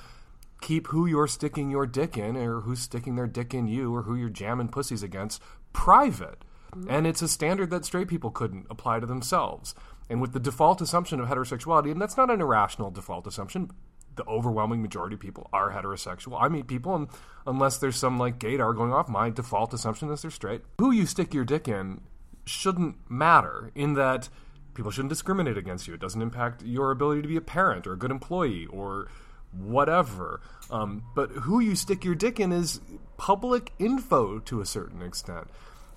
keep 0.60 0.88
who 0.88 1.06
you're 1.06 1.26
sticking 1.26 1.70
your 1.70 1.86
dick 1.86 2.16
in 2.16 2.36
or 2.36 2.60
who's 2.60 2.80
sticking 2.80 3.16
their 3.16 3.26
dick 3.26 3.52
in 3.54 3.66
you 3.66 3.94
or 3.94 4.02
who 4.02 4.14
you're 4.14 4.28
jamming 4.28 4.68
pussies 4.68 5.02
against 5.02 5.42
private. 5.72 6.43
And 6.88 7.06
it's 7.06 7.22
a 7.22 7.28
standard 7.28 7.70
that 7.70 7.84
straight 7.84 8.08
people 8.08 8.30
couldn't 8.30 8.66
apply 8.70 9.00
to 9.00 9.06
themselves. 9.06 9.74
And 10.08 10.20
with 10.20 10.32
the 10.32 10.40
default 10.40 10.80
assumption 10.80 11.20
of 11.20 11.28
heterosexuality, 11.28 11.90
and 11.90 12.00
that's 12.00 12.16
not 12.16 12.30
an 12.30 12.40
irrational 12.40 12.90
default 12.90 13.26
assumption, 13.26 13.70
the 14.16 14.24
overwhelming 14.26 14.82
majority 14.82 15.14
of 15.14 15.20
people 15.20 15.48
are 15.52 15.72
heterosexual. 15.72 16.40
I 16.40 16.48
meet 16.48 16.66
people, 16.66 16.94
and 16.94 17.08
unless 17.46 17.78
there's 17.78 17.96
some 17.96 18.18
like 18.18 18.38
gaydar 18.38 18.76
going 18.76 18.92
off, 18.92 19.08
my 19.08 19.30
default 19.30 19.72
assumption 19.72 20.10
is 20.10 20.22
they're 20.22 20.30
straight. 20.30 20.62
Who 20.78 20.92
you 20.92 21.06
stick 21.06 21.34
your 21.34 21.44
dick 21.44 21.68
in 21.68 22.02
shouldn't 22.44 23.10
matter 23.10 23.70
in 23.74 23.94
that 23.94 24.28
people 24.74 24.90
shouldn't 24.90 25.10
discriminate 25.10 25.56
against 25.56 25.88
you. 25.88 25.94
It 25.94 26.00
doesn't 26.00 26.20
impact 26.20 26.62
your 26.62 26.90
ability 26.90 27.22
to 27.22 27.28
be 27.28 27.36
a 27.36 27.40
parent 27.40 27.86
or 27.86 27.92
a 27.94 27.98
good 27.98 28.10
employee 28.10 28.66
or 28.66 29.08
whatever. 29.52 30.40
Um, 30.70 31.04
but 31.14 31.30
who 31.30 31.60
you 31.60 31.74
stick 31.74 32.04
your 32.04 32.14
dick 32.14 32.40
in 32.40 32.52
is 32.52 32.80
public 33.16 33.72
info 33.78 34.38
to 34.40 34.60
a 34.60 34.66
certain 34.66 35.00
extent. 35.00 35.48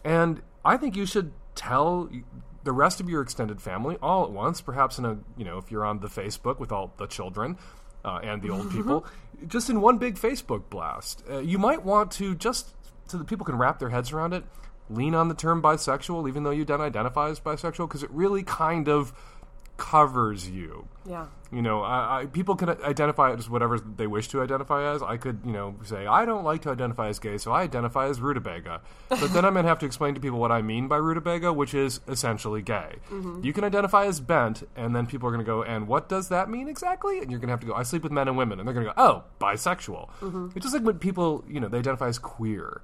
And 0.03 0.41
I 0.67 0.77
think 0.77 0.95
you 0.95 1.05
should 1.05 1.31
tell 1.55 2.09
the 2.65 2.73
rest 2.73 2.99
of 2.99 3.09
your 3.09 3.21
extended 3.21 3.61
family 3.61 3.97
all 4.01 4.25
at 4.25 4.31
once, 4.31 4.59
perhaps 4.59 4.99
in 4.99 5.05
a, 5.05 5.17
you 5.37 5.45
know, 5.45 5.57
if 5.57 5.71
you're 5.71 5.85
on 5.85 6.01
the 6.01 6.09
Facebook 6.09 6.59
with 6.59 6.73
all 6.73 6.93
the 6.97 7.07
children, 7.07 7.57
uh, 8.03 8.19
and 8.21 8.41
the 8.41 8.49
old 8.49 8.69
people, 8.71 9.05
just 9.47 9.69
in 9.69 9.81
one 9.81 9.97
big 9.97 10.15
Facebook 10.15 10.63
blast. 10.69 11.23
Uh, 11.29 11.39
you 11.39 11.57
might 11.57 11.83
want 11.83 12.11
to 12.11 12.35
just 12.35 12.75
so 13.05 13.17
that 13.17 13.27
people 13.27 13.45
can 13.45 13.57
wrap 13.57 13.79
their 13.79 13.89
heads 13.89 14.11
around 14.11 14.33
it. 14.33 14.43
Lean 14.89 15.15
on 15.15 15.27
the 15.27 15.33
term 15.33 15.61
bisexual, 15.61 16.27
even 16.27 16.43
though 16.43 16.51
you 16.51 16.63
don't 16.63 16.81
identify 16.81 17.29
as 17.29 17.39
bisexual, 17.39 17.87
because 17.87 18.03
it 18.03 18.11
really 18.11 18.43
kind 18.43 18.87
of 18.87 19.13
covers 19.77 20.49
you. 20.49 20.87
Yeah. 21.05 21.27
You 21.51 21.61
know, 21.61 21.81
I, 21.81 22.21
I, 22.21 22.25
people 22.25 22.55
can 22.55 22.69
identify 22.69 23.31
as 23.31 23.49
whatever 23.49 23.79
they 23.79 24.07
wish 24.07 24.27
to 24.29 24.41
identify 24.41 24.93
as. 24.93 25.01
I 25.01 25.15
could, 25.15 25.39
you 25.45 25.53
know, 25.53 25.75
say 25.83 26.05
I 26.05 26.25
don't 26.25 26.43
like 26.43 26.63
to 26.63 26.69
identify 26.69 27.07
as 27.07 27.19
gay, 27.19 27.37
so 27.37 27.53
I 27.53 27.61
identify 27.61 28.07
as 28.07 28.19
rutabaga. 28.19 28.81
But 29.07 29.31
then 29.31 29.45
I'm 29.45 29.53
going 29.53 29.63
to 29.63 29.69
have 29.69 29.79
to 29.79 29.85
explain 29.85 30.13
to 30.15 30.19
people 30.19 30.39
what 30.39 30.51
I 30.51 30.61
mean 30.61 30.89
by 30.89 30.97
rutabaga, 30.97 31.53
which 31.53 31.73
is 31.73 32.01
essentially 32.07 32.61
gay. 32.61 32.95
Mm-hmm. 33.09 33.45
You 33.45 33.53
can 33.53 33.63
identify 33.63 34.05
as 34.05 34.19
bent, 34.19 34.67
and 34.75 34.93
then 34.93 35.07
people 35.07 35.29
are 35.29 35.31
going 35.31 35.45
to 35.45 35.49
go, 35.49 35.63
and 35.63 35.87
what 35.87 36.09
does 36.09 36.27
that 36.29 36.49
mean 36.49 36.67
exactly? 36.67 37.19
And 37.19 37.31
you're 37.31 37.39
going 37.39 37.47
to 37.47 37.53
have 37.53 37.61
to 37.61 37.67
go, 37.67 37.73
I 37.73 37.83
sleep 37.83 38.03
with 38.03 38.11
men 38.11 38.27
and 38.27 38.35
women, 38.35 38.59
and 38.59 38.67
they're 38.67 38.75
going 38.75 38.87
to 38.87 38.93
go, 38.93 39.01
oh, 39.01 39.23
bisexual. 39.39 40.09
Mm-hmm. 40.19 40.49
It's 40.55 40.65
just 40.65 40.73
like 40.73 40.83
when 40.83 40.99
people, 40.99 41.45
you 41.47 41.61
know, 41.61 41.69
they 41.69 41.77
identify 41.77 42.09
as 42.09 42.19
queer, 42.19 42.81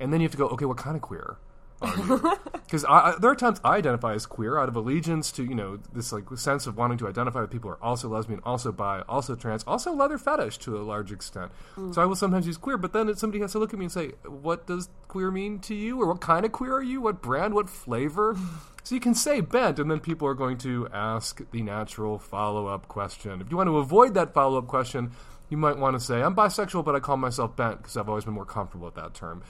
and 0.00 0.12
then 0.12 0.20
you 0.20 0.24
have 0.24 0.32
to 0.32 0.38
go, 0.38 0.46
okay, 0.48 0.64
what 0.64 0.78
kind 0.78 0.96
of 0.96 1.02
queer? 1.02 1.36
Oh, 1.82 2.38
because 2.52 2.84
I, 2.84 3.10
I, 3.10 3.14
there 3.18 3.30
are 3.30 3.34
times 3.34 3.60
I 3.64 3.76
identify 3.76 4.14
as 4.14 4.24
queer 4.24 4.58
out 4.58 4.68
of 4.68 4.76
allegiance 4.76 5.32
to 5.32 5.44
you 5.44 5.54
know 5.54 5.78
this 5.92 6.12
like 6.12 6.24
sense 6.36 6.66
of 6.66 6.76
wanting 6.76 6.98
to 6.98 7.08
identify 7.08 7.40
with 7.40 7.50
people 7.50 7.70
who 7.70 7.76
are 7.76 7.82
also 7.82 8.08
lesbian, 8.08 8.40
also 8.44 8.72
bi, 8.72 9.02
also 9.08 9.34
trans, 9.34 9.64
also 9.64 9.92
leather 9.92 10.16
fetish 10.16 10.58
to 10.58 10.76
a 10.78 10.82
large 10.82 11.12
extent. 11.12 11.50
So 11.92 12.00
I 12.00 12.04
will 12.04 12.16
sometimes 12.16 12.46
use 12.46 12.56
queer, 12.56 12.78
but 12.78 12.92
then 12.92 13.14
somebody 13.16 13.40
has 13.40 13.52
to 13.52 13.58
look 13.58 13.72
at 13.72 13.78
me 13.78 13.86
and 13.86 13.92
say, 13.92 14.12
"What 14.24 14.66
does 14.66 14.88
queer 15.08 15.30
mean 15.30 15.58
to 15.60 15.74
you? 15.74 16.00
Or 16.00 16.06
what 16.06 16.20
kind 16.20 16.46
of 16.46 16.52
queer 16.52 16.74
are 16.74 16.82
you? 16.82 17.00
What 17.00 17.20
brand? 17.20 17.54
What 17.54 17.68
flavor?" 17.68 18.36
so 18.84 18.94
you 18.94 19.00
can 19.00 19.14
say 19.14 19.40
bent, 19.40 19.78
and 19.78 19.90
then 19.90 20.00
people 20.00 20.26
are 20.28 20.34
going 20.34 20.58
to 20.58 20.88
ask 20.92 21.42
the 21.50 21.62
natural 21.62 22.18
follow 22.18 22.68
up 22.68 22.88
question. 22.88 23.40
If 23.40 23.50
you 23.50 23.56
want 23.56 23.68
to 23.68 23.78
avoid 23.78 24.14
that 24.14 24.32
follow 24.32 24.58
up 24.58 24.66
question, 24.66 25.12
you 25.48 25.56
might 25.56 25.76
want 25.76 25.98
to 25.98 26.00
say, 26.00 26.22
"I'm 26.22 26.34
bisexual, 26.34 26.84
but 26.84 26.94
I 26.94 27.00
call 27.00 27.16
myself 27.16 27.56
bent 27.56 27.78
because 27.78 27.96
I've 27.96 28.08
always 28.08 28.24
been 28.24 28.34
more 28.34 28.46
comfortable 28.46 28.86
with 28.86 28.94
that 28.94 29.14
term," 29.14 29.42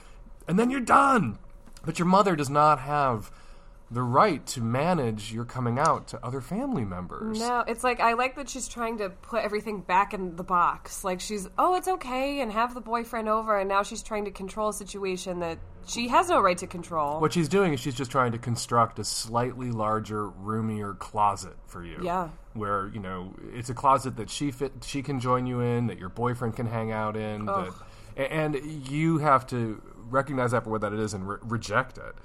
and 0.47 0.59
then 0.59 0.69
you're 0.69 0.81
done. 0.81 1.37
But 1.85 1.99
your 1.99 2.07
mother 2.07 2.35
does 2.35 2.49
not 2.49 2.79
have 2.79 3.31
the 3.91 4.01
right 4.01 4.45
to 4.47 4.61
manage 4.61 5.31
your 5.31 5.45
coming 5.45 5.77
out 5.77 6.07
to 6.07 6.25
other 6.25 6.41
family 6.41 6.83
members. 6.83 7.39
No, 7.39 7.63
it's 7.67 7.83
like 7.83 7.99
I 7.99 8.13
like 8.13 8.35
that 8.37 8.49
she's 8.49 8.67
trying 8.67 8.97
to 8.97 9.09
put 9.09 9.43
everything 9.43 9.81
back 9.81 10.13
in 10.13 10.35
the 10.35 10.43
box. 10.43 11.03
Like 11.03 11.19
she's, 11.19 11.47
oh, 11.59 11.75
it's 11.75 11.87
okay, 11.87 12.41
and 12.41 12.51
have 12.51 12.73
the 12.73 12.81
boyfriend 12.81 13.29
over, 13.29 13.59
and 13.59 13.69
now 13.69 13.83
she's 13.83 14.01
trying 14.01 14.25
to 14.25 14.31
control 14.31 14.69
a 14.69 14.73
situation 14.73 15.39
that 15.41 15.59
she 15.85 16.07
has 16.07 16.29
no 16.29 16.41
right 16.41 16.57
to 16.57 16.67
control. 16.67 17.19
What 17.19 17.33
she's 17.33 17.49
doing 17.49 17.73
is 17.73 17.79
she's 17.79 17.93
just 17.93 18.09
trying 18.09 18.31
to 18.31 18.39
construct 18.39 18.97
a 18.99 19.03
slightly 19.03 19.69
larger, 19.69 20.27
roomier 20.29 20.93
closet 20.93 21.55
for 21.67 21.83
you. 21.83 21.99
Yeah. 22.01 22.29
Where, 22.53 22.89
you 22.93 22.99
know, 22.99 23.35
it's 23.53 23.69
a 23.69 23.73
closet 23.73 24.17
that 24.17 24.29
she 24.29 24.51
fit 24.51 24.71
she 24.83 25.03
can 25.03 25.19
join 25.19 25.45
you 25.45 25.59
in, 25.59 25.87
that 25.87 25.99
your 25.99 26.09
boyfriend 26.09 26.55
can 26.55 26.65
hang 26.65 26.91
out 26.91 27.15
in, 27.15 27.45
that, 27.45 27.73
and 28.15 28.55
you 28.89 29.17
have 29.19 29.45
to 29.47 29.81
recognize 30.13 30.51
that 30.51 30.63
for 30.63 30.69
what 30.69 30.81
that 30.81 30.93
it 30.93 30.99
is 30.99 31.13
and 31.13 31.27
re- 31.27 31.37
reject 31.41 31.97
it. 31.97 32.15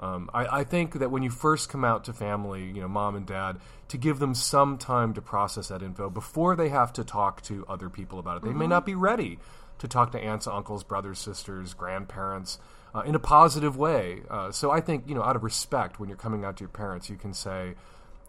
Um, 0.00 0.30
I, 0.34 0.60
I 0.60 0.64
think 0.64 0.98
that 0.98 1.10
when 1.10 1.22
you 1.22 1.30
first 1.30 1.68
come 1.68 1.84
out 1.84 2.04
to 2.04 2.12
family, 2.12 2.64
you 2.64 2.80
know, 2.80 2.88
mom 2.88 3.14
and 3.14 3.24
dad, 3.24 3.58
to 3.88 3.96
give 3.96 4.18
them 4.18 4.34
some 4.34 4.78
time 4.78 5.14
to 5.14 5.22
process 5.22 5.68
that 5.68 5.82
info 5.82 6.10
before 6.10 6.56
they 6.56 6.70
have 6.70 6.92
to 6.94 7.04
talk 7.04 7.42
to 7.42 7.64
other 7.68 7.88
people 7.88 8.18
about 8.18 8.38
it. 8.38 8.42
They 8.42 8.52
may 8.52 8.66
not 8.66 8.84
be 8.84 8.94
ready 8.94 9.38
to 9.78 9.86
talk 9.86 10.12
to 10.12 10.18
aunts, 10.18 10.46
uncles, 10.46 10.82
brothers, 10.82 11.18
sisters, 11.18 11.74
grandparents 11.74 12.58
uh, 12.94 13.00
in 13.00 13.14
a 13.14 13.18
positive 13.18 13.76
way. 13.76 14.22
Uh, 14.28 14.50
so 14.50 14.70
I 14.70 14.80
think, 14.80 15.04
you 15.06 15.14
know, 15.14 15.22
out 15.22 15.36
of 15.36 15.44
respect, 15.44 16.00
when 16.00 16.08
you're 16.08 16.18
coming 16.18 16.44
out 16.44 16.56
to 16.56 16.62
your 16.62 16.68
parents, 16.68 17.08
you 17.08 17.16
can 17.16 17.32
say, 17.32 17.74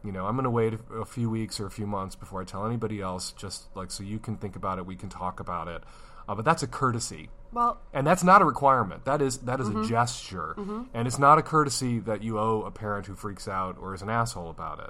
you 0.04 0.12
know, 0.12 0.26
I'm 0.26 0.36
going 0.36 0.44
to 0.44 0.50
wait 0.50 0.74
a, 0.74 0.96
a 0.96 1.06
few 1.06 1.30
weeks 1.30 1.60
or 1.60 1.66
a 1.66 1.72
few 1.72 1.88
months 1.88 2.16
before 2.16 2.42
I 2.42 2.46
tell 2.46 2.66
anybody 2.66 3.02
else, 3.02 3.32
just 3.32 3.76
like 3.76 3.90
so 3.90 4.04
you 4.04 4.20
can 4.20 4.38
think 4.38 4.56
about 4.56 4.78
it, 4.78 4.86
we 4.86 4.96
can 4.96 5.10
talk 5.10 5.40
about 5.40 5.68
it. 5.68 5.84
Uh, 6.28 6.36
but 6.36 6.46
that's 6.46 6.64
a 6.64 6.68
courtesy 6.68 7.30
well, 7.54 7.80
and 7.94 8.06
that's 8.06 8.24
not 8.24 8.42
a 8.42 8.46
requirement. 8.46 9.06
That 9.06 9.22
is 9.22 9.38
that 9.40 9.60
is 9.60 9.70
a 9.70 9.86
gesture, 9.88 10.56
and 10.94 11.08
it's 11.08 11.20
not 11.20 11.38
a 11.38 11.42
courtesy 11.42 12.00
that 12.00 12.24
you 12.24 12.40
owe 12.40 12.64
a 12.64 12.72
parent 12.72 13.06
who 13.08 13.16
freaks 13.16 13.48
out 13.48 13.78
or 13.80 13.94
is 13.94 14.02
an 14.02 14.10
asshole 14.10 14.50
about 14.50 14.80
it. 14.80 14.90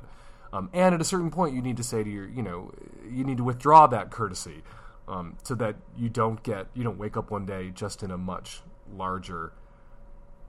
Um, 0.54 0.70
and 0.72 0.94
at 0.94 1.02
a 1.02 1.04
certain 1.04 1.32
point, 1.32 1.56
you 1.56 1.62
need 1.62 1.78
to 1.78 1.84
say 1.84 2.04
to 2.04 2.10
your, 2.10 2.28
you 2.28 2.44
know, 2.44 2.72
you 3.12 3.24
need 3.24 3.38
to 3.38 3.44
withdraw 3.44 3.88
that 3.88 4.12
courtesy, 4.12 4.62
um, 5.08 5.36
so 5.44 5.56
that 5.56 5.76
you 5.98 6.10
don't 6.10 6.44
get, 6.44 6.68
you 6.76 6.84
don't 6.84 7.00
wake 7.00 7.18
up 7.18 7.32
one 7.32 7.46
day 7.46 7.72
just 7.74 8.04
in 8.04 8.12
a 8.12 8.18
much 8.18 8.62
larger 8.96 9.52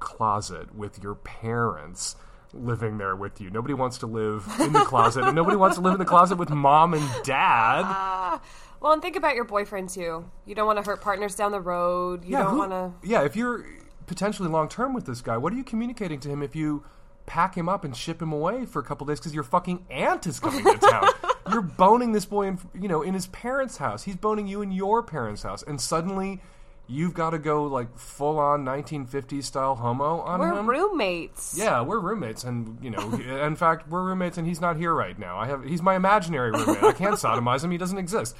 closet 0.00 0.74
with 0.74 1.02
your 1.02 1.14
parents 1.14 2.16
living 2.52 2.98
there 2.98 3.16
with 3.16 3.40
you. 3.40 3.50
Nobody 3.50 3.74
wants 3.74 3.98
to 3.98 4.06
live 4.06 4.46
in 4.60 4.72
the 4.72 4.84
closet, 4.84 5.24
and 5.24 5.34
nobody 5.34 5.56
wants 5.56 5.76
to 5.76 5.82
live 5.82 5.94
in 5.94 5.98
the 5.98 6.04
closet 6.04 6.36
with 6.36 6.50
mom 6.50 6.94
and 6.94 7.24
dad. 7.24 8.38
well, 8.84 8.92
and 8.92 9.00
think 9.00 9.16
about 9.16 9.34
your 9.34 9.44
boyfriend 9.44 9.88
too. 9.88 10.30
You 10.44 10.54
don't 10.54 10.66
want 10.66 10.78
to 10.78 10.84
hurt 10.84 11.00
partners 11.00 11.34
down 11.34 11.52
the 11.52 11.60
road. 11.60 12.22
You 12.22 12.32
don't 12.32 12.58
want 12.58 12.70
to. 12.72 12.92
Yeah, 13.02 13.24
if 13.24 13.34
you're 13.34 13.64
potentially 14.06 14.46
long 14.46 14.68
term 14.68 14.92
with 14.92 15.06
this 15.06 15.22
guy, 15.22 15.38
what 15.38 15.54
are 15.54 15.56
you 15.56 15.64
communicating 15.64 16.20
to 16.20 16.28
him 16.28 16.42
if 16.42 16.54
you 16.54 16.84
pack 17.24 17.56
him 17.56 17.66
up 17.66 17.84
and 17.86 17.96
ship 17.96 18.20
him 18.20 18.30
away 18.30 18.66
for 18.66 18.80
a 18.80 18.84
couple 18.84 19.06
days 19.06 19.18
because 19.18 19.34
your 19.34 19.42
fucking 19.42 19.86
aunt 19.88 20.26
is 20.26 20.38
coming 20.38 20.62
to 20.64 20.76
town? 20.76 21.08
You're 21.50 21.62
boning 21.62 22.12
this 22.12 22.26
boy 22.26 22.46
in, 22.46 22.58
you 22.78 22.88
know, 22.88 23.00
in 23.00 23.14
his 23.14 23.26
parents' 23.28 23.78
house. 23.78 24.02
He's 24.04 24.16
boning 24.16 24.48
you 24.48 24.60
in 24.60 24.70
your 24.70 25.02
parents' 25.02 25.44
house, 25.44 25.62
and 25.62 25.80
suddenly 25.80 26.42
you've 26.86 27.14
got 27.14 27.30
to 27.30 27.38
go 27.38 27.64
like 27.64 27.98
full 27.98 28.38
on 28.38 28.64
1950s 28.64 29.44
style 29.44 29.76
homo 29.76 30.20
on 30.20 30.40
We're 30.40 30.58
him. 30.58 30.68
roommates. 30.68 31.54
Yeah, 31.56 31.80
we're 31.80 32.00
roommates, 32.00 32.44
and 32.44 32.78
you 32.82 32.90
know, 32.90 33.12
in 33.46 33.56
fact, 33.56 33.88
we're 33.88 34.02
roommates, 34.02 34.36
and 34.36 34.46
he's 34.46 34.60
not 34.60 34.76
here 34.76 34.92
right 34.92 35.18
now. 35.18 35.38
I 35.38 35.46
have 35.46 35.64
he's 35.64 35.80
my 35.80 35.96
imaginary 35.96 36.50
roommate. 36.50 36.82
I 36.82 36.92
can't 36.92 37.14
sodomize 37.18 37.64
him; 37.64 37.70
he 37.70 37.78
doesn't 37.78 37.98
exist. 37.98 38.36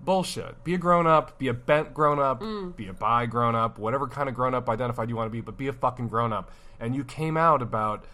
Bullshit. 0.00 0.62
Be 0.64 0.74
a 0.74 0.78
grown 0.78 1.06
up. 1.06 1.38
Be 1.38 1.48
a 1.48 1.54
bent 1.54 1.92
grown 1.92 2.18
up. 2.18 2.40
Be 2.76 2.88
a 2.88 2.92
bi 2.92 3.26
grown 3.26 3.54
up. 3.54 3.78
Whatever 3.78 4.06
kind 4.06 4.28
of 4.28 4.34
grown 4.34 4.54
up 4.54 4.68
identified 4.68 5.08
you 5.08 5.16
want 5.16 5.26
to 5.26 5.32
be, 5.32 5.40
but 5.40 5.56
be 5.56 5.68
a 5.68 5.72
fucking 5.72 6.08
grown 6.08 6.32
up. 6.32 6.50
And 6.80 6.94
you 6.94 7.04
came 7.04 7.36
out 7.36 7.60
about, 7.60 8.04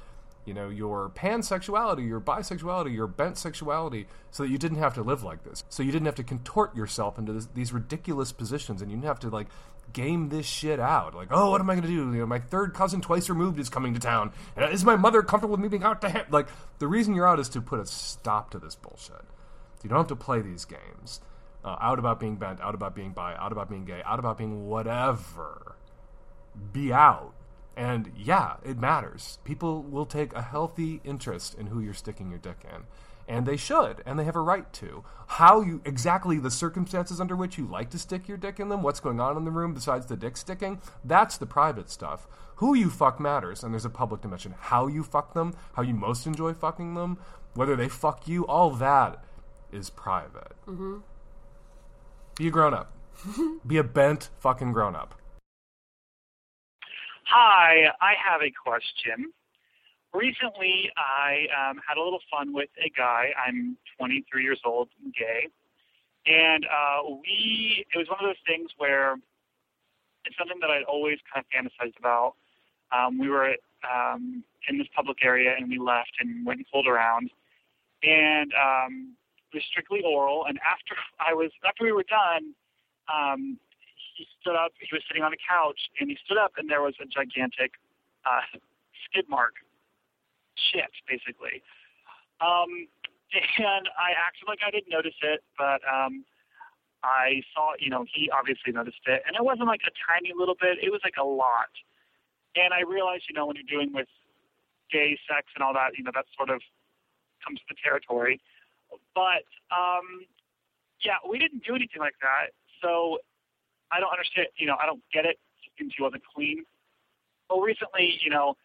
you 0.44 0.54
know, 0.54 0.68
your 0.70 1.10
pansexuality, 1.10 2.06
your 2.06 2.20
bisexuality, 2.20 2.94
your 2.94 3.06
bent 3.06 3.36
sexuality, 3.36 4.06
so 4.30 4.42
that 4.42 4.50
you 4.50 4.58
didn't 4.58 4.78
have 4.78 4.94
to 4.94 5.02
live 5.02 5.22
like 5.22 5.44
this. 5.44 5.62
So 5.68 5.82
you 5.82 5.92
didn't 5.92 6.06
have 6.06 6.14
to 6.16 6.24
contort 6.24 6.74
yourself 6.74 7.18
into 7.18 7.32
this, 7.32 7.48
these 7.54 7.72
ridiculous 7.72 8.32
positions, 8.32 8.82
and 8.82 8.90
you 8.90 8.96
didn't 8.96 9.08
have 9.08 9.20
to 9.20 9.28
like 9.28 9.48
game 9.92 10.30
this 10.30 10.46
shit 10.46 10.80
out. 10.80 11.14
Like, 11.14 11.28
oh, 11.30 11.50
what 11.50 11.60
am 11.60 11.70
I 11.70 11.74
going 11.74 11.82
to 11.82 11.88
do? 11.88 11.94
You 11.94 12.04
know, 12.04 12.26
my 12.26 12.38
third 12.38 12.74
cousin 12.74 13.00
twice 13.00 13.28
removed 13.28 13.60
is 13.60 13.68
coming 13.68 13.94
to 13.94 14.00
town. 14.00 14.32
Uh, 14.56 14.68
Is 14.68 14.84
my 14.84 14.96
mother 14.96 15.22
comfortable 15.22 15.52
with 15.52 15.60
me 15.60 15.68
being 15.68 15.84
out 15.84 16.00
to 16.00 16.08
him? 16.08 16.24
Like, 16.30 16.48
the 16.78 16.88
reason 16.88 17.14
you're 17.14 17.28
out 17.28 17.38
is 17.38 17.48
to 17.50 17.60
put 17.60 17.78
a 17.78 17.86
stop 17.86 18.50
to 18.50 18.58
this 18.58 18.74
bullshit. 18.74 19.22
You 19.82 19.90
don't 19.90 19.98
have 19.98 20.08
to 20.08 20.16
play 20.16 20.40
these 20.40 20.64
games. 20.64 21.20
Uh, 21.64 21.76
out 21.80 21.98
about 21.98 22.20
being 22.20 22.36
bent, 22.36 22.60
out 22.60 22.74
about 22.74 22.94
being 22.94 23.12
bi, 23.12 23.34
out 23.36 23.50
about 23.50 23.70
being 23.70 23.86
gay, 23.86 24.02
out 24.04 24.18
about 24.18 24.36
being 24.36 24.66
whatever. 24.66 25.76
Be 26.72 26.92
out. 26.92 27.32
And 27.76 28.12
yeah, 28.16 28.56
it 28.62 28.78
matters. 28.78 29.38
People 29.44 29.82
will 29.82 30.06
take 30.06 30.34
a 30.34 30.42
healthy 30.42 31.00
interest 31.04 31.54
in 31.54 31.66
who 31.68 31.80
you're 31.80 31.94
sticking 31.94 32.28
your 32.28 32.38
dick 32.38 32.58
in. 32.64 32.82
And 33.26 33.46
they 33.46 33.56
should, 33.56 34.02
and 34.04 34.18
they 34.18 34.24
have 34.24 34.36
a 34.36 34.40
right 34.42 34.70
to. 34.74 35.02
How 35.26 35.62
you 35.62 35.80
exactly 35.86 36.38
the 36.38 36.50
circumstances 36.50 37.20
under 37.20 37.34
which 37.34 37.56
you 37.56 37.66
like 37.66 37.88
to 37.90 37.98
stick 37.98 38.28
your 38.28 38.36
dick 38.36 38.60
in 38.60 38.68
them, 38.68 38.82
what's 38.82 39.00
going 39.00 39.18
on 39.18 39.38
in 39.38 39.46
the 39.46 39.50
room 39.50 39.72
besides 39.72 40.04
the 40.04 40.16
dick 40.16 40.36
sticking, 40.36 40.80
that's 41.02 41.38
the 41.38 41.46
private 41.46 41.88
stuff. 41.88 42.28
Who 42.56 42.74
you 42.74 42.90
fuck 42.90 43.18
matters, 43.18 43.64
and 43.64 43.72
there's 43.72 43.86
a 43.86 43.90
public 43.90 44.20
dimension. 44.20 44.54
How 44.58 44.86
you 44.86 45.02
fuck 45.02 45.32
them, 45.32 45.54
how 45.72 45.82
you 45.82 45.94
most 45.94 46.26
enjoy 46.26 46.52
fucking 46.52 46.92
them, 46.92 47.18
whether 47.54 47.74
they 47.74 47.88
fuck 47.88 48.28
you, 48.28 48.46
all 48.46 48.70
that 48.72 49.24
is 49.72 49.88
private. 49.88 50.52
Mm-hmm. 50.68 50.98
Be 52.36 52.48
a 52.48 52.50
grown 52.50 52.74
up. 52.74 52.92
Be 53.66 53.76
a 53.76 53.84
bent 53.84 54.30
fucking 54.40 54.72
grown 54.72 54.96
up. 54.96 55.14
Hi, 57.26 57.86
I 58.00 58.14
have 58.22 58.42
a 58.42 58.50
question. 58.50 59.32
Recently, 60.12 60.90
I 60.96 61.46
um, 61.54 61.80
had 61.86 61.96
a 61.96 62.02
little 62.02 62.20
fun 62.30 62.52
with 62.52 62.68
a 62.84 62.90
guy. 62.90 63.30
I'm 63.46 63.76
23 63.98 64.42
years 64.42 64.60
old, 64.64 64.88
and 65.02 65.14
gay, 65.14 65.48
and 66.26 66.64
uh, 66.64 67.08
we. 67.08 67.84
It 67.92 67.98
was 67.98 68.08
one 68.08 68.18
of 68.20 68.26
those 68.26 68.42
things 68.46 68.70
where 68.78 69.14
it's 70.24 70.36
something 70.38 70.58
that 70.60 70.70
I'd 70.70 70.84
always 70.84 71.18
kind 71.32 71.44
of 71.44 71.50
fantasized 71.50 71.98
about. 71.98 72.34
Um, 72.92 73.18
we 73.18 73.28
were 73.28 73.54
um, 73.82 74.44
in 74.68 74.78
this 74.78 74.86
public 74.94 75.18
area, 75.22 75.54
and 75.56 75.68
we 75.68 75.78
left 75.78 76.12
and 76.20 76.44
went 76.46 76.58
and 76.58 76.66
pulled 76.72 76.86
around, 76.86 77.30
and 78.02 78.52
um, 78.54 79.16
was 79.54 79.62
strictly 79.70 80.02
oral. 80.04 80.44
And 80.46 80.58
after 80.60 80.98
I 81.20 81.32
was 81.34 81.50
after 81.66 81.84
we 81.84 81.92
were 81.92 82.06
done, 82.06 82.54
um, 83.08 83.58
he 84.16 84.26
stood 84.40 84.54
up. 84.54 84.72
He 84.78 84.90
was 84.92 85.02
sitting 85.08 85.22
on 85.22 85.32
a 85.32 85.40
couch, 85.40 85.90
and 85.98 86.10
he 86.10 86.18
stood 86.24 86.38
up, 86.38 86.52
and 86.58 86.68
there 86.68 86.82
was 86.82 86.94
a 87.00 87.06
gigantic 87.06 87.78
uh, 88.26 88.46
skid 89.06 89.26
mark, 89.28 89.54
shit, 90.54 90.90
basically. 91.08 91.62
Um, 92.40 92.86
and 93.58 93.90
I 93.98 94.14
acted 94.14 94.46
like 94.46 94.60
I 94.66 94.70
didn't 94.70 94.90
notice 94.90 95.18
it, 95.22 95.42
but 95.58 95.82
um, 95.86 96.24
I 97.02 97.42
saw, 97.52 97.74
you 97.78 97.90
know, 97.90 98.06
he 98.06 98.30
obviously 98.30 98.72
noticed 98.72 99.02
it, 99.06 99.22
and 99.26 99.34
it 99.34 99.42
wasn't 99.42 99.66
like 99.66 99.82
a 99.86 99.94
tiny 100.06 100.30
little 100.34 100.56
bit; 100.58 100.78
it 100.82 100.90
was 100.90 101.02
like 101.02 101.18
a 101.18 101.26
lot. 101.26 101.70
And 102.54 102.72
I 102.72 102.86
realized, 102.86 103.26
you 103.28 103.34
know, 103.34 103.46
when 103.46 103.56
you're 103.58 103.66
doing 103.66 103.90
with 103.92 104.06
gay 104.92 105.18
sex 105.26 105.50
and 105.58 105.64
all 105.66 105.74
that, 105.74 105.98
you 105.98 106.04
know, 106.04 106.14
that 106.14 106.26
sort 106.38 106.50
of 106.50 106.62
comes 107.42 107.58
with 107.60 107.76
the 107.76 107.80
territory. 107.82 108.40
But 109.14 109.46
um, 109.70 110.26
yeah, 111.04 111.18
we 111.28 111.38
didn't 111.38 111.64
do 111.64 111.74
anything 111.74 112.00
like 112.00 112.18
that. 112.22 112.52
So 112.82 113.18
I 113.92 114.00
don't 114.00 114.10
understand. 114.10 114.48
You 114.56 114.66
know, 114.66 114.76
I 114.80 114.86
don't 114.86 115.02
get 115.12 115.24
it 115.24 115.38
since 115.78 115.92
he 115.96 116.02
wasn't 116.02 116.22
clean. 116.34 116.64
Well, 117.48 117.60
recently, 117.60 118.18
you 118.22 118.30
know, 118.30 118.56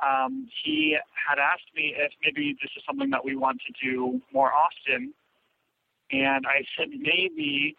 um, 0.00 0.48
he 0.64 0.96
had 1.28 1.38
asked 1.38 1.68
me 1.74 1.94
if 1.96 2.12
maybe 2.22 2.56
this 2.62 2.70
is 2.76 2.82
something 2.86 3.10
that 3.10 3.24
we 3.24 3.36
want 3.36 3.60
to 3.66 3.72
do 3.84 4.20
more 4.32 4.52
often, 4.52 5.12
and 6.10 6.46
I 6.46 6.64
said 6.76 6.88
maybe. 6.90 7.76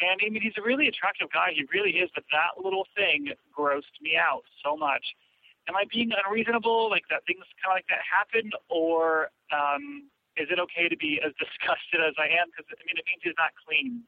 And 0.00 0.20
I 0.24 0.30
mean, 0.30 0.42
he's 0.42 0.56
a 0.58 0.62
really 0.62 0.88
attractive 0.88 1.28
guy. 1.32 1.52
He 1.54 1.64
really 1.72 1.98
is. 1.98 2.10
But 2.14 2.24
that 2.32 2.62
little 2.62 2.86
thing 2.96 3.28
grossed 3.56 4.00
me 4.00 4.16
out 4.16 4.42
so 4.64 4.76
much. 4.76 5.04
Am 5.68 5.76
I 5.76 5.84
being 5.92 6.10
unreasonable? 6.26 6.90
Like 6.90 7.04
that 7.10 7.22
things 7.26 7.44
kind 7.62 7.72
of 7.72 7.76
like 7.76 7.86
that 7.88 8.02
happen, 8.02 8.50
or 8.68 9.30
um, 9.52 10.08
is 10.36 10.48
it 10.50 10.58
okay 10.58 10.88
to 10.88 10.96
be 10.96 11.20
as 11.24 11.32
disgusted 11.42 12.00
as 12.00 12.14
I 12.18 12.28
am? 12.40 12.48
Because 12.50 12.66
I 12.70 12.82
mean, 12.86 12.96
it 12.96 13.04
means 13.06 13.22
he's 13.22 13.38
not 13.38 13.52
clean, 13.66 14.02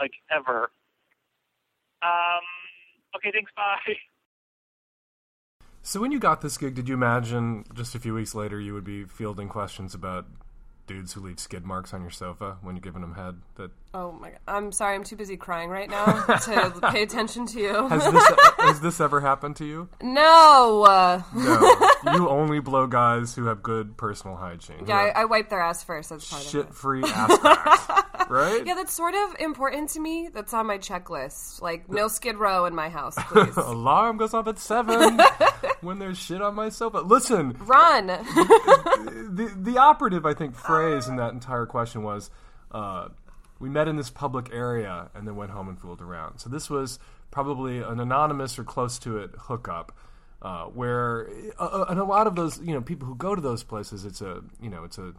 like 0.00 0.12
ever. 0.30 0.70
Um. 2.02 2.46
Okay. 3.16 3.30
Thanks. 3.32 3.52
Bye. 3.54 3.96
So 5.80 6.00
when 6.00 6.12
you 6.12 6.18
got 6.18 6.42
this 6.42 6.58
gig, 6.58 6.74
did 6.74 6.86
you 6.86 6.94
imagine 6.94 7.64
just 7.72 7.94
a 7.94 7.98
few 7.98 8.12
weeks 8.12 8.34
later 8.34 8.60
you 8.60 8.74
would 8.74 8.84
be 8.84 9.04
fielding 9.04 9.48
questions 9.48 9.94
about 9.94 10.26
dudes 10.88 11.12
who 11.12 11.20
leave 11.20 11.38
skid 11.38 11.64
marks 11.64 11.94
on 11.94 12.00
your 12.00 12.10
sofa 12.10 12.56
when 12.62 12.74
you're 12.74 12.80
giving 12.82 13.02
them 13.02 13.14
head? 13.14 13.36
That 13.56 13.70
Oh 13.94 14.12
my 14.12 14.30
god. 14.30 14.38
I'm 14.48 14.72
sorry, 14.72 14.94
I'm 14.96 15.04
too 15.04 15.16
busy 15.16 15.36
crying 15.36 15.70
right 15.70 15.88
now 15.88 16.04
to 16.26 16.72
pay 16.90 17.02
attention 17.02 17.46
to 17.46 17.60
you. 17.60 17.88
has 17.88 18.12
this 18.12 18.28
has 18.58 18.80
this 18.80 19.00
ever 19.00 19.20
happened 19.20 19.56
to 19.56 19.64
you? 19.64 19.88
no. 20.02 20.82
Uh, 20.84 21.22
No, 21.34 21.90
you 22.14 22.28
only 22.28 22.58
blow 22.60 22.86
guys 22.86 23.34
who 23.34 23.46
have 23.46 23.62
good 23.62 23.96
personal 23.96 24.36
hygiene. 24.36 24.84
yeah, 24.86 24.96
I, 25.14 25.22
I 25.22 25.24
wipe 25.26 25.48
their 25.50 25.60
ass 25.60 25.84
first. 25.84 26.10
That's 26.10 26.28
part 26.28 26.42
of 26.42 26.48
it. 26.48 26.50
shit 26.50 26.74
free 26.74 27.02
ass 27.04 27.38
cracks, 27.38 28.17
right? 28.30 28.64
Yeah, 28.66 28.74
that's 28.74 28.92
sort 28.92 29.14
of 29.14 29.36
important 29.40 29.90
to 29.90 30.00
me. 30.00 30.28
That's 30.32 30.52
on 30.54 30.66
my 30.66 30.78
checklist. 30.78 31.60
Like, 31.62 31.88
no 31.88 32.08
skid 32.08 32.36
row 32.36 32.64
in 32.66 32.74
my 32.74 32.88
house, 32.88 33.16
please. 33.28 33.56
Alarm 33.56 34.16
goes 34.16 34.34
off 34.34 34.46
at 34.48 34.58
seven 34.58 35.20
when 35.80 35.98
there's 35.98 36.18
shit 36.18 36.42
on 36.42 36.54
my 36.54 36.68
sofa. 36.68 36.98
Listen, 36.98 37.56
Run. 37.60 38.06
the 38.06 39.52
the 39.56 39.78
operative 39.78 40.26
I 40.26 40.34
think 40.34 40.54
phrase 40.54 41.08
in 41.08 41.16
that 41.16 41.32
entire 41.32 41.66
question 41.66 42.02
was, 42.02 42.30
uh, 42.72 43.08
"We 43.58 43.68
met 43.68 43.88
in 43.88 43.96
this 43.96 44.10
public 44.10 44.50
area 44.52 45.10
and 45.14 45.26
then 45.26 45.36
went 45.36 45.50
home 45.50 45.68
and 45.68 45.78
fooled 45.78 46.00
around." 46.00 46.38
So 46.38 46.48
this 46.48 46.68
was 46.68 46.98
probably 47.30 47.78
an 47.78 48.00
anonymous 48.00 48.58
or 48.58 48.64
close 48.64 48.98
to 49.00 49.18
it 49.18 49.30
hookup, 49.38 49.96
uh, 50.42 50.64
where 50.64 51.28
uh, 51.58 51.64
uh, 51.64 51.86
and 51.88 51.98
a 51.98 52.04
lot 52.04 52.26
of 52.26 52.36
those 52.36 52.60
you 52.60 52.74
know 52.74 52.80
people 52.80 53.06
who 53.06 53.14
go 53.14 53.34
to 53.34 53.40
those 53.40 53.62
places, 53.62 54.04
it's 54.04 54.20
a 54.20 54.42
you 54.60 54.70
know 54.70 54.84
it's 54.84 54.98
a 54.98 55.14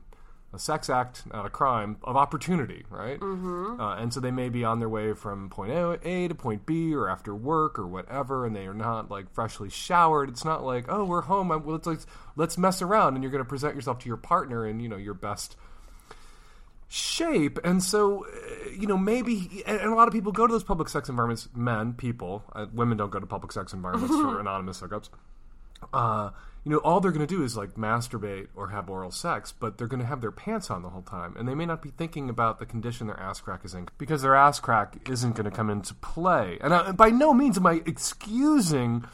a 0.51 0.59
sex 0.59 0.89
act, 0.89 1.23
not 1.31 1.45
a 1.45 1.49
crime, 1.49 1.97
of 2.03 2.17
opportunity, 2.17 2.83
right? 2.89 3.19
Mm-hmm. 3.19 3.79
Uh, 3.79 3.95
and 3.97 4.13
so 4.13 4.19
they 4.19 4.31
may 4.31 4.49
be 4.49 4.63
on 4.63 4.79
their 4.79 4.89
way 4.89 5.13
from 5.13 5.49
point 5.49 5.71
A, 5.71 6.27
to 6.27 6.35
point 6.35 6.65
B, 6.65 6.93
or 6.95 7.07
after 7.07 7.35
work, 7.35 7.77
or 7.77 7.85
whatever, 7.85 8.45
and 8.45 8.55
they 8.55 8.65
are 8.65 8.73
not 8.73 9.11
like 9.11 9.31
freshly 9.31 9.69
showered. 9.69 10.29
It's 10.29 10.43
not 10.43 10.63
like, 10.63 10.85
oh, 10.89 11.05
we're 11.05 11.21
home. 11.21 11.51
I'm, 11.51 11.67
let's 11.67 11.85
let's 11.85 12.05
let's 12.35 12.57
mess 12.57 12.81
around, 12.81 13.13
and 13.15 13.23
you're 13.23 13.31
going 13.31 13.43
to 13.43 13.49
present 13.49 13.75
yourself 13.75 13.99
to 13.99 14.07
your 14.07 14.17
partner 14.17 14.65
in 14.65 14.79
you 14.79 14.89
know 14.89 14.97
your 14.97 15.13
best 15.13 15.55
shape. 16.87 17.59
And 17.63 17.83
so, 17.83 18.25
uh, 18.25 18.69
you 18.71 18.87
know, 18.87 18.97
maybe, 18.97 19.63
and, 19.67 19.79
and 19.79 19.91
a 19.91 19.95
lot 19.95 20.07
of 20.07 20.13
people 20.13 20.31
go 20.31 20.47
to 20.47 20.51
those 20.51 20.63
public 20.63 20.89
sex 20.89 21.07
environments. 21.07 21.47
Men, 21.55 21.93
people, 21.93 22.43
uh, 22.53 22.65
women 22.73 22.97
don't 22.97 23.11
go 23.11 23.19
to 23.19 23.27
public 23.27 23.51
sex 23.51 23.73
environments 23.73 24.15
for 24.15 24.39
anonymous 24.41 24.81
hookups 24.81 25.09
uh, 25.93 26.31
you 26.63 26.71
know, 26.71 26.77
all 26.79 26.99
they're 26.99 27.11
going 27.11 27.25
to 27.25 27.35
do 27.35 27.43
is 27.43 27.55
like 27.55 27.75
masturbate 27.75 28.47
or 28.55 28.69
have 28.69 28.89
oral 28.89 29.11
sex, 29.11 29.53
but 29.57 29.77
they're 29.77 29.87
going 29.87 30.01
to 30.01 30.05
have 30.05 30.21
their 30.21 30.31
pants 30.31 30.69
on 30.69 30.81
the 30.81 30.89
whole 30.89 31.01
time, 31.01 31.35
and 31.37 31.47
they 31.47 31.55
may 31.55 31.65
not 31.65 31.81
be 31.81 31.89
thinking 31.89 32.29
about 32.29 32.59
the 32.59 32.65
condition 32.65 33.07
their 33.07 33.19
ass 33.19 33.39
crack 33.39 33.63
is 33.63 33.73
in 33.73 33.87
because 33.97 34.21
their 34.21 34.35
ass 34.35 34.59
crack 34.59 35.09
isn't 35.09 35.35
going 35.35 35.49
to 35.49 35.55
come 35.55 35.69
into 35.69 35.93
play. 35.95 36.57
And 36.61 36.73
I, 36.73 36.91
by 36.91 37.09
no 37.09 37.33
means 37.33 37.57
am 37.57 37.65
I 37.65 37.81
excusing 37.85 39.05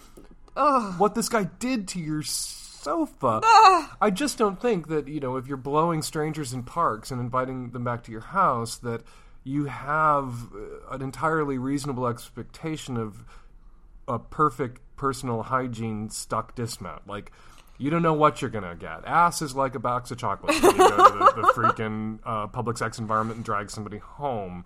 what 0.97 1.15
this 1.15 1.29
guy 1.29 1.43
did 1.59 1.87
to 1.89 1.99
your 1.99 2.23
sofa. 2.23 3.41
I 3.43 4.11
just 4.13 4.37
don't 4.37 4.61
think 4.61 4.87
that 4.87 5.07
you 5.07 5.19
know 5.19 5.37
if 5.37 5.47
you're 5.47 5.57
blowing 5.57 6.01
strangers 6.01 6.53
in 6.53 6.63
parks 6.63 7.11
and 7.11 7.19
inviting 7.19 7.71
them 7.71 7.83
back 7.83 8.03
to 8.03 8.11
your 8.11 8.21
house 8.21 8.77
that 8.77 9.01
you 9.43 9.65
have 9.65 10.53
uh, 10.53 10.89
an 10.91 11.01
entirely 11.01 11.57
reasonable 11.57 12.07
expectation 12.07 12.97
of 12.97 13.23
a 14.07 14.19
perfect 14.19 14.81
personal 14.95 15.43
hygiene 15.43 16.09
stuck 16.09 16.55
dismount. 16.55 17.07
Like, 17.07 17.31
you 17.77 17.89
don't 17.89 18.01
know 18.01 18.13
what 18.13 18.41
you're 18.41 18.51
gonna 18.51 18.75
get. 18.75 19.05
Ass 19.05 19.41
is 19.41 19.55
like 19.55 19.75
a 19.75 19.79
box 19.79 20.11
of 20.11 20.17
chocolates 20.17 20.61
when 20.61 20.71
you 20.71 20.77
go 20.77 20.89
to 20.89 21.13
the, 21.13 21.41
the 21.41 21.47
freaking 21.55 22.19
uh, 22.25 22.47
public 22.47 22.77
sex 22.77 22.99
environment 22.99 23.37
and 23.37 23.45
drag 23.45 23.69
somebody 23.69 23.97
home. 23.97 24.65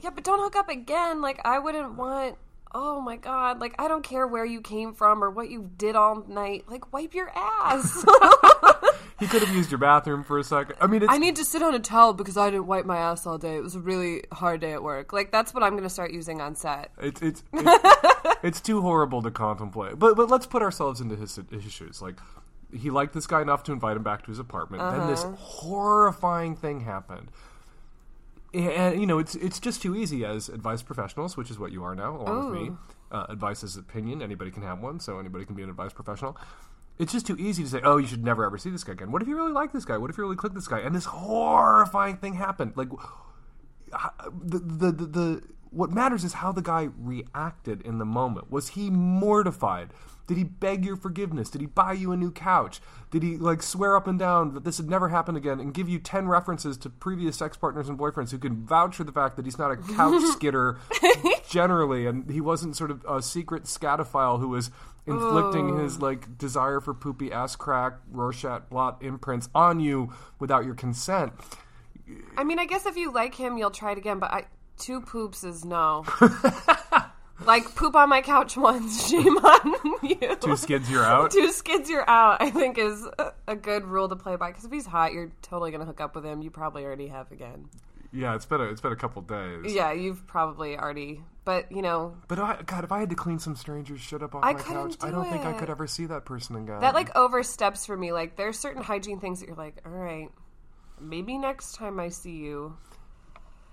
yeah, 0.00 0.10
but 0.10 0.24
don't 0.24 0.38
hook 0.40 0.56
up 0.56 0.68
again. 0.68 1.20
Like, 1.20 1.40
I 1.44 1.58
wouldn't 1.58 1.94
want. 1.94 2.36
Oh 2.74 3.02
my 3.02 3.16
god. 3.16 3.60
Like, 3.60 3.74
I 3.78 3.86
don't 3.86 4.02
care 4.02 4.26
where 4.26 4.46
you 4.46 4.62
came 4.62 4.94
from 4.94 5.22
or 5.22 5.28
what 5.30 5.50
you 5.50 5.70
did 5.76 5.94
all 5.94 6.24
night. 6.26 6.64
Like, 6.68 6.90
wipe 6.92 7.12
your 7.14 7.30
ass. 7.34 8.04
He 9.22 9.28
could 9.28 9.42
have 9.42 9.54
used 9.54 9.70
your 9.70 9.78
bathroom 9.78 10.24
for 10.24 10.36
a 10.40 10.42
second. 10.42 10.74
I 10.80 10.88
mean, 10.88 11.04
it's, 11.04 11.12
I 11.12 11.16
need 11.16 11.36
to 11.36 11.44
sit 11.44 11.62
on 11.62 11.76
a 11.76 11.78
towel 11.78 12.12
because 12.12 12.36
I 12.36 12.50
didn't 12.50 12.66
wipe 12.66 12.84
my 12.84 12.96
ass 12.96 13.24
all 13.24 13.38
day. 13.38 13.54
It 13.54 13.62
was 13.62 13.76
a 13.76 13.80
really 13.80 14.24
hard 14.32 14.60
day 14.60 14.72
at 14.72 14.82
work. 14.82 15.12
Like, 15.12 15.30
that's 15.30 15.54
what 15.54 15.62
I'm 15.62 15.74
going 15.74 15.84
to 15.84 15.90
start 15.90 16.12
using 16.12 16.40
on 16.40 16.56
set. 16.56 16.90
it's 17.00 17.22
it's 17.22 17.44
it's, 17.52 18.36
it's 18.42 18.60
too 18.60 18.80
horrible 18.80 19.22
to 19.22 19.30
contemplate. 19.30 19.96
But 19.96 20.16
but 20.16 20.28
let's 20.28 20.46
put 20.46 20.60
ourselves 20.60 21.00
into 21.00 21.14
his, 21.14 21.38
his 21.52 21.72
shoes. 21.72 22.02
Like 22.02 22.16
he 22.76 22.90
liked 22.90 23.14
this 23.14 23.28
guy 23.28 23.40
enough 23.40 23.62
to 23.64 23.72
invite 23.72 23.96
him 23.96 24.02
back 24.02 24.22
to 24.24 24.28
his 24.28 24.40
apartment. 24.40 24.82
Then 24.90 25.06
this 25.06 25.22
horrifying 25.38 26.56
thing 26.56 26.80
happened. 26.80 27.30
And 28.52 29.00
you 29.00 29.06
know, 29.06 29.20
it's 29.20 29.36
it's 29.36 29.60
just 29.60 29.82
too 29.82 29.94
easy 29.94 30.24
as 30.24 30.48
advice 30.48 30.82
professionals, 30.82 31.36
which 31.36 31.48
is 31.48 31.60
what 31.60 31.70
you 31.70 31.84
are 31.84 31.94
now, 31.94 32.16
along 32.16 32.50
with 32.50 32.60
me. 32.60 32.72
Uh, 33.12 33.26
advice 33.28 33.62
is 33.62 33.76
opinion. 33.76 34.20
Anybody 34.20 34.50
can 34.50 34.64
have 34.64 34.80
one, 34.80 34.98
so 34.98 35.20
anybody 35.20 35.44
can 35.44 35.54
be 35.54 35.62
an 35.62 35.70
advice 35.70 35.92
professional. 35.92 36.36
It's 36.98 37.12
just 37.12 37.26
too 37.26 37.36
easy 37.38 37.62
to 37.62 37.68
say, 37.68 37.80
"Oh, 37.82 37.96
you 37.96 38.06
should 38.06 38.24
never 38.24 38.44
ever 38.44 38.58
see 38.58 38.70
this 38.70 38.84
guy 38.84 38.92
again." 38.92 39.10
What 39.10 39.22
if 39.22 39.28
you 39.28 39.36
really 39.36 39.52
like 39.52 39.72
this 39.72 39.84
guy? 39.84 39.96
What 39.96 40.10
if 40.10 40.18
you 40.18 40.24
really 40.24 40.36
click 40.36 40.54
this 40.54 40.68
guy? 40.68 40.80
And 40.80 40.94
this 40.94 41.06
horrifying 41.06 42.16
thing 42.16 42.34
happened. 42.34 42.72
Like 42.76 42.88
the, 44.30 44.58
the 44.58 44.92
the 44.92 45.06
the 45.06 45.42
what 45.70 45.90
matters 45.90 46.22
is 46.22 46.34
how 46.34 46.52
the 46.52 46.62
guy 46.62 46.88
reacted 46.98 47.80
in 47.82 47.98
the 47.98 48.04
moment. 48.04 48.50
Was 48.50 48.70
he 48.70 48.90
mortified? 48.90 49.88
Did 50.26 50.36
he 50.36 50.44
beg 50.44 50.84
your 50.84 50.96
forgiveness? 50.96 51.50
Did 51.50 51.62
he 51.62 51.66
buy 51.66 51.94
you 51.94 52.12
a 52.12 52.16
new 52.16 52.30
couch? 52.30 52.80
Did 53.10 53.22
he 53.22 53.36
like 53.36 53.62
swear 53.62 53.96
up 53.96 54.06
and 54.06 54.18
down 54.18 54.54
that 54.54 54.64
this 54.64 54.76
had 54.76 54.88
never 54.88 55.08
happened 55.08 55.36
again 55.36 55.58
and 55.58 55.74
give 55.74 55.88
you 55.88 55.98
10 55.98 56.28
references 56.28 56.76
to 56.78 56.90
previous 56.90 57.36
sex 57.36 57.56
partners 57.56 57.88
and 57.88 57.98
boyfriends 57.98 58.30
who 58.30 58.38
can 58.38 58.64
vouch 58.64 58.96
for 58.96 59.04
the 59.04 59.12
fact 59.12 59.36
that 59.36 59.44
he's 59.44 59.58
not 59.58 59.70
a 59.70 59.76
couch 59.76 60.22
skitter 60.32 60.78
generally 61.48 62.06
and 62.06 62.30
he 62.30 62.40
wasn't 62.40 62.76
sort 62.76 62.90
of 62.90 63.04
a 63.08 63.20
secret 63.20 63.64
scatophile 63.64 64.38
who 64.38 64.48
was 64.48 64.70
inflicting 65.06 65.78
his 65.78 66.00
like 66.00 66.38
desire 66.38 66.80
for 66.80 66.94
poopy 66.94 67.32
ass 67.32 67.56
crack 67.56 67.94
Rorschach 68.10 68.68
blot 68.70 69.02
imprints 69.02 69.48
on 69.54 69.80
you 69.80 70.12
without 70.38 70.64
your 70.64 70.74
consent. 70.74 71.32
I 72.36 72.44
mean, 72.44 72.58
I 72.58 72.66
guess 72.66 72.86
if 72.86 72.96
you 72.96 73.12
like 73.12 73.34
him, 73.34 73.56
you'll 73.56 73.70
try 73.70 73.92
it 73.92 73.98
again, 73.98 74.18
but 74.18 74.30
I, 74.32 74.44
two 74.78 75.00
poops 75.00 75.44
is 75.44 75.64
no. 75.64 76.04
like, 77.46 77.74
poop 77.74 77.94
on 77.96 78.08
my 78.08 78.20
couch 78.20 78.56
once, 78.56 79.08
shame 79.10 79.36
on 79.38 79.74
you. 80.02 80.36
Two 80.36 80.56
skids 80.56 80.90
you're 80.90 81.04
out. 81.04 81.30
Two 81.30 81.50
skids, 81.52 81.88
you're 81.88 82.08
out, 82.08 82.42
I 82.42 82.50
think 82.50 82.78
is 82.78 83.06
a- 83.18 83.32
a 83.48 83.56
good 83.56 83.84
rule 83.84 84.08
to 84.08 84.16
play 84.16 84.36
by. 84.36 84.50
Because 84.50 84.64
if 84.64 84.72
he's 84.72 84.86
hot, 84.86 85.12
you're 85.12 85.32
totally 85.42 85.70
going 85.70 85.80
to 85.80 85.86
hook 85.86 86.00
up 86.00 86.14
with 86.14 86.24
him. 86.24 86.42
You 86.42 86.50
probably 86.50 86.84
already 86.84 87.08
have 87.08 87.30
again. 87.32 87.68
Yeah, 88.12 88.34
it's 88.34 88.44
been 88.44 88.60
a 88.60 88.64
it's 88.64 88.80
been 88.80 88.92
a 88.92 88.96
couple 88.96 89.22
days. 89.22 89.72
Yeah, 89.74 89.92
you've 89.92 90.26
probably 90.26 90.76
already. 90.76 91.22
But, 91.44 91.72
you 91.72 91.82
know, 91.82 92.14
But 92.28 92.38
I, 92.38 92.62
God, 92.64 92.84
if 92.84 92.92
I 92.92 93.00
had 93.00 93.10
to 93.10 93.16
clean 93.16 93.40
some 93.40 93.56
stranger's 93.56 94.00
shit 94.00 94.22
up 94.22 94.32
off 94.34 94.44
I 94.44 94.52
my 94.52 94.60
couch, 94.60 94.94
I 95.00 95.06
do 95.06 95.12
don't 95.16 95.28
think 95.28 95.44
I 95.44 95.52
could 95.54 95.70
ever 95.70 95.88
see 95.88 96.06
that 96.06 96.24
person 96.24 96.54
again. 96.54 96.80
that 96.82 96.94
like 96.94 97.16
oversteps 97.16 97.84
for 97.84 97.96
me. 97.96 98.12
Like, 98.12 98.36
there's 98.36 98.56
certain 98.58 98.80
hygiene 98.82 99.18
things 99.18 99.40
that 99.40 99.46
you're 99.48 99.56
like, 99.56 99.74
all 99.84 99.90
right, 99.90 100.28
maybe 101.00 101.38
next 101.38 101.74
time 101.74 101.98
I 101.98 102.10
see 102.10 102.36
you. 102.36 102.76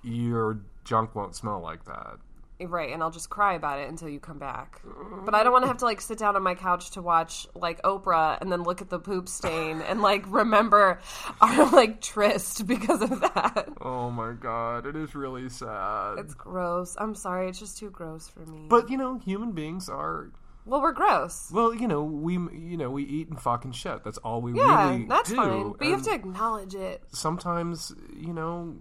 your 0.02 0.62
junk 0.84 1.14
won't 1.14 1.36
smell 1.36 1.60
like 1.62 1.86
that. 1.86 2.16
Right, 2.62 2.91
and 2.93 3.01
I'll 3.01 3.10
just 3.12 3.30
cry 3.30 3.53
about 3.53 3.80
it 3.80 3.88
until 3.88 4.10
you 4.10 4.20
come 4.20 4.38
back. 4.38 4.82
But 5.26 5.34
I 5.34 5.43
don't 5.43 5.53
want 5.53 5.64
to 5.64 5.68
have 5.68 5.78
to 5.78 5.86
like 5.86 6.01
sit 6.01 6.18
down 6.18 6.36
on 6.36 6.43
my 6.43 6.55
couch 6.55 6.91
to 6.91 7.01
watch 7.01 7.47
like 7.55 7.82
Oprah 7.84 8.38
and 8.41 8.51
then 8.51 8.64
look 8.64 8.82
at 8.82 8.89
the 8.89 8.99
poop 8.99 9.30
stain 9.30 9.82
and 9.88 10.01
like 10.01 10.24
remember 10.28 10.99
our 11.41 11.70
like 11.72 12.01
tryst 12.01 12.68
because 12.68 13.01
of 13.01 13.22
that. 13.22 13.70
Oh 13.82 14.10
my 14.12 14.34
God, 14.34 14.86
it 14.86 14.95
is 14.97 15.16
really 15.16 15.47
sad. 15.49 16.18
It's 16.20 16.34
gross. 16.34 16.95
I'm 16.99 17.16
sorry, 17.16 17.47
it's 17.49 17.60
just 17.60 17.78
too 17.78 17.89
gross 17.89 18.28
for 18.28 18.41
me. 18.41 18.66
but 18.68 18.89
you 18.89 18.97
know, 18.97 19.18
human 19.20 19.53
beings 19.53 19.88
are 19.88 20.30
well, 20.66 20.82
we're 20.82 20.91
gross. 20.91 21.49
well, 21.51 21.74
you 21.74 21.88
know, 21.88 22.03
we 22.03 22.34
you 22.34 22.76
know 22.78 22.91
we 22.91 23.03
eat 23.03 23.30
and 23.30 23.39
fucking 23.39 23.72
shit. 23.72 24.03
That's 24.03 24.18
all 24.20 24.41
we 24.41 24.53
Yeah, 24.53 24.89
really 24.91 25.05
that's 25.05 25.30
do. 25.30 25.36
fine. 25.38 25.74
But 25.78 25.88
you 25.88 25.93
have 25.93 26.03
to 26.03 26.14
acknowledge 26.14 26.76
it. 26.76 27.01
Sometimes, 27.12 27.93
you 28.16 28.34
know, 28.34 28.76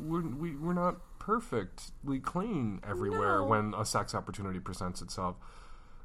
we're 0.00 0.22
we, 0.22 0.56
we're 0.56 0.72
not 0.72 0.96
perfectly 1.28 2.18
clean 2.20 2.80
everywhere 2.88 3.38
No. 3.38 3.44
when 3.44 3.74
a 3.76 3.84
sex 3.84 4.14
opportunity 4.14 4.58
presents 4.60 5.02
itself. 5.02 5.36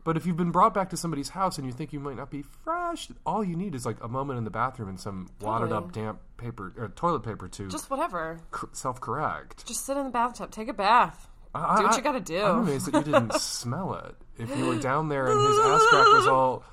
But 0.03 0.17
if 0.17 0.25
you've 0.25 0.35
been 0.35 0.51
brought 0.51 0.73
back 0.73 0.89
to 0.89 0.97
somebody's 0.97 1.29
house 1.29 1.57
and 1.57 1.65
you 1.65 1.71
think 1.71 1.93
you 1.93 1.99
might 2.01 2.17
not 2.17 2.29
be 2.29 2.41
fresh, 2.41 3.07
all 3.25 3.41
you 3.41 3.55
need 3.55 3.73
is 3.73 3.85
like 3.85 4.03
a 4.03 4.09
moment 4.09 4.37
in 4.37 4.43
the 4.43 4.49
bathroom 4.51 4.89
and 4.89 4.99
some 4.99 5.29
wadded 5.39 5.71
up 5.71 5.93
damp 5.93 6.19
paper 6.35 6.73
or 6.77 6.89
toilet 6.89 7.21
paper 7.23 7.47
to 7.47 7.69
Just 7.69 7.89
whatever. 7.89 8.37
self 8.73 8.99
correct. 8.99 9.65
Just 9.65 9.85
sit 9.85 9.95
in 9.95 10.03
the 10.03 10.09
bathtub, 10.09 10.51
take 10.51 10.67
a 10.67 10.73
bath. 10.73 11.29
I- 11.55 11.77
do 11.77 11.83
what 11.83 11.93
I- 11.93 11.97
you 11.97 12.03
gotta 12.03 12.19
do. 12.19 12.41
I'm 12.43 12.59
amazed 12.59 12.91
that 12.91 13.05
you 13.05 13.13
didn't 13.13 13.33
smell 13.39 13.93
it. 13.95 14.15
If 14.37 14.55
you 14.57 14.65
were 14.65 14.79
down 14.79 15.07
there 15.07 15.27
and 15.27 15.39
his 15.39 15.57
ass 15.59 15.85
crack 15.89 16.05
was 16.07 16.27
all 16.27 16.63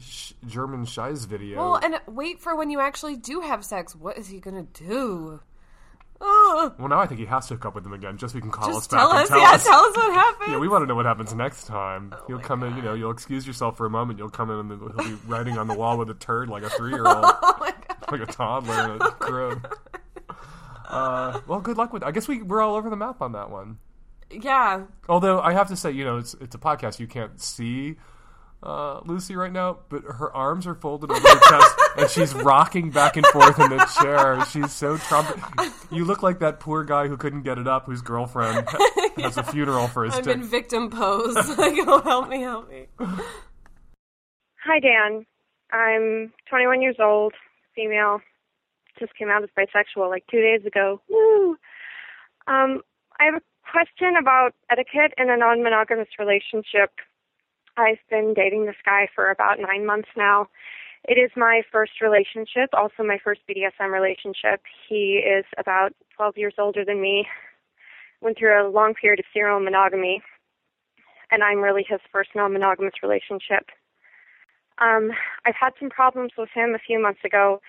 sh- 0.00 0.32
German 0.46 0.84
Scheiß 0.84 1.26
video. 1.28 1.58
Well, 1.58 1.76
and 1.76 2.00
wait 2.08 2.40
for 2.40 2.56
when 2.56 2.70
you 2.70 2.80
actually 2.80 3.14
do 3.16 3.40
have 3.40 3.64
sex. 3.64 3.94
What 3.94 4.18
is 4.18 4.26
he 4.26 4.40
gonna 4.40 4.64
do? 4.64 5.38
Ugh. 6.20 6.74
Well, 6.78 6.88
now 6.88 7.00
I 7.00 7.06
think 7.06 7.20
he 7.20 7.26
has 7.26 7.48
to 7.48 7.54
hook 7.54 7.66
up 7.66 7.74
with 7.74 7.84
him 7.84 7.92
again 7.92 8.16
just 8.16 8.32
so 8.32 8.38
he 8.38 8.40
can 8.40 8.50
call 8.50 8.68
Just 8.68 8.78
us 8.78 8.86
back 8.88 9.00
tell 9.00 9.10
and 9.10 9.18
us, 9.20 9.28
tell 9.28 9.38
yeah, 9.40 9.50
us. 9.52 9.64
tell 9.64 9.80
us 9.80 9.96
what 9.96 10.12
happened. 10.12 10.52
Yeah, 10.52 10.58
we 10.58 10.68
want 10.68 10.82
to 10.82 10.86
know 10.86 10.94
what 10.94 11.06
happens 11.06 11.34
next 11.34 11.66
time. 11.66 12.14
You'll 12.28 12.38
come 12.38 12.62
in, 12.62 12.76
you 12.76 12.82
know, 12.82 12.94
you'll 12.94 13.10
excuse 13.10 13.46
yourself 13.46 13.76
for 13.76 13.84
a 13.86 13.90
moment. 13.90 14.18
You'll 14.18 14.30
come 14.30 14.50
in 14.50 14.58
and 14.58 14.70
he'll 14.70 15.16
be 15.16 15.20
writing 15.26 15.58
on 15.58 15.66
the 15.68 15.74
wall 15.74 15.98
with 15.98 16.08
a 16.10 16.14
turd 16.14 16.48
like 16.48 16.62
a 16.62 16.70
three-year-old, 16.70 17.16
Oh 17.24 17.56
like 18.12 18.20
a 18.20 18.26
toddler 18.26 18.94
in 18.94 19.02
a 19.02 19.10
crib. 19.12 19.74
Uh, 20.88 21.40
well, 21.46 21.60
good 21.60 21.76
luck 21.76 21.92
with. 21.92 22.02
I 22.04 22.10
guess 22.12 22.28
we 22.28 22.42
we're 22.42 22.60
all 22.60 22.76
over 22.76 22.88
the 22.90 22.96
map 22.96 23.20
on 23.20 23.32
that 23.32 23.50
one. 23.50 23.78
Yeah. 24.30 24.82
Although 25.08 25.40
I 25.40 25.52
have 25.52 25.68
to 25.68 25.76
say, 25.76 25.90
you 25.90 26.04
know, 26.04 26.18
it's 26.18 26.34
it's 26.34 26.54
a 26.54 26.58
podcast. 26.58 26.98
You 27.00 27.06
can't 27.06 27.40
see 27.40 27.96
uh, 28.64 29.00
Lucy 29.04 29.36
right 29.36 29.52
now, 29.52 29.78
but 29.90 30.02
her 30.04 30.34
arms 30.34 30.66
are 30.66 30.74
folded 30.74 31.10
over 31.10 31.20
her 31.20 31.40
chest, 31.50 31.76
and 31.98 32.10
she's 32.10 32.34
rocking 32.34 32.90
back 32.90 33.16
and 33.16 33.26
forth 33.26 33.60
in 33.60 33.70
the 33.70 33.84
chair. 34.00 34.42
She's 34.46 34.72
so 34.72 34.96
trumpet. 34.96 35.36
You 35.90 36.04
look 36.06 36.22
like 36.22 36.38
that 36.38 36.60
poor 36.60 36.82
guy 36.82 37.06
who 37.06 37.16
couldn't 37.16 37.42
get 37.42 37.58
it 37.58 37.68
up, 37.68 37.84
whose 37.84 38.00
girlfriend 38.00 38.66
ha- 38.66 39.10
has 39.18 39.36
a 39.36 39.42
funeral 39.42 39.86
for 39.86 40.04
his. 40.04 40.14
I'm 40.14 40.24
dick. 40.24 40.36
in 40.36 40.42
victim 40.44 40.90
pose. 40.90 41.34
like, 41.58 41.74
oh, 41.86 42.00
help 42.00 42.28
me, 42.28 42.40
help 42.40 42.70
me. 42.70 42.86
Hi, 42.98 44.80
Dan. 44.80 45.26
I'm 45.70 46.32
21 46.48 46.80
years 46.80 46.96
old, 46.98 47.34
female. 47.74 48.20
Just 48.98 49.14
came 49.16 49.28
out 49.28 49.42
as 49.42 49.50
bisexual 49.58 50.08
like 50.08 50.24
two 50.30 50.40
days 50.40 50.64
ago. 50.64 51.02
Woo! 51.10 51.56
Um, 52.46 52.80
I 53.20 53.24
have 53.24 53.34
a 53.34 53.42
question 53.70 54.14
about 54.18 54.54
etiquette 54.70 55.12
in 55.18 55.28
a 55.28 55.36
non-monogamous 55.36 56.08
relationship. 56.18 56.90
I've 57.76 57.98
been 58.08 58.34
dating 58.34 58.66
this 58.66 58.76
guy 58.84 59.08
for 59.14 59.30
about 59.30 59.58
nine 59.58 59.84
months 59.84 60.08
now. 60.16 60.48
It 61.06 61.18
is 61.18 61.30
my 61.36 61.62
first 61.70 62.00
relationship, 62.00 62.70
also 62.72 63.02
my 63.02 63.18
first 63.22 63.40
BDSM 63.48 63.92
relationship. 63.92 64.62
He 64.88 65.16
is 65.24 65.44
about 65.58 65.92
12 66.16 66.38
years 66.38 66.54
older 66.58 66.84
than 66.84 67.00
me. 67.00 67.26
Went 68.20 68.38
through 68.38 68.58
a 68.58 68.70
long 68.70 68.94
period 68.94 69.20
of 69.20 69.26
serial 69.34 69.60
monogamy, 69.60 70.22
and 71.30 71.42
I'm 71.42 71.58
really 71.58 71.84
his 71.86 72.00
first 72.10 72.30
non-monogamous 72.34 72.94
relationship. 73.02 73.68
Um, 74.78 75.10
I've 75.44 75.54
had 75.60 75.72
some 75.78 75.90
problems 75.90 76.32
with 76.38 76.48
him 76.54 76.74
a 76.74 76.78
few 76.78 77.00
months 77.02 77.20
ago. 77.24 77.60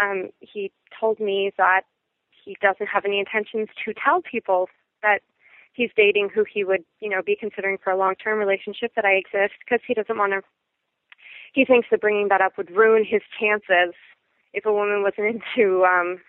Um, 0.00 0.30
he 0.40 0.70
told 0.98 1.18
me 1.18 1.52
that 1.56 1.82
he 2.30 2.56
doesn't 2.60 2.88
have 2.88 3.04
any 3.04 3.20
intentions 3.20 3.68
to 3.84 3.94
tell 3.94 4.20
people 4.20 4.68
that 5.02 5.20
he's 5.72 5.90
dating 5.96 6.30
who 6.34 6.44
he 6.44 6.64
would, 6.64 6.84
you 7.00 7.08
know, 7.08 7.22
be 7.24 7.36
considering 7.38 7.78
for 7.82 7.90
a 7.90 7.96
long-term 7.96 8.38
relationship 8.38 8.92
that 8.96 9.04
I 9.04 9.12
exist 9.12 9.54
because 9.64 9.80
he 9.86 9.94
doesn't 9.94 10.18
want 10.18 10.32
to. 10.32 10.42
He 11.52 11.64
thinks 11.64 11.88
that 11.90 12.00
bringing 12.00 12.28
that 12.28 12.40
up 12.40 12.56
would 12.56 12.70
ruin 12.70 13.04
his 13.04 13.22
chances 13.38 13.94
if 14.52 14.64
a 14.64 14.72
woman 14.72 15.02
wasn't 15.02 15.42
into 15.56 15.84
um, 15.84 16.20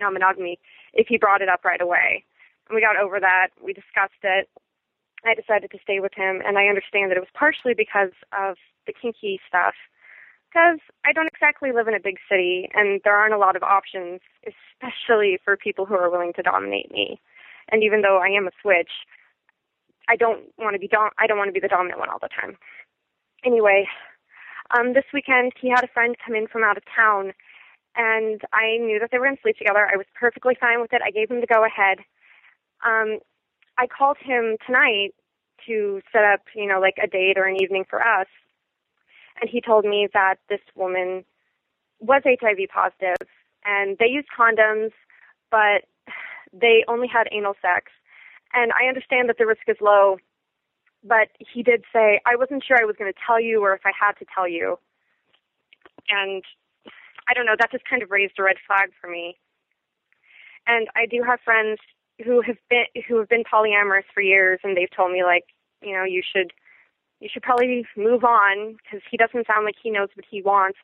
non-monogamy 0.00 0.58
if 0.92 1.06
he 1.08 1.18
brought 1.18 1.42
it 1.42 1.48
up 1.48 1.64
right 1.64 1.80
away. 1.80 2.24
And 2.68 2.74
we 2.74 2.80
got 2.80 2.96
over 2.96 3.20
that. 3.20 3.48
We 3.62 3.72
discussed 3.72 4.22
it. 4.22 4.48
I 5.24 5.34
decided 5.34 5.70
to 5.72 5.78
stay 5.82 6.00
with 6.00 6.12
him, 6.14 6.40
and 6.46 6.56
I 6.56 6.66
understand 6.66 7.10
that 7.10 7.16
it 7.18 7.20
was 7.20 7.34
partially 7.34 7.74
because 7.74 8.12
of 8.32 8.56
the 8.86 8.94
kinky 8.94 9.38
stuff. 9.46 9.74
Because 10.48 10.80
I 11.04 11.12
don't 11.12 11.28
exactly 11.28 11.72
live 11.72 11.88
in 11.88 11.94
a 11.94 12.00
big 12.00 12.16
city, 12.28 12.68
and 12.74 13.00
there 13.04 13.14
aren't 13.14 13.34
a 13.34 13.38
lot 13.38 13.54
of 13.54 13.62
options, 13.62 14.20
especially 14.42 15.38
for 15.44 15.56
people 15.56 15.84
who 15.84 15.94
are 15.94 16.10
willing 16.10 16.32
to 16.34 16.42
dominate 16.42 16.90
me. 16.90 17.20
And 17.70 17.82
even 17.82 18.02
though 18.02 18.18
I 18.18 18.28
am 18.28 18.46
a 18.46 18.50
switch, 18.60 18.90
I 20.08 20.16
don't 20.16 20.42
want 20.58 20.74
to 20.74 20.80
be 20.80 20.88
dom- 20.88 21.14
I 21.18 21.26
don't 21.26 21.38
want 21.38 21.48
to 21.48 21.52
be 21.52 21.60
the 21.60 21.68
dominant 21.68 22.00
one 22.00 22.08
all 22.08 22.18
the 22.20 22.28
time. 22.28 22.56
Anyway, 23.44 23.86
um, 24.70 24.92
this 24.92 25.04
weekend 25.12 25.52
he 25.60 25.70
had 25.70 25.84
a 25.84 25.88
friend 25.88 26.16
come 26.24 26.34
in 26.34 26.46
from 26.46 26.64
out 26.64 26.76
of 26.76 26.82
town, 26.94 27.32
and 27.96 28.40
I 28.52 28.78
knew 28.78 28.98
that 28.98 29.10
they 29.10 29.18
were 29.18 29.26
going 29.26 29.36
to 29.36 29.42
sleep 29.42 29.56
together. 29.56 29.88
I 29.92 29.96
was 29.96 30.06
perfectly 30.18 30.56
fine 30.60 30.80
with 30.80 30.92
it. 30.92 31.02
I 31.04 31.10
gave 31.10 31.30
him 31.30 31.40
the 31.40 31.46
go 31.46 31.64
ahead. 31.64 31.98
Um, 32.84 33.18
I 33.78 33.86
called 33.86 34.16
him 34.20 34.56
tonight 34.66 35.14
to 35.66 36.00
set 36.12 36.24
up, 36.24 36.40
you 36.54 36.66
know, 36.66 36.80
like 36.80 36.96
a 37.02 37.06
date 37.06 37.36
or 37.36 37.44
an 37.44 37.60
evening 37.62 37.84
for 37.88 38.02
us. 38.02 38.26
And 39.40 39.48
he 39.48 39.60
told 39.60 39.84
me 39.84 40.08
that 40.12 40.36
this 40.48 40.60
woman 40.74 41.24
was 42.00 42.22
HIV 42.24 42.68
positive 42.72 43.28
and 43.64 43.96
they 43.98 44.06
used 44.06 44.28
condoms, 44.36 44.90
but 45.50 45.84
they 46.52 46.84
only 46.88 47.08
had 47.08 47.28
anal 47.32 47.54
sex. 47.60 47.92
And 48.52 48.72
I 48.72 48.88
understand 48.88 49.28
that 49.28 49.38
the 49.38 49.46
risk 49.46 49.62
is 49.68 49.76
low, 49.80 50.18
but 51.04 51.28
he 51.38 51.62
did 51.62 51.84
say, 51.92 52.20
I 52.26 52.36
wasn't 52.36 52.64
sure 52.66 52.76
I 52.80 52.84
was 52.84 52.96
going 52.98 53.12
to 53.12 53.18
tell 53.24 53.40
you 53.40 53.62
or 53.62 53.74
if 53.74 53.82
I 53.84 53.92
had 53.98 54.12
to 54.18 54.26
tell 54.34 54.48
you. 54.48 54.78
And 56.08 56.42
I 57.28 57.34
don't 57.34 57.46
know, 57.46 57.54
that 57.58 57.70
just 57.70 57.88
kind 57.88 58.02
of 58.02 58.10
raised 58.10 58.34
a 58.38 58.42
red 58.42 58.56
flag 58.66 58.90
for 59.00 59.08
me. 59.08 59.38
And 60.66 60.88
I 60.96 61.06
do 61.06 61.22
have 61.22 61.40
friends 61.44 61.78
who 62.24 62.42
have 62.42 62.56
been 62.68 62.84
who 63.08 63.18
have 63.18 63.28
been 63.28 63.44
polyamorous 63.44 64.04
for 64.12 64.22
years 64.22 64.60
and 64.62 64.76
they've 64.76 64.94
told 64.94 65.12
me 65.12 65.24
like 65.24 65.44
you 65.82 65.92
know 65.92 66.04
you 66.04 66.22
should 66.22 66.52
you 67.20 67.28
should 67.32 67.42
probably 67.42 67.86
move 67.96 68.24
on 68.24 68.76
because 68.82 69.00
he 69.10 69.16
doesn't 69.16 69.46
sound 69.46 69.64
like 69.64 69.76
he 69.82 69.90
knows 69.90 70.08
what 70.14 70.24
he 70.30 70.42
wants 70.42 70.78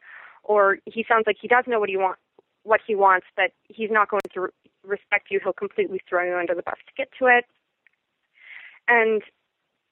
or 0.45 0.79
he 0.87 1.05
sounds 1.09 1.25
like 1.27 1.37
he 1.41 1.49
does 1.49 1.65
know 1.67 1.81
what 1.81 1.89
he 1.89 1.97
want 1.97 2.19
what 2.63 2.81
he 2.87 2.95
wants 2.95 3.27
but 3.37 3.53
he's 3.65 3.91
not 3.91 4.09
going 4.09 4.21
to 4.33 4.41
re- 4.41 4.51
respect 4.87 5.31
you 5.31 5.41
he'll 5.43 5.53
completely 5.53 6.01
throw 6.09 6.25
you 6.25 6.37
under 6.37 6.55
the 6.55 6.63
bus 6.63 6.79
to 6.87 6.93
get 6.97 7.09
to 7.19 7.27
it. 7.27 7.45
And 8.89 9.23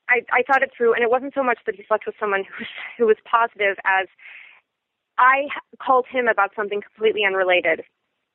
I, 0.09 0.21
I 0.33 0.43
thought 0.47 0.63
it 0.63 0.71
through, 0.77 0.95
and 0.95 1.03
it 1.03 1.11
wasn't 1.11 1.35
so 1.35 1.43
much 1.43 1.59
that 1.67 1.75
he 1.75 1.85
slept 1.87 2.07
with 2.07 2.15
someone 2.21 2.45
who 2.49 2.55
was, 2.59 2.69
who 2.99 3.07
was 3.07 3.17
positive 3.25 3.77
as 3.85 4.07
I 5.19 5.49
called 5.83 6.07
him 6.11 6.29
about 6.29 6.51
something 6.57 6.83
completely 6.83 7.23
unrelated. 7.27 7.83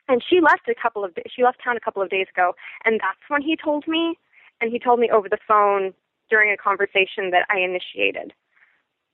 And 0.08 0.24
she 0.28 0.42
left 0.42 0.68
a 0.68 0.74
couple 0.74 1.04
of 1.04 1.14
she 1.30 1.44
left 1.44 1.60
town 1.64 1.78
a 1.78 1.80
couple 1.80 2.02
of 2.02 2.10
days 2.10 2.26
ago 2.34 2.54
and 2.84 3.00
that's 3.00 3.22
when 3.28 3.44
he 3.44 3.56
told 3.56 3.88
me 3.88 4.18
and 4.60 4.72
he 4.72 4.80
told 4.80 5.00
me 5.00 5.10
over 5.14 5.30
the 5.30 5.38
phone 5.48 5.94
during 6.32 6.52
a 6.52 6.58
conversation 6.58 7.30
that 7.30 7.46
I 7.50 7.60
initiated. 7.60 8.34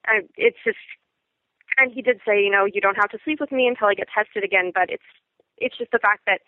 I, 0.07 0.21
it's 0.37 0.57
just 0.63 0.79
and 1.77 1.91
he 1.91 2.01
did 2.01 2.21
say 2.25 2.41
you 2.41 2.49
know 2.49 2.63
you 2.63 2.79
don't 2.79 2.95
have 2.95 3.09
to 3.09 3.19
sleep 3.25 3.41
with 3.41 3.51
me 3.51 3.67
until 3.67 3.87
I 3.87 3.93
get 3.93 4.07
tested 4.07 4.45
again 4.45 4.71
but 4.73 4.89
it's 4.89 5.09
it's 5.57 5.77
just 5.77 5.91
the 5.91 5.99
fact 5.99 6.21
that 6.27 6.39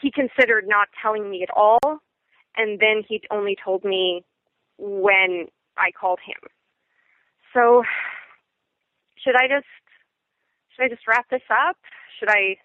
he 0.00 0.10
considered 0.10 0.64
not 0.66 0.88
telling 1.00 1.30
me 1.30 1.42
at 1.42 1.50
all 1.54 1.80
and 2.56 2.80
then 2.80 3.02
he 3.06 3.20
only 3.30 3.56
told 3.62 3.84
me 3.84 4.24
when 4.78 5.46
I 5.76 5.90
called 5.98 6.20
him 6.24 6.48
so 7.54 7.82
should 9.16 9.36
I 9.36 9.48
just 9.48 9.66
should 10.74 10.84
I 10.84 10.88
just 10.88 11.06
wrap 11.06 11.28
this 11.30 11.46
up 11.50 11.76
should 12.18 12.28
I 12.28 12.56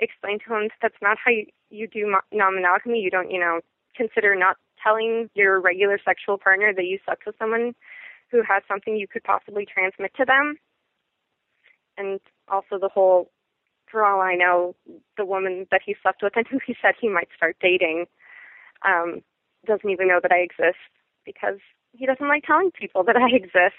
explain 0.00 0.38
to 0.40 0.54
him 0.54 0.62
that 0.68 0.80
that's 0.82 1.02
not 1.02 1.18
how 1.22 1.30
you, 1.30 1.46
you 1.70 1.86
do 1.86 2.14
non-monogamy. 2.32 2.98
You 2.98 3.10
don't, 3.10 3.30
you 3.30 3.38
know, 3.38 3.60
consider 3.96 4.34
not 4.34 4.56
telling 4.82 5.28
your 5.34 5.60
regular 5.60 5.98
sexual 6.04 6.38
partner 6.38 6.72
that 6.74 6.84
you 6.84 6.98
slept 7.04 7.22
with 7.26 7.36
someone 7.38 7.74
who 8.30 8.42
has 8.48 8.62
something 8.68 8.96
you 8.96 9.06
could 9.08 9.24
possibly 9.24 9.66
transmit 9.66 10.12
to 10.16 10.24
them. 10.24 10.56
And 11.96 12.20
also 12.48 12.78
the 12.80 12.88
whole, 12.88 13.30
for 13.90 14.04
all 14.04 14.20
I 14.20 14.34
know, 14.34 14.74
the 15.16 15.24
woman 15.24 15.66
that 15.70 15.82
he 15.84 15.96
slept 16.02 16.22
with 16.22 16.36
and 16.36 16.46
who 16.46 16.58
he 16.64 16.76
said 16.80 16.94
he 17.00 17.08
might 17.08 17.28
start 17.36 17.56
dating 17.60 18.06
um, 18.86 19.22
doesn't 19.66 19.88
even 19.88 20.08
know 20.08 20.20
that 20.22 20.32
I 20.32 20.38
exist 20.38 20.78
because 21.24 21.58
he 21.92 22.06
doesn't 22.06 22.28
like 22.28 22.44
telling 22.44 22.70
people 22.70 23.04
that 23.04 23.16
I 23.16 23.28
exist. 23.34 23.74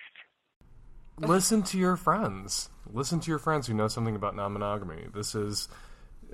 Listen 1.18 1.62
to 1.64 1.78
your 1.78 1.96
friends. 1.96 2.70
Listen 2.92 3.20
to 3.20 3.30
your 3.30 3.40
friends 3.40 3.68
who 3.68 3.74
know 3.74 3.88
something 3.88 4.16
about 4.16 4.36
non-monogamy. 4.36 5.08
This 5.14 5.36
is 5.36 5.68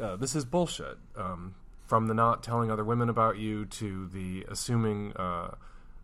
uh, 0.01 0.15
this 0.15 0.35
is 0.35 0.45
bullshit. 0.45 0.97
Um, 1.15 1.55
from 1.87 2.07
the 2.07 2.13
not 2.13 2.43
telling 2.43 2.69
other 2.69 2.83
women 2.83 3.09
about 3.09 3.37
you 3.37 3.65
to 3.65 4.07
the 4.07 4.45
assuming 4.49 5.13
uh, 5.15 5.55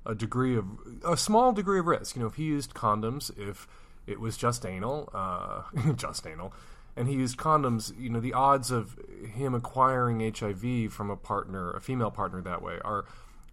a 0.06 0.16
degree 0.16 0.56
of 0.58 0.66
a 1.06 1.18
small 1.18 1.52
degree 1.52 1.80
of 1.80 1.86
risk. 1.86 2.16
You 2.16 2.22
know, 2.22 2.28
if 2.28 2.36
he 2.36 2.44
used 2.44 2.74
condoms, 2.74 3.38
if 3.38 3.68
it 4.08 4.20
was 4.20 4.38
just 4.38 4.66
anal, 4.66 5.10
uh, 5.14 5.64
just 5.96 6.26
anal, 6.26 6.54
and 6.96 7.08
he 7.08 7.16
used 7.16 7.38
condoms, 7.38 7.98
you 8.00 8.10
know, 8.10 8.20
the 8.20 8.34
odds 8.34 8.72
of 8.72 8.98
him 9.34 9.54
acquiring 9.54 10.20
HIV 10.20 10.92
from 10.94 11.10
a 11.10 11.16
partner, 11.16 11.72
a 11.72 11.82
female 11.82 12.12
partner, 12.12 12.42
that 12.42 12.62
way 12.62 12.80
are 12.84 13.06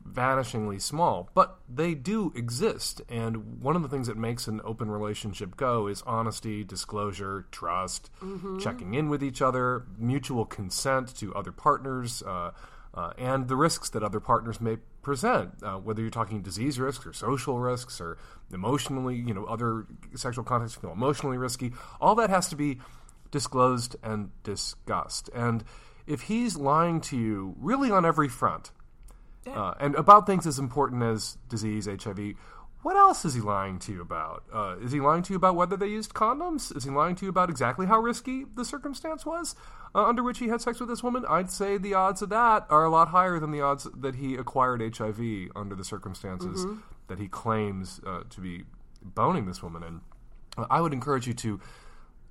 vanishingly 0.08 0.80
small, 0.80 1.28
but 1.34 1.58
they 1.68 1.94
do 1.94 2.32
exist. 2.34 3.02
And 3.08 3.60
one 3.62 3.76
of 3.76 3.82
the 3.82 3.88
things 3.88 4.06
that 4.06 4.16
makes 4.16 4.46
an 4.48 4.60
open 4.64 4.90
relationship 4.90 5.56
go 5.56 5.86
is 5.88 6.02
honesty, 6.06 6.64
disclosure, 6.64 7.46
trust, 7.50 8.10
Mhm. 8.22 8.60
checking 8.60 8.94
in 8.94 9.08
with 9.10 9.22
each 9.22 9.42
other, 9.42 9.84
mutual 9.98 10.46
consent 10.46 11.14
to 11.16 11.34
other 11.34 11.52
partners, 11.52 12.22
uh, 12.26 12.52
uh, 12.94 13.12
and 13.18 13.46
the 13.48 13.56
risks 13.56 13.90
that 13.90 14.02
other 14.02 14.20
partners 14.20 14.60
may 14.60 14.76
present, 15.02 15.62
uh, 15.62 15.76
whether 15.76 16.00
you're 16.00 16.10
talking 16.10 16.42
disease 16.42 16.80
risks 16.80 17.06
or 17.06 17.12
social 17.12 17.58
risks 17.60 18.00
or 18.00 18.16
emotionally, 18.52 19.16
you 19.16 19.32
know, 19.32 19.44
other 19.44 19.86
sexual 20.14 20.44
contacts 20.44 20.74
feel 20.74 20.92
emotionally 20.92 21.38
risky. 21.38 21.72
All 22.00 22.14
that 22.16 22.30
has 22.30 22.48
to 22.48 22.56
be 22.56 22.80
disclosed 23.30 23.96
and 24.02 24.30
discussed. 24.42 25.30
And 25.34 25.64
if 26.06 26.22
he's 26.22 26.56
lying 26.56 27.00
to 27.02 27.16
you 27.16 27.54
really 27.58 27.90
on 27.90 28.04
every 28.04 28.28
front, 28.28 28.70
uh, 29.46 29.74
and 29.80 29.94
about 29.94 30.26
things 30.26 30.46
as 30.46 30.58
important 30.58 31.02
as 31.02 31.38
disease, 31.48 31.86
HIV, 31.86 32.34
what 32.82 32.96
else 32.96 33.24
is 33.24 33.34
he 33.34 33.40
lying 33.40 33.78
to 33.80 33.92
you 33.92 34.00
about? 34.00 34.42
Uh, 34.52 34.76
is 34.80 34.92
he 34.92 35.00
lying 35.00 35.22
to 35.24 35.32
you 35.32 35.36
about 35.36 35.54
whether 35.54 35.76
they 35.76 35.88
used 35.88 36.14
condoms? 36.14 36.74
Is 36.74 36.84
he 36.84 36.90
lying 36.90 37.14
to 37.16 37.26
you 37.26 37.28
about 37.28 37.50
exactly 37.50 37.86
how 37.86 37.98
risky 38.00 38.44
the 38.54 38.64
circumstance 38.64 39.26
was 39.26 39.54
uh, 39.94 40.04
under 40.06 40.22
which 40.22 40.38
he 40.38 40.48
had 40.48 40.60
sex 40.62 40.80
with 40.80 40.88
this 40.88 41.02
woman? 41.02 41.24
I'd 41.28 41.50
say 41.50 41.76
the 41.76 41.94
odds 41.94 42.22
of 42.22 42.30
that 42.30 42.66
are 42.70 42.84
a 42.84 42.90
lot 42.90 43.08
higher 43.08 43.38
than 43.38 43.50
the 43.50 43.60
odds 43.60 43.86
that 43.94 44.14
he 44.16 44.34
acquired 44.34 44.80
HIV 44.96 45.50
under 45.54 45.74
the 45.74 45.84
circumstances 45.84 46.64
Mhm. 46.64 46.78
that 47.08 47.18
he 47.18 47.28
claims 47.28 48.00
uh, 48.06 48.22
to 48.30 48.40
be 48.40 48.64
boning 49.02 49.44
this 49.46 49.62
woman. 49.62 49.82
And 49.82 50.00
uh, 50.56 50.66
I 50.70 50.80
would 50.80 50.92
encourage 50.94 51.26
you 51.26 51.34
to 51.34 51.60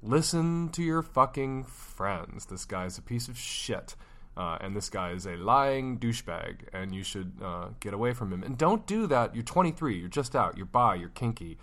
listen 0.02 0.70
to 0.70 0.84
your 0.84 1.02
fucking 1.02 1.64
friends. 1.64 2.45
This 2.45 2.66
guy's 2.66 2.97
a 2.97 3.02
piece 3.02 3.28
of 3.28 3.38
shit. 3.38 3.95
Uh, 4.38 4.58
and 4.62 4.74
this 4.74 4.89
guy 4.89 5.12
is 5.12 5.26
a 5.26 5.36
lying 5.36 6.00
douchebag, 6.00 6.60
and 6.72 6.95
you 6.95 7.04
should 7.04 7.34
uh, 7.43 7.70
get 7.82 7.93
away 7.93 8.14
from 8.14 8.32
him. 8.32 8.41
And 8.41 8.58
don't 8.58 8.86
do 8.88 9.06
that. 9.08 9.36
You're 9.36 9.43
23. 9.43 9.97
You're 10.00 10.08
just 10.08 10.34
out. 10.34 10.56
You're 10.56 10.66
bi. 10.66 10.95
You're 10.95 11.10
kinky. 11.10 11.58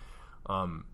Um, 0.45 0.85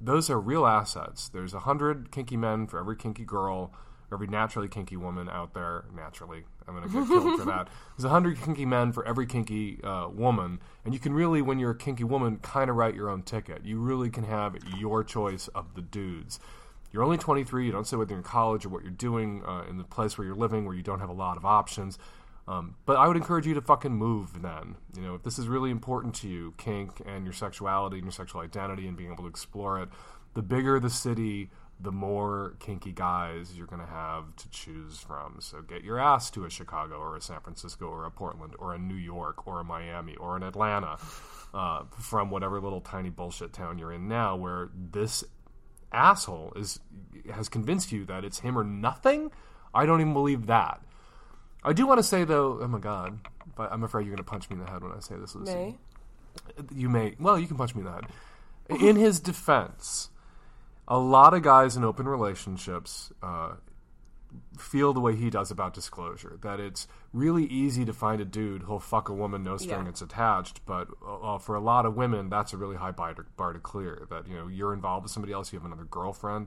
those 0.00 0.30
are 0.30 0.40
real 0.40 0.66
assets. 0.66 1.28
There's 1.28 1.54
a 1.54 1.60
hundred 1.60 2.10
kinky 2.10 2.36
men 2.36 2.66
for 2.66 2.78
every 2.78 2.96
kinky 2.96 3.24
girl, 3.24 3.72
every 4.12 4.26
naturally 4.26 4.68
kinky 4.68 4.96
woman 4.96 5.28
out 5.28 5.54
there. 5.54 5.84
Naturally, 5.94 6.44
I'm 6.66 6.74
gonna 6.74 6.88
get 6.88 7.06
killed 7.06 7.38
for 7.38 7.46
that. 7.46 7.68
There's 7.96 8.04
a 8.04 8.08
hundred 8.08 8.40
kinky 8.40 8.64
men 8.64 8.92
for 8.92 9.06
every 9.06 9.26
kinky 9.26 9.78
uh, 9.84 10.08
woman, 10.08 10.60
and 10.84 10.94
you 10.94 11.00
can 11.00 11.12
really, 11.12 11.42
when 11.42 11.58
you're 11.58 11.72
a 11.72 11.78
kinky 11.78 12.04
woman, 12.04 12.38
kind 12.38 12.70
of 12.70 12.76
write 12.76 12.94
your 12.94 13.10
own 13.10 13.22
ticket. 13.22 13.64
You 13.64 13.78
really 13.78 14.08
can 14.08 14.24
have 14.24 14.56
your 14.78 15.04
choice 15.04 15.48
of 15.48 15.74
the 15.74 15.82
dudes. 15.82 16.40
You're 16.92 17.02
only 17.02 17.18
23. 17.18 17.66
You 17.66 17.72
don't 17.72 17.86
say 17.86 17.96
whether 17.96 18.10
you're 18.10 18.18
in 18.18 18.24
college 18.24 18.66
or 18.66 18.68
what 18.68 18.82
you're 18.82 18.90
doing 18.90 19.42
uh, 19.46 19.64
in 19.68 19.78
the 19.78 19.84
place 19.84 20.18
where 20.18 20.26
you're 20.26 20.36
living, 20.36 20.64
where 20.64 20.74
you 20.74 20.82
don't 20.82 21.00
have 21.00 21.08
a 21.08 21.14
lot 21.14 21.36
of 21.36 21.44
options. 21.44 21.98
Um, 22.48 22.74
but 22.84 22.96
I 22.96 23.06
would 23.06 23.16
encourage 23.16 23.46
you 23.46 23.54
to 23.54 23.60
fucking 23.60 23.92
move 23.92 24.42
then. 24.42 24.74
You 24.96 25.02
know, 25.02 25.14
if 25.14 25.22
this 25.22 25.38
is 25.38 25.46
really 25.46 25.70
important 25.70 26.14
to 26.16 26.28
you, 26.28 26.54
kink 26.58 27.00
and 27.06 27.24
your 27.24 27.32
sexuality 27.32 27.96
and 27.96 28.04
your 28.04 28.12
sexual 28.12 28.40
identity 28.40 28.88
and 28.88 28.96
being 28.96 29.12
able 29.12 29.24
to 29.24 29.28
explore 29.28 29.80
it, 29.80 29.88
the 30.34 30.42
bigger 30.42 30.80
the 30.80 30.90
city, 30.90 31.50
the 31.78 31.92
more 31.92 32.56
kinky 32.58 32.92
guys 32.92 33.56
you're 33.56 33.66
going 33.66 33.80
to 33.80 33.86
have 33.86 34.34
to 34.36 34.50
choose 34.50 34.98
from. 34.98 35.36
So 35.40 35.62
get 35.62 35.82
your 35.82 35.98
ass 35.98 36.30
to 36.32 36.44
a 36.44 36.50
Chicago 36.50 36.96
or 36.96 37.16
a 37.16 37.20
San 37.20 37.40
Francisco 37.40 37.86
or 37.86 38.04
a 38.04 38.10
Portland 38.10 38.54
or 38.58 38.74
a 38.74 38.78
New 38.78 38.96
York 38.96 39.46
or 39.46 39.60
a 39.60 39.64
Miami 39.64 40.16
or 40.16 40.36
an 40.36 40.42
Atlanta 40.42 40.98
uh, 41.54 41.84
from 41.98 42.30
whatever 42.30 42.60
little 42.60 42.80
tiny 42.80 43.10
bullshit 43.10 43.52
town 43.52 43.78
you're 43.78 43.92
in 43.92 44.08
now 44.08 44.36
where 44.36 44.70
this 44.74 45.24
asshole 45.92 46.52
is 46.56 46.80
has 47.34 47.48
convinced 47.48 47.92
you 47.92 48.04
that 48.06 48.24
it's 48.24 48.40
him 48.40 48.58
or 48.58 48.64
nothing. 48.64 49.30
I 49.74 49.86
don't 49.86 50.00
even 50.00 50.12
believe 50.12 50.46
that. 50.46 50.80
I 51.62 51.72
do 51.72 51.86
want 51.86 51.98
to 51.98 52.02
say 52.02 52.24
though, 52.24 52.58
oh 52.60 52.68
my 52.68 52.78
god, 52.78 53.18
but 53.56 53.70
I'm 53.72 53.84
afraid 53.84 54.06
you're 54.06 54.16
going 54.16 54.24
to 54.24 54.30
punch 54.30 54.48
me 54.50 54.54
in 54.54 54.64
the 54.64 54.70
head 54.70 54.82
when 54.82 54.92
I 54.92 55.00
say 55.00 55.16
this. 55.16 55.34
Lucy. 55.34 55.52
May? 55.52 55.76
You 56.74 56.88
may. 56.88 57.14
Well, 57.18 57.38
you 57.38 57.46
can 57.46 57.56
punch 57.56 57.74
me 57.74 57.80
in 57.80 57.86
the 57.86 57.92
head. 57.92 58.06
In 58.80 58.96
his 58.96 59.20
defense, 59.20 60.10
a 60.86 60.98
lot 60.98 61.34
of 61.34 61.42
guys 61.42 61.76
in 61.76 61.84
open 61.84 62.06
relationships 62.06 63.12
uh, 63.22 63.54
feel 64.58 64.92
the 64.92 65.00
way 65.00 65.16
he 65.16 65.28
does 65.28 65.50
about 65.50 65.74
disclosure. 65.74 66.38
That 66.42 66.60
it's 66.60 66.86
really 67.12 67.44
easy 67.44 67.84
to 67.84 67.92
find 67.92 68.20
a 68.20 68.24
dude 68.24 68.62
who'll 68.62 68.78
fuck 68.78 69.08
a 69.08 69.12
woman 69.12 69.42
no 69.42 69.56
string 69.56 69.82
Yeah. 69.84 69.88
it's 69.88 70.00
attached, 70.02 70.64
but 70.64 70.88
uh, 71.06 71.38
for 71.38 71.54
a 71.56 71.60
lot 71.60 71.84
of 71.86 71.96
women, 71.96 72.28
that's 72.28 72.52
a 72.52 72.56
really 72.56 72.76
high 72.76 72.92
bar 72.92 73.14
to, 73.14 73.24
bar 73.36 73.52
to 73.52 73.58
clear. 73.58 74.06
That 74.10 74.28
you 74.28 74.36
know 74.36 74.46
you're 74.48 74.72
involved 74.72 75.02
with 75.04 75.12
somebody 75.12 75.32
else, 75.32 75.52
you 75.52 75.58
have 75.58 75.66
another 75.66 75.84
girlfriend. 75.84 76.46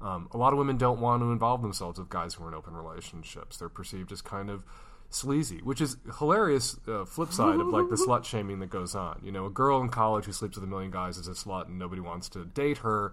Um, 0.00 0.28
a 0.32 0.38
lot 0.38 0.52
of 0.52 0.58
women 0.58 0.78
don't 0.78 0.98
want 1.00 1.22
to 1.22 1.30
involve 1.30 1.60
themselves 1.62 1.98
with 1.98 2.08
guys 2.08 2.34
who 2.34 2.44
are 2.44 2.48
in 2.48 2.54
open 2.54 2.74
relationships. 2.74 3.58
They're 3.58 3.68
perceived 3.68 4.10
as 4.12 4.22
kind 4.22 4.48
of 4.48 4.64
sleazy, 5.10 5.58
which 5.58 5.80
is 5.80 5.96
hilarious. 6.18 6.76
Uh, 6.88 7.04
flip 7.04 7.32
side 7.32 7.60
of 7.60 7.66
like 7.68 7.88
the 7.90 7.96
slut 8.06 8.24
shaming 8.24 8.60
that 8.60 8.70
goes 8.70 8.94
on. 8.94 9.20
You 9.22 9.30
know, 9.30 9.46
a 9.46 9.50
girl 9.50 9.80
in 9.80 9.90
college 9.90 10.24
who 10.24 10.32
sleeps 10.32 10.56
with 10.56 10.64
a 10.64 10.68
million 10.68 10.90
guys 10.90 11.18
is 11.18 11.28
a 11.28 11.32
slut, 11.32 11.66
and 11.66 11.78
nobody 11.78 12.00
wants 12.00 12.28
to 12.30 12.44
date 12.46 12.78
her. 12.78 13.12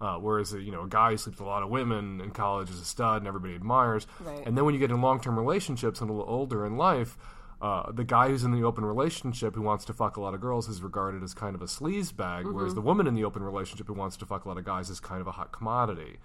Uh, 0.00 0.16
whereas 0.18 0.52
a, 0.52 0.60
you 0.60 0.72
know 0.72 0.82
a 0.82 0.88
guy 0.88 1.12
who 1.12 1.16
sleeps 1.16 1.38
with 1.38 1.46
a 1.46 1.50
lot 1.50 1.62
of 1.62 1.70
women 1.70 2.20
in 2.20 2.30
college 2.30 2.68
is 2.70 2.80
a 2.80 2.84
stud, 2.84 3.18
and 3.18 3.28
everybody 3.28 3.54
admires. 3.54 4.06
Right. 4.20 4.42
And 4.46 4.56
then 4.56 4.64
when 4.64 4.74
you 4.74 4.80
get 4.80 4.90
in 4.90 5.00
long 5.00 5.20
term 5.20 5.38
relationships 5.38 6.00
and 6.00 6.10
a 6.10 6.12
little 6.12 6.28
older 6.32 6.66
in 6.66 6.76
life. 6.76 7.16
Uh, 7.62 7.90
the 7.92 8.04
guy 8.04 8.28
who's 8.28 8.44
in 8.44 8.50
the 8.52 8.62
open 8.62 8.84
relationship 8.84 9.54
who 9.54 9.62
wants 9.62 9.86
to 9.86 9.92
fuck 9.94 10.18
a 10.18 10.20
lot 10.20 10.34
of 10.34 10.40
girls 10.40 10.68
is 10.68 10.82
regarded 10.82 11.22
as 11.22 11.32
kind 11.32 11.54
of 11.54 11.62
a 11.62 11.66
sleaze 11.66 12.14
bag, 12.14 12.44
whereas 12.46 12.72
Mhm. 12.72 12.74
the 12.74 12.80
woman 12.82 13.06
in 13.06 13.14
the 13.14 13.24
open 13.24 13.42
relationship 13.42 13.86
who 13.86 13.94
wants 13.94 14.18
to 14.18 14.26
fuck 14.26 14.44
a 14.44 14.48
lot 14.48 14.58
of 14.58 14.66
guys 14.66 14.90
is 14.90 15.00
kind 15.00 15.22
of 15.22 15.26
a 15.26 15.30
hot 15.30 15.50
commodity. 15.50 16.18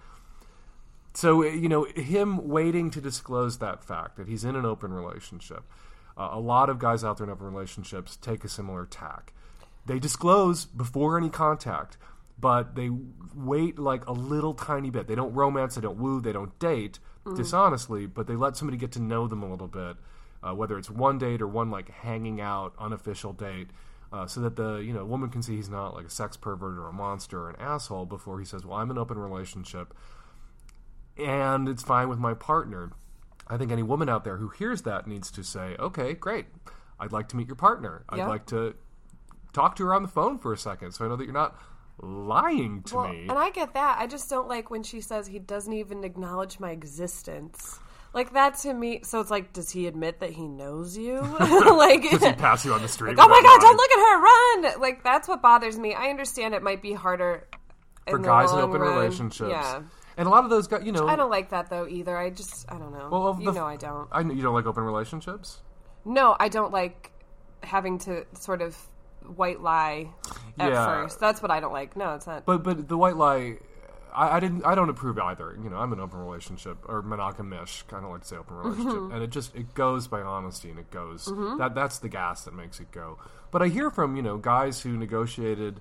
So, 1.14 1.42
uh, 1.42 1.46
you 1.46 1.68
know, 1.68 1.84
him 1.96 2.48
waiting 2.48 2.90
to 2.90 3.00
disclose 3.00 3.56
that 3.58 3.82
fact 3.82 4.16
that 4.16 4.28
he's 4.28 4.44
in 4.44 4.54
an 4.54 4.66
open 4.66 4.92
relationship, 4.92 5.64
uh, 6.16 6.28
a 6.32 6.40
lot 6.40 6.68
of 6.68 6.78
guys 6.78 7.02
out 7.02 7.16
there 7.16 7.26
in 7.26 7.32
open 7.32 7.46
relationships 7.46 8.16
take 8.16 8.44
a 8.44 8.48
similar 8.48 8.84
tack. 8.84 9.32
They 9.86 9.98
disclose 9.98 10.66
before 10.66 11.16
any 11.16 11.30
contact, 11.30 11.96
but 12.40 12.74
they 12.74 12.90
wait 13.34 13.78
like 13.78 14.06
a 14.06 14.12
little 14.12 14.54
tiny 14.54 14.90
bit. 14.90 15.06
They 15.06 15.14
don't 15.14 15.34
romance, 15.34 15.74
they 15.74 15.80
don't 15.80 15.98
woo, 15.98 16.20
they 16.20 16.32
don't 16.32 16.58
date 16.58 16.98
Mm. 17.26 17.36
dishonestly, 17.36 18.06
but 18.06 18.26
they 18.26 18.34
let 18.34 18.56
somebody 18.56 18.78
get 18.78 18.92
to 18.92 18.98
know 19.02 19.26
them 19.28 19.42
a 19.42 19.50
little 19.50 19.68
bit, 19.68 19.96
uh, 20.42 20.54
whether 20.54 20.78
it's 20.78 20.88
one 20.88 21.18
date 21.18 21.42
or 21.42 21.46
one 21.46 21.70
like 21.70 21.90
hanging 21.90 22.40
out 22.40 22.72
unofficial 22.78 23.34
date. 23.34 23.68
Uh, 24.12 24.26
so 24.26 24.40
that 24.40 24.56
the 24.56 24.76
you 24.78 24.92
know 24.92 25.04
woman 25.04 25.28
can 25.28 25.42
see 25.42 25.54
he's 25.56 25.68
not 25.68 25.94
like 25.94 26.06
a 26.06 26.10
sex 26.10 26.36
pervert 26.36 26.78
or 26.78 26.88
a 26.88 26.92
monster 26.92 27.42
or 27.42 27.50
an 27.50 27.56
asshole 27.60 28.06
before 28.06 28.38
he 28.40 28.44
says, 28.46 28.64
"Well, 28.64 28.78
I'm 28.78 28.90
in 28.90 28.96
an 28.96 28.98
open 29.02 29.18
relationship 29.18 29.94
and 31.16 31.68
it's 31.68 31.82
fine 31.82 32.08
with 32.08 32.18
my 32.18 32.34
partner. 32.34 32.92
I 33.46 33.56
think 33.56 33.70
any 33.70 33.82
woman 33.82 34.08
out 34.08 34.24
there 34.24 34.36
who 34.38 34.48
hears 34.48 34.82
that 34.82 35.06
needs 35.06 35.30
to 35.32 35.42
say, 35.42 35.76
okay, 35.78 36.14
great. 36.14 36.46
I'd 36.98 37.12
like 37.12 37.28
to 37.28 37.36
meet 37.36 37.46
your 37.48 37.56
partner. 37.56 38.04
I'd 38.08 38.18
Yeah. 38.18 38.28
like 38.28 38.46
to 38.46 38.74
talk 39.52 39.76
to 39.76 39.84
her 39.84 39.94
on 39.94 40.02
the 40.02 40.08
phone 40.08 40.38
for 40.38 40.52
a 40.52 40.56
second 40.56 40.92
so 40.92 41.04
I 41.04 41.08
know 41.08 41.16
that 41.16 41.24
you're 41.24 41.32
not 41.32 41.56
lying 42.02 42.82
to 42.84 42.96
well, 42.96 43.08
me. 43.08 43.26
and 43.28 43.32
I 43.38 43.50
get 43.50 43.74
that. 43.74 43.98
I 43.98 44.06
just 44.06 44.28
don't 44.30 44.48
like 44.48 44.70
when 44.70 44.82
she 44.82 45.00
says 45.00 45.26
he 45.26 45.38
doesn't 45.38 45.72
even 45.72 46.04
acknowledge 46.04 46.58
my 46.60 46.70
existence. 46.70 47.78
Like 48.12 48.32
that 48.32 48.56
to 48.58 48.74
me. 48.74 49.00
So 49.04 49.20
it's 49.20 49.30
like, 49.30 49.52
does 49.52 49.70
he 49.70 49.86
admit 49.86 50.18
that 50.20 50.30
he 50.30 50.48
knows 50.48 50.96
you? 50.96 51.20
like, 51.40 52.02
Does 52.10 52.24
he 52.24 52.32
pass 52.32 52.64
you 52.64 52.72
on 52.74 52.82
the 52.82 52.88
street 52.96 53.16
Like, 53.16 53.24
oh 53.24 53.28
my 53.28 53.40
god, 53.40 53.60
don't 53.60 53.62
nodding? 53.62 53.76
look 53.76 53.90
at 53.92 53.98
her, 53.98 54.70
run! 54.72 54.80
Like 54.80 55.04
that's 55.04 55.28
what 55.28 55.40
bothers 55.42 55.78
me. 55.78 55.94
I 55.94 56.08
understand 56.08 56.54
it 56.54 56.62
might 56.62 56.82
be 56.82 56.92
harder 56.92 57.46
for 58.08 58.16
in 58.16 58.22
guys 58.22 58.50
in 58.52 58.58
open 58.58 58.80
run. 58.80 58.96
relationships. 58.96 59.50
Yeah, 59.50 59.82
And 60.16 60.26
a 60.26 60.30
lot 60.30 60.42
of 60.42 60.50
those 60.50 60.66
guys, 60.66 60.82
you 60.84 60.90
know. 60.90 61.06
I 61.06 61.14
don't 61.14 61.30
like 61.30 61.50
that 61.50 61.70
though 61.70 61.86
either. 61.86 62.16
I 62.18 62.30
just, 62.30 62.64
I 62.72 62.78
don't 62.78 62.92
know. 62.92 63.08
Well, 63.12 63.36
you 63.38 63.46
the- 63.46 63.52
know, 63.60 63.66
I 63.66 63.76
don't. 63.76 64.08
I 64.10 64.22
know 64.24 64.34
you 64.34 64.42
don't 64.42 64.54
like 64.54 64.66
open 64.66 64.82
relationships? 64.82 65.60
No, 66.04 66.34
I 66.40 66.48
don't 66.48 66.72
like 66.72 67.12
having 67.62 67.98
to 67.98 68.24
sort 68.32 68.60
of 68.62 68.76
white 69.36 69.60
lie 69.60 70.08
at 70.58 70.70
Yeah. 70.72 70.86
first. 70.86 71.20
That's 71.20 71.40
what 71.42 71.50
I 71.50 71.60
don't 71.60 71.72
like. 71.72 71.96
No, 71.96 72.14
it's 72.14 72.26
not. 72.26 72.44
But 72.44 72.62
but 72.62 72.88
the 72.88 72.96
white 72.98 73.16
lie, 73.16 73.58
I, 74.14 74.36
I 74.36 74.40
didn't. 74.40 74.64
I 74.66 74.74
don't 74.74 74.88
approve 74.90 75.18
either. 75.18 75.56
You 75.62 75.70
know, 75.70 75.76
I'm 75.76 75.92
an 75.92 76.00
open 76.00 76.18
relationship 76.20 76.78
or 76.88 77.02
monogamish. 77.02 77.84
I 77.92 78.00
don't 78.00 78.10
like 78.10 78.22
to 78.22 78.28
say 78.28 78.36
open 78.36 78.56
relationship, 78.56 78.92
Mhm. 79.00 79.14
and 79.14 79.22
it 79.22 79.30
just 79.30 79.54
it 79.54 79.74
goes 79.74 80.08
by 80.08 80.20
honesty 80.20 80.70
and 80.70 80.78
it 80.78 80.90
goes. 80.90 81.26
Mhm. 81.26 81.58
That 81.58 81.74
that's 81.74 81.98
the 81.98 82.08
gas 82.08 82.44
that 82.44 82.54
makes 82.54 82.80
it 82.80 82.90
go. 82.92 83.18
But 83.50 83.62
I 83.62 83.68
hear 83.68 83.90
from 83.90 84.16
you 84.16 84.22
know 84.22 84.36
guys 84.36 84.80
who 84.82 84.96
negotiated, 84.96 85.80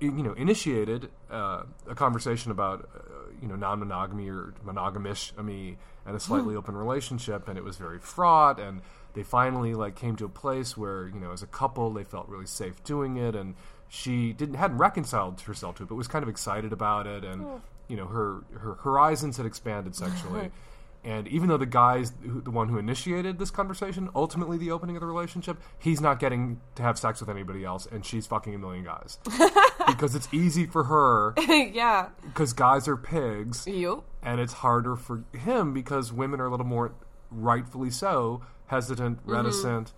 you 0.00 0.10
know, 0.10 0.32
initiated 0.32 1.10
uh, 1.30 1.62
a 1.88 1.94
conversation 1.94 2.50
about 2.50 2.88
uh, 2.94 2.98
you 3.40 3.48
know 3.48 3.56
non-monogamy 3.56 4.28
or 4.30 4.54
monogamish. 4.64 5.32
I 5.38 5.42
mean, 5.42 5.76
and 6.06 6.16
a 6.16 6.20
slightly 6.20 6.56
open 6.56 6.76
relationship, 6.76 7.48
and 7.48 7.58
it 7.58 7.64
was 7.64 7.76
very 7.76 7.98
fraught 7.98 8.58
and. 8.58 8.80
They 9.16 9.24
finally 9.24 9.74
like 9.74 9.96
came 9.96 10.14
to 10.16 10.24
a 10.26 10.28
place 10.28 10.76
where 10.76 11.08
you 11.08 11.18
know, 11.18 11.32
as 11.32 11.42
a 11.42 11.46
couple, 11.48 11.92
they 11.92 12.04
felt 12.04 12.28
really 12.28 12.46
safe 12.46 12.84
doing 12.84 13.16
it, 13.16 13.34
and 13.34 13.56
she 13.88 14.32
didn't 14.32 14.54
hadn't 14.54 14.78
reconciled 14.78 15.40
herself 15.40 15.74
to 15.76 15.82
it, 15.82 15.88
but 15.88 15.96
was 15.96 16.06
kind 16.06 16.22
of 16.22 16.28
excited 16.28 16.72
about 16.72 17.08
it, 17.08 17.24
and 17.24 17.42
Oh. 17.44 17.60
you 17.88 17.96
know 17.96 18.06
her 18.06 18.44
her 18.58 18.74
horizons 18.74 19.36
had 19.38 19.46
expanded 19.46 19.96
sexually. 19.96 20.50
And 21.04 21.28
even 21.28 21.48
though 21.48 21.56
the 21.56 21.66
guy's 21.66 22.10
the 22.20 22.50
one 22.50 22.68
who 22.68 22.78
initiated 22.78 23.38
this 23.38 23.52
conversation, 23.52 24.08
ultimately 24.12 24.58
the 24.58 24.72
opening 24.72 24.96
of 24.96 25.00
the 25.02 25.06
relationship, 25.06 25.56
he's 25.78 26.00
not 26.00 26.18
getting 26.18 26.60
to 26.74 26.82
have 26.82 26.98
sex 26.98 27.20
with 27.20 27.28
anybody 27.30 27.64
else, 27.64 27.86
and 27.86 28.04
she's 28.04 28.26
fucking 28.26 28.52
a 28.56 28.58
million 28.58 28.82
guys 28.84 29.20
because 29.86 30.16
it's 30.16 30.26
easy 30.34 30.66
for 30.66 30.82
her 30.82 31.32
yeah. 31.72 32.08
because 32.24 32.52
guys 32.52 32.88
are 32.88 32.96
pigs, 32.96 33.68
Yep. 33.68 33.98
and 34.24 34.40
it's 34.40 34.52
harder 34.54 34.96
for 34.96 35.22
him 35.32 35.72
because 35.72 36.12
women 36.12 36.40
are 36.40 36.46
a 36.46 36.50
little 36.50 36.66
more, 36.66 36.92
rightfully 37.30 37.90
so, 37.90 38.42
hesitant, 38.66 39.24
Mhm. 39.26 39.32
reticent, 39.32 39.92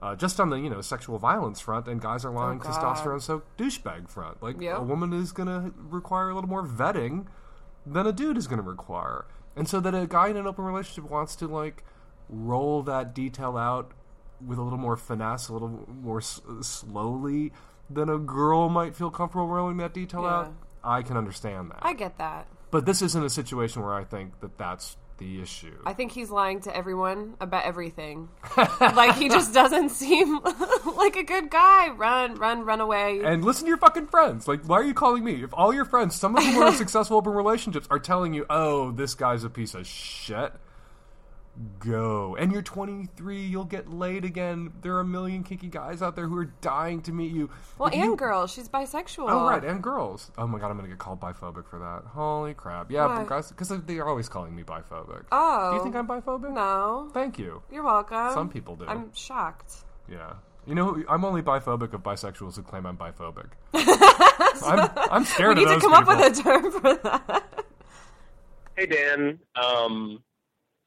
uh, 0.00 0.14
just 0.16 0.40
on 0.40 0.50
the 0.50 0.56
you 0.56 0.68
know 0.70 0.80
sexual 0.80 1.18
violence 1.18 1.60
front, 1.60 1.86
and 1.88 2.00
guys 2.00 2.24
are 2.24 2.30
lying 2.32 2.60
Oh, 2.60 2.68
testosterone 2.68 3.20
so 3.20 3.42
douchebag 3.58 4.08
front. 4.08 4.42
Like 4.42 4.60
Yep. 4.60 4.78
a 4.78 4.82
woman 4.82 5.12
is 5.12 5.32
going 5.32 5.48
to 5.48 5.72
require 5.90 6.30
a 6.30 6.34
little 6.34 6.50
more 6.50 6.66
vetting 6.66 7.26
than 7.86 8.06
a 8.06 8.12
dude 8.12 8.36
is 8.36 8.46
going 8.46 8.62
to 8.62 8.68
require, 8.68 9.24
and 9.56 9.68
so 9.68 9.80
that 9.80 9.94
a 9.94 10.06
guy 10.06 10.28
in 10.28 10.36
an 10.36 10.46
open 10.46 10.64
relationship 10.64 11.10
wants 11.10 11.34
to 11.36 11.46
like 11.48 11.84
roll 12.28 12.82
that 12.84 13.14
detail 13.14 13.56
out 13.56 13.92
with 14.44 14.58
a 14.58 14.62
little 14.62 14.78
more 14.78 14.96
finesse, 14.96 15.48
a 15.48 15.52
little 15.52 15.84
more 16.02 16.18
s- 16.18 16.40
slowly 16.62 17.52
than 17.90 18.08
a 18.08 18.18
girl 18.18 18.68
might 18.68 18.94
feel 18.94 19.10
comfortable 19.10 19.46
rolling 19.48 19.76
that 19.76 19.92
detail 19.92 20.22
Yeah. 20.22 20.28
out, 20.34 20.52
I 20.82 21.02
can 21.02 21.16
understand 21.16 21.70
that. 21.70 21.80
I 21.82 21.92
get 21.92 22.18
that. 22.18 22.46
but 22.70 22.86
this 22.86 23.02
isn't 23.02 23.22
a 23.22 23.28
situation 23.28 23.82
where 23.82 23.92
I 23.92 24.02
think 24.02 24.40
that 24.40 24.56
that's 24.56 24.96
the 25.22 25.40
issue. 25.40 25.72
I 25.86 25.92
think 25.92 26.12
he's 26.12 26.30
lying 26.30 26.60
to 26.62 26.76
everyone 26.76 27.34
about 27.40 27.64
everything. 27.64 28.28
like 28.80 29.16
he 29.16 29.28
just 29.28 29.54
doesn't 29.54 29.90
seem 29.90 30.40
like 30.96 31.16
a 31.16 31.22
good 31.22 31.50
guy. 31.50 31.90
Run, 31.90 32.34
run, 32.34 32.64
run 32.64 32.80
away. 32.80 33.20
and 33.24 33.44
listen 33.44 33.64
to 33.64 33.68
your 33.68 33.78
fucking 33.78 34.08
friends. 34.08 34.48
Like, 34.48 34.64
why 34.64 34.76
are 34.78 34.84
you 34.84 34.94
calling 34.94 35.24
me? 35.24 35.42
If 35.42 35.50
all 35.54 35.72
your 35.72 35.84
friends, 35.84 36.16
some 36.16 36.36
of 36.36 36.42
whom 36.42 36.62
are 36.62 36.72
successful 36.76 37.16
open 37.16 37.32
relationships, 37.32 37.86
are 37.90 37.98
telling 37.98 38.34
you, 38.34 38.46
"Oh, 38.50 38.90
this 38.90 39.14
guy's 39.14 39.44
a 39.44 39.50
piece 39.50 39.74
of 39.74 39.86
shit," 39.86 40.52
go. 41.78 42.36
And 42.36 42.50
you're 42.52 42.62
23. 42.62 43.40
You'll 43.42 43.64
get 43.64 43.90
laid 43.90 44.24
again. 44.24 44.72
There 44.82 44.94
are 44.96 45.00
a 45.00 45.04
million 45.04 45.42
kinky 45.44 45.68
guys 45.68 46.00
out 46.02 46.16
there 46.16 46.26
who 46.26 46.36
are 46.38 46.46
dying 46.60 47.02
to 47.02 47.12
meet 47.12 47.32
you. 47.32 47.50
well, 47.78 47.88
If 47.88 47.94
and 47.94 48.04
you- 48.04 48.16
girls. 48.16 48.52
She's 48.52 48.68
bisexual. 48.68 49.26
Oh 49.28 49.48
right, 49.48 49.62
and 49.64 49.82
girls. 49.82 50.30
Oh 50.38 50.46
my 50.46 50.58
god, 50.58 50.70
I'm 50.70 50.76
gonna 50.76 50.88
get 50.88 50.98
called 50.98 51.20
biphobic 51.20 51.66
for 51.68 51.78
that. 51.78 52.02
Holy 52.10 52.54
crap! 52.54 52.90
Yeah, 52.90 53.06
Why? 53.06 53.18
but 53.18 53.26
guys, 53.28 53.48
because 53.50 53.68
they're 53.68 54.08
always 54.08 54.28
calling 54.28 54.54
me 54.56 54.62
biphobic. 54.62 55.24
Oh. 55.32 55.70
do 55.72 55.76
you 55.76 55.82
think 55.82 55.94
I'm 55.96 56.06
biphobic? 56.06 56.52
No. 56.52 57.10
Thank 57.12 57.38
you. 57.38 57.62
You're 57.70 57.84
welcome. 57.84 58.32
Some 58.32 58.48
people 58.48 58.76
do. 58.76 58.86
I'm 58.86 59.12
shocked. 59.14 59.84
Yeah. 60.10 60.34
You 60.66 60.76
know, 60.76 61.02
I'm 61.08 61.24
only 61.24 61.42
biphobic 61.42 61.92
of 61.92 62.02
bisexuals 62.04 62.54
who 62.54 62.62
claim 62.62 62.86
I'm 62.86 62.96
biphobic. 62.96 63.46
I'm, 63.74 64.90
I'm 65.10 65.24
scared 65.24 65.58
we 65.58 65.64
need 65.64 65.74
to 65.74 65.80
come 65.80 65.92
people. 65.92 66.12
up 66.12 66.18
with 66.20 66.38
a 66.38 66.42
term 66.42 66.70
for 66.70 66.94
that. 67.02 67.64
Hey 68.76 68.86
Dan, 68.86 69.38
um, 69.56 70.22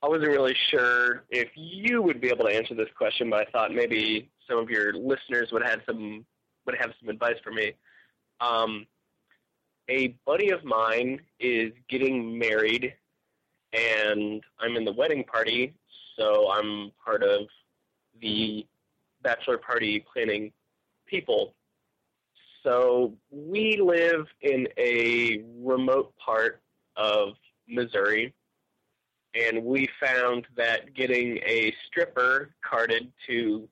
I 0.06 0.08
wasn't 0.08 0.30
really 0.30 0.56
sure 0.70 1.24
if 1.32 1.49
you 1.56 1.99
would 1.99 2.22
be 2.22 2.28
able 2.28 2.45
to 2.45 2.56
answer 2.56 2.76
this 2.76 2.89
question, 2.95 3.32
but 3.32 3.39
I 3.39 3.51
thought 3.51 3.74
maybe 3.74 4.30
some 4.47 4.60
of 4.60 4.70
your 4.70 4.93
listeners 4.93 5.49
would 5.51 5.64
have 5.66 5.80
some 5.88 6.24
would 6.68 6.76
have 6.80 6.91
some 6.99 7.10
advice 7.10 7.38
for 7.43 7.51
me. 7.51 7.72
Um, 8.39 8.86
a 9.89 10.10
buddy 10.24 10.51
of 10.51 10.64
mine 10.64 11.22
is 11.39 11.72
getting 11.89 12.38
married, 12.38 12.93
and 13.74 14.43
I'm 14.60 14.76
in 14.76 14.86
the 14.86 14.91
wedding 14.91 15.24
party, 15.24 15.74
so 16.20 16.51
I'm 16.51 16.91
part 17.03 17.24
of 17.24 17.47
the 18.22 18.68
bachelor 19.24 19.58
party 19.58 20.06
planning 20.14 20.51
people. 21.08 21.56
So 22.62 23.14
we 23.32 23.82
live 23.82 24.28
in 24.41 24.68
a 24.78 25.43
remote 25.64 26.14
part 26.24 26.62
of 26.95 27.30
Missouri, 27.68 28.36
and 29.36 29.64
we 29.64 29.90
found 30.00 30.48
that 30.56 30.94
getting 30.94 31.38
a 31.46 31.74
stripper 31.88 32.52
carted 32.68 33.12
to 33.28 33.68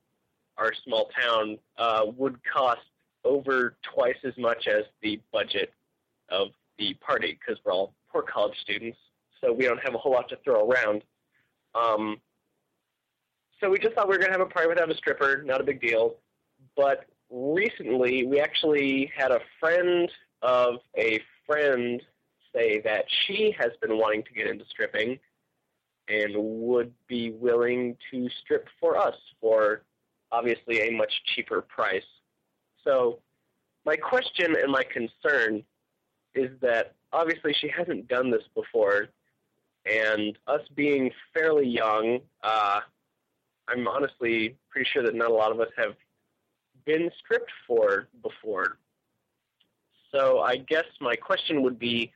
our 0.58 0.74
small 0.84 1.10
town 1.20 1.58
uh, 1.78 2.06
would 2.18 2.38
cost 2.44 2.82
over 3.24 3.76
twice 3.82 4.18
as 4.24 4.34
much 4.38 4.68
as 4.68 4.84
the 5.02 5.20
budget 5.32 5.74
of 6.30 6.50
the 6.78 6.94
party 6.96 7.40
because 7.40 7.62
we're 7.64 7.72
all 7.72 7.94
poor 8.12 8.22
college 8.22 8.56
students, 8.62 8.98
so 9.42 9.52
we 9.52 9.66
don't 9.66 9.82
have 9.84 9.96
a 9.96 9.98
whole 9.98 10.12
lot 10.12 10.28
to 10.30 10.38
throw 10.44 10.70
around. 10.70 11.04
Um, 11.74 12.20
so 13.60 13.70
we 13.70 13.80
just 13.80 13.96
thought 13.96 14.08
we 14.08 14.16
were 14.16 14.20
going 14.20 14.32
to 14.32 14.38
have 14.38 14.46
a 14.46 14.52
party 14.52 14.68
without 14.68 14.92
a 14.92 14.96
stripper, 14.96 15.42
not 15.44 15.62
a 15.62 15.64
big 15.64 15.82
deal. 15.82 16.16
But 16.76 17.06
recently, 17.32 18.26
we 18.26 18.40
actually 18.40 19.12
had 19.16 19.32
a 19.32 19.40
friend 19.60 20.12
of 20.42 20.76
a 20.98 21.22
friend 21.48 22.02
say 22.54 22.82
that 22.82 23.06
she 23.26 23.56
has 23.58 23.72
been 23.82 23.98
wanting 23.98 24.24
to 24.24 24.34
get 24.34 24.48
into 24.48 24.66
stripping 24.66 25.18
and 26.08 26.34
would 26.36 26.94
be 27.08 27.32
willing 27.32 27.98
to 28.12 28.30
strip 28.42 28.68
for 28.80 28.98
us 28.98 29.16
for 29.40 29.84
obviously 30.32 30.82
a 30.88 30.92
much 30.92 31.14
cheaper 31.26 31.62
price. 31.62 32.04
So, 32.84 33.20
my 33.86 33.96
question 33.96 34.56
and 34.62 34.72
my 34.72 34.84
concern 34.84 35.64
is 36.36 36.50
that 36.62 36.96
obviously 37.12 37.54
she 37.54 37.68
hasn't 37.68 38.08
done 38.08 38.32
this 38.32 38.44
before, 38.56 39.10
and 39.86 40.38
us 40.48 40.62
being 40.76 41.12
fairly 41.34 41.68
young, 41.68 42.20
uh, 42.44 42.80
I'm 43.68 43.88
honestly 43.88 44.56
pretty 44.70 44.90
sure 44.92 45.04
that 45.04 45.16
not 45.16 45.30
a 45.30 45.34
lot 45.34 45.52
of 45.52 45.60
us 45.60 45.70
have 45.78 45.96
been 46.86 47.12
stripped 47.20 47.52
for 47.68 48.08
before. 48.22 48.78
So 50.12 50.40
I 50.40 50.58
guess 50.58 50.86
my 51.02 51.16
question 51.16 51.62
would 51.64 51.80
be 51.80 52.12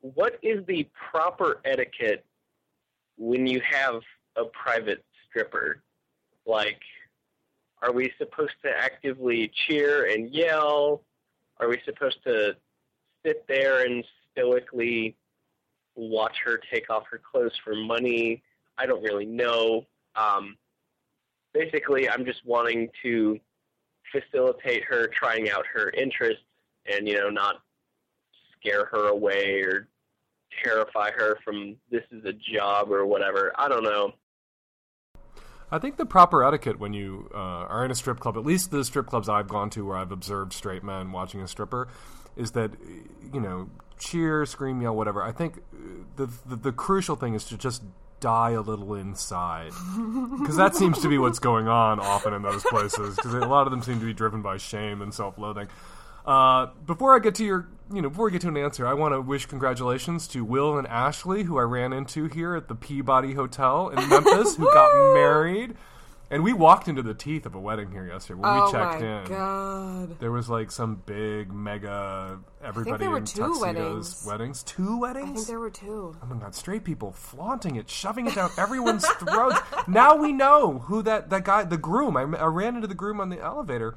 what 0.00 0.38
is 0.42 0.64
the 0.66 0.88
proper 1.10 1.60
etiquette 1.64 2.24
when 3.20 3.46
you 3.46 3.60
have 3.60 4.00
a 4.36 4.46
private 4.46 5.04
stripper? 5.28 5.82
Like, 6.46 6.80
are 7.82 7.92
we 7.92 8.10
supposed 8.18 8.54
to 8.64 8.70
actively 8.70 9.52
cheer 9.54 10.10
and 10.10 10.30
yell? 10.30 11.02
Are 11.58 11.68
we 11.68 11.78
supposed 11.84 12.24
to 12.24 12.56
sit 13.24 13.46
there 13.46 13.84
and 13.84 14.02
stoically 14.32 15.16
watch 15.94 16.38
her 16.44 16.58
take 16.72 16.88
off 16.88 17.04
her 17.10 17.18
clothes 17.18 17.52
for 17.62 17.74
money? 17.74 18.42
I 18.78 18.86
don't 18.86 19.02
really 19.02 19.26
know. 19.26 19.86
Um, 20.16 20.56
basically, 21.52 22.08
I'm 22.08 22.24
just 22.24 22.44
wanting 22.46 22.88
to 23.02 23.38
facilitate 24.10 24.84
her 24.84 25.06
trying 25.08 25.50
out 25.50 25.66
her 25.66 25.90
interests 25.90 26.42
and, 26.86 27.06
you 27.06 27.18
know, 27.18 27.28
not 27.28 27.56
scare 28.58 28.86
her 28.86 29.08
away 29.08 29.60
or 29.60 29.88
terrify 30.64 31.10
her 31.12 31.38
from 31.44 31.76
this 31.90 32.02
is 32.10 32.24
a 32.24 32.32
job 32.32 32.90
or 32.90 33.06
whatever. 33.06 33.52
I 33.56 33.68
don't 33.68 33.84
know. 33.84 34.14
I 35.72 35.78
think 35.78 35.96
the 35.96 36.06
proper 36.06 36.42
etiquette 36.42 36.78
when 36.78 36.92
you 36.92 37.30
uh, 37.32 37.36
are 37.36 37.84
in 37.84 37.90
a 37.90 37.94
strip 37.94 38.18
club, 38.18 38.36
at 38.36 38.44
least 38.44 38.70
the 38.70 38.84
strip 38.84 39.06
clubs 39.06 39.28
I've 39.28 39.48
gone 39.48 39.70
to 39.70 39.86
where 39.86 39.96
I've 39.96 40.10
observed 40.10 40.52
straight 40.52 40.82
men 40.82 41.12
watching 41.12 41.40
a 41.42 41.48
stripper, 41.48 41.88
is 42.36 42.52
that 42.52 42.72
you 43.32 43.40
know 43.40 43.70
cheer, 43.98 44.44
scream, 44.46 44.82
yell, 44.82 44.96
whatever. 44.96 45.22
I 45.22 45.32
think 45.32 45.58
uh, 45.58 45.76
the 46.16 46.26
the, 46.46 46.56
the 46.56 46.72
crucial 46.72 47.14
thing 47.14 47.34
is 47.34 47.44
to 47.46 47.56
just 47.56 47.82
die 48.18 48.50
a 48.50 48.60
little 48.60 48.94
inside 48.94 49.72
because 50.38 50.56
that 50.56 50.76
seems 50.76 50.98
to 50.98 51.08
be 51.08 51.16
what's 51.16 51.38
going 51.38 51.68
on 51.68 51.98
often 51.98 52.34
in 52.34 52.42
those 52.42 52.62
places 52.64 53.16
because 53.16 53.32
a 53.32 53.38
lot 53.38 53.66
of 53.66 53.70
them 53.70 53.80
seem 53.80 53.98
to 53.98 54.04
be 54.04 54.12
driven 54.12 54.42
by 54.42 54.58
shame 54.58 55.00
and 55.00 55.14
self-loathing. 55.14 55.68
Uh, 56.26 56.66
before 56.86 57.14
I 57.16 57.18
get 57.18 57.34
to 57.36 57.44
your, 57.44 57.68
you 57.92 58.02
know, 58.02 58.08
before 58.08 58.26
we 58.26 58.30
get 58.30 58.42
to 58.42 58.48
an 58.48 58.56
answer, 58.56 58.86
I 58.86 58.94
want 58.94 59.14
to 59.14 59.20
wish 59.20 59.46
congratulations 59.46 60.28
to 60.28 60.44
Will 60.44 60.78
and 60.78 60.86
Ashley, 60.86 61.44
who 61.44 61.58
I 61.58 61.62
ran 61.62 61.92
into 61.92 62.26
here 62.26 62.54
at 62.54 62.68
the 62.68 62.74
Peabody 62.74 63.34
Hotel 63.34 63.88
in 63.88 63.96
Memphis, 64.08 64.56
who 64.56 64.64
got 64.72 65.14
married. 65.14 65.76
And 66.32 66.44
we 66.44 66.52
walked 66.52 66.86
into 66.86 67.02
the 67.02 67.12
teeth 67.12 67.44
of 67.44 67.56
a 67.56 67.58
wedding 67.58 67.90
here 67.90 68.06
yesterday 68.06 68.38
when 68.38 68.50
oh 68.52 68.66
we 68.66 68.70
checked 68.70 69.00
my 69.00 69.22
in. 69.22 69.24
god! 69.24 70.20
There 70.20 70.30
was 70.30 70.48
like 70.48 70.70
some 70.70 71.02
big, 71.04 71.52
mega, 71.52 72.38
everybody 72.62 72.98
there 72.98 73.10
were 73.10 73.16
in 73.16 73.24
two 73.24 73.40
tuxedos 73.40 73.60
weddings. 73.60 74.24
weddings. 74.24 74.62
Two 74.62 74.98
weddings? 74.98 75.30
I 75.30 75.34
think 75.34 75.46
there 75.48 75.58
were 75.58 75.70
two. 75.70 76.14
Oh 76.22 76.26
my 76.26 76.36
god, 76.36 76.54
straight 76.54 76.84
people 76.84 77.10
flaunting 77.10 77.74
it, 77.74 77.90
shoving 77.90 78.28
it 78.28 78.36
down 78.36 78.50
everyone's 78.56 79.04
throats. 79.08 79.58
Now 79.88 80.14
we 80.14 80.32
know 80.32 80.78
who 80.78 81.02
that, 81.02 81.30
that 81.30 81.44
guy, 81.44 81.64
the 81.64 81.76
groom. 81.76 82.16
I, 82.16 82.20
I 82.20 82.44
ran 82.44 82.76
into 82.76 82.86
the 82.86 82.94
groom 82.94 83.20
on 83.20 83.28
the 83.30 83.40
elevator. 83.40 83.96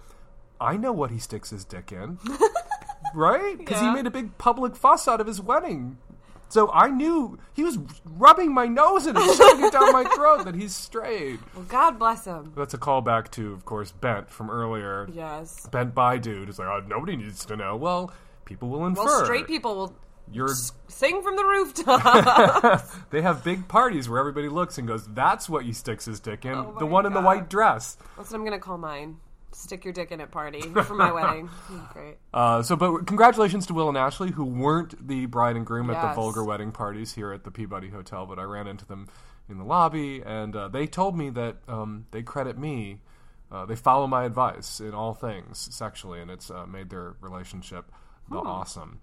I 0.63 0.77
know 0.77 0.93
what 0.93 1.11
he 1.11 1.19
sticks 1.19 1.49
his 1.49 1.65
dick 1.65 1.91
in. 1.91 2.19
right? 3.13 3.57
Because 3.57 3.81
he 3.81 3.91
made 3.91 4.07
a 4.07 4.11
big 4.11 4.37
public 4.37 4.75
fuss 4.75 5.07
out 5.07 5.21
of 5.21 5.27
his 5.27 5.41
wedding. 5.41 5.97
So 6.49 6.71
I 6.71 6.89
knew 6.89 7.39
he 7.53 7.63
was 7.63 7.79
rubbing 8.05 8.53
my 8.53 8.67
nose 8.67 9.07
in 9.07 9.17
it, 9.17 9.35
shoving 9.35 9.65
it 9.65 9.73
down 9.73 9.91
my 9.91 10.03
throat 10.03 10.45
that 10.45 10.53
he's 10.53 10.75
straight. 10.75 11.39
Well, 11.55 11.65
God 11.65 11.97
bless 11.97 12.25
him. 12.25 12.53
That's 12.55 12.75
a 12.75 12.77
callback 12.77 13.31
to, 13.31 13.53
of 13.53 13.65
course, 13.65 13.91
Bent 13.91 14.29
from 14.29 14.51
earlier. 14.51 15.09
Yes. 15.11 15.65
Bent 15.71 15.95
by 15.95 16.19
dude 16.19 16.49
is 16.49 16.59
like, 16.59 16.67
oh, 16.67 16.83
nobody 16.87 17.15
needs 17.15 17.43
to 17.45 17.55
know. 17.55 17.75
Well, 17.75 18.13
people 18.45 18.69
will 18.69 18.85
infer. 18.85 19.03
Well, 19.03 19.25
straight 19.25 19.47
people 19.47 19.75
will 19.75 19.95
You're 20.31 20.53
sing 20.87 21.23
from 21.23 21.37
the 21.37 21.43
rooftop. 21.43 22.87
they 23.09 23.23
have 23.23 23.43
big 23.43 23.67
parties 23.67 24.07
where 24.07 24.19
everybody 24.19 24.47
looks 24.47 24.77
and 24.77 24.87
goes, 24.87 25.07
"That's 25.07 25.49
what 25.49 25.65
he 25.65 25.73
sticks 25.73 26.05
his 26.05 26.19
dick 26.19 26.45
in." 26.45 26.53
Oh 26.53 26.75
the 26.77 26.85
one 26.85 27.07
in 27.07 27.13
the 27.13 27.21
white 27.21 27.49
dress. 27.49 27.97
That's 28.15 28.29
what 28.29 28.37
I'm 28.37 28.43
gonna 28.43 28.59
call 28.59 28.77
mine. 28.77 29.17
Stick 29.53 29.85
your 29.85 29.93
dick 29.93 30.11
in 30.11 30.19
it 30.19 30.31
party 30.31 30.61
for 30.61 30.95
my 30.95 31.11
wedding. 31.11 31.49
Great. 31.93 32.17
Uh, 32.33 32.61
so, 32.63 32.75
but 32.75 33.05
congratulations 33.05 33.65
to 33.67 33.73
Will 33.73 33.87
and 33.89 33.97
Ashley, 33.97 34.31
who 34.31 34.45
weren't 34.45 35.07
the 35.07 35.25
bride 35.27 35.55
and 35.55 35.65
groom 35.65 35.89
at 35.89 36.01
the 36.01 36.13
vulgar 36.15 36.43
wedding 36.43 36.71
parties 36.71 37.13
here 37.13 37.31
at 37.31 37.43
the 37.43 37.51
Peabody 37.51 37.89
Hotel, 37.89 38.25
but 38.25 38.39
I 38.39 38.43
ran 38.43 38.67
into 38.67 38.85
them 38.85 39.07
in 39.49 39.57
the 39.57 39.63
lobby, 39.63 40.21
and 40.25 40.55
uh, 40.55 40.67
they 40.69 40.87
told 40.87 41.17
me 41.17 41.29
that 41.31 41.57
um, 41.67 42.05
they 42.11 42.23
credit 42.23 42.57
me. 42.57 43.01
Uh, 43.51 43.65
they 43.65 43.75
follow 43.75 44.07
my 44.07 44.25
advice 44.25 44.79
in 44.79 44.93
all 44.93 45.13
things 45.13 45.59
sexually, 45.71 46.19
and 46.19 46.31
it's 46.31 46.49
uh, 46.49 46.65
made 46.65 46.89
their 46.89 47.15
relationship 47.21 47.91
the 48.29 48.39
Hmm. 48.39 48.47
awesome. 48.47 49.01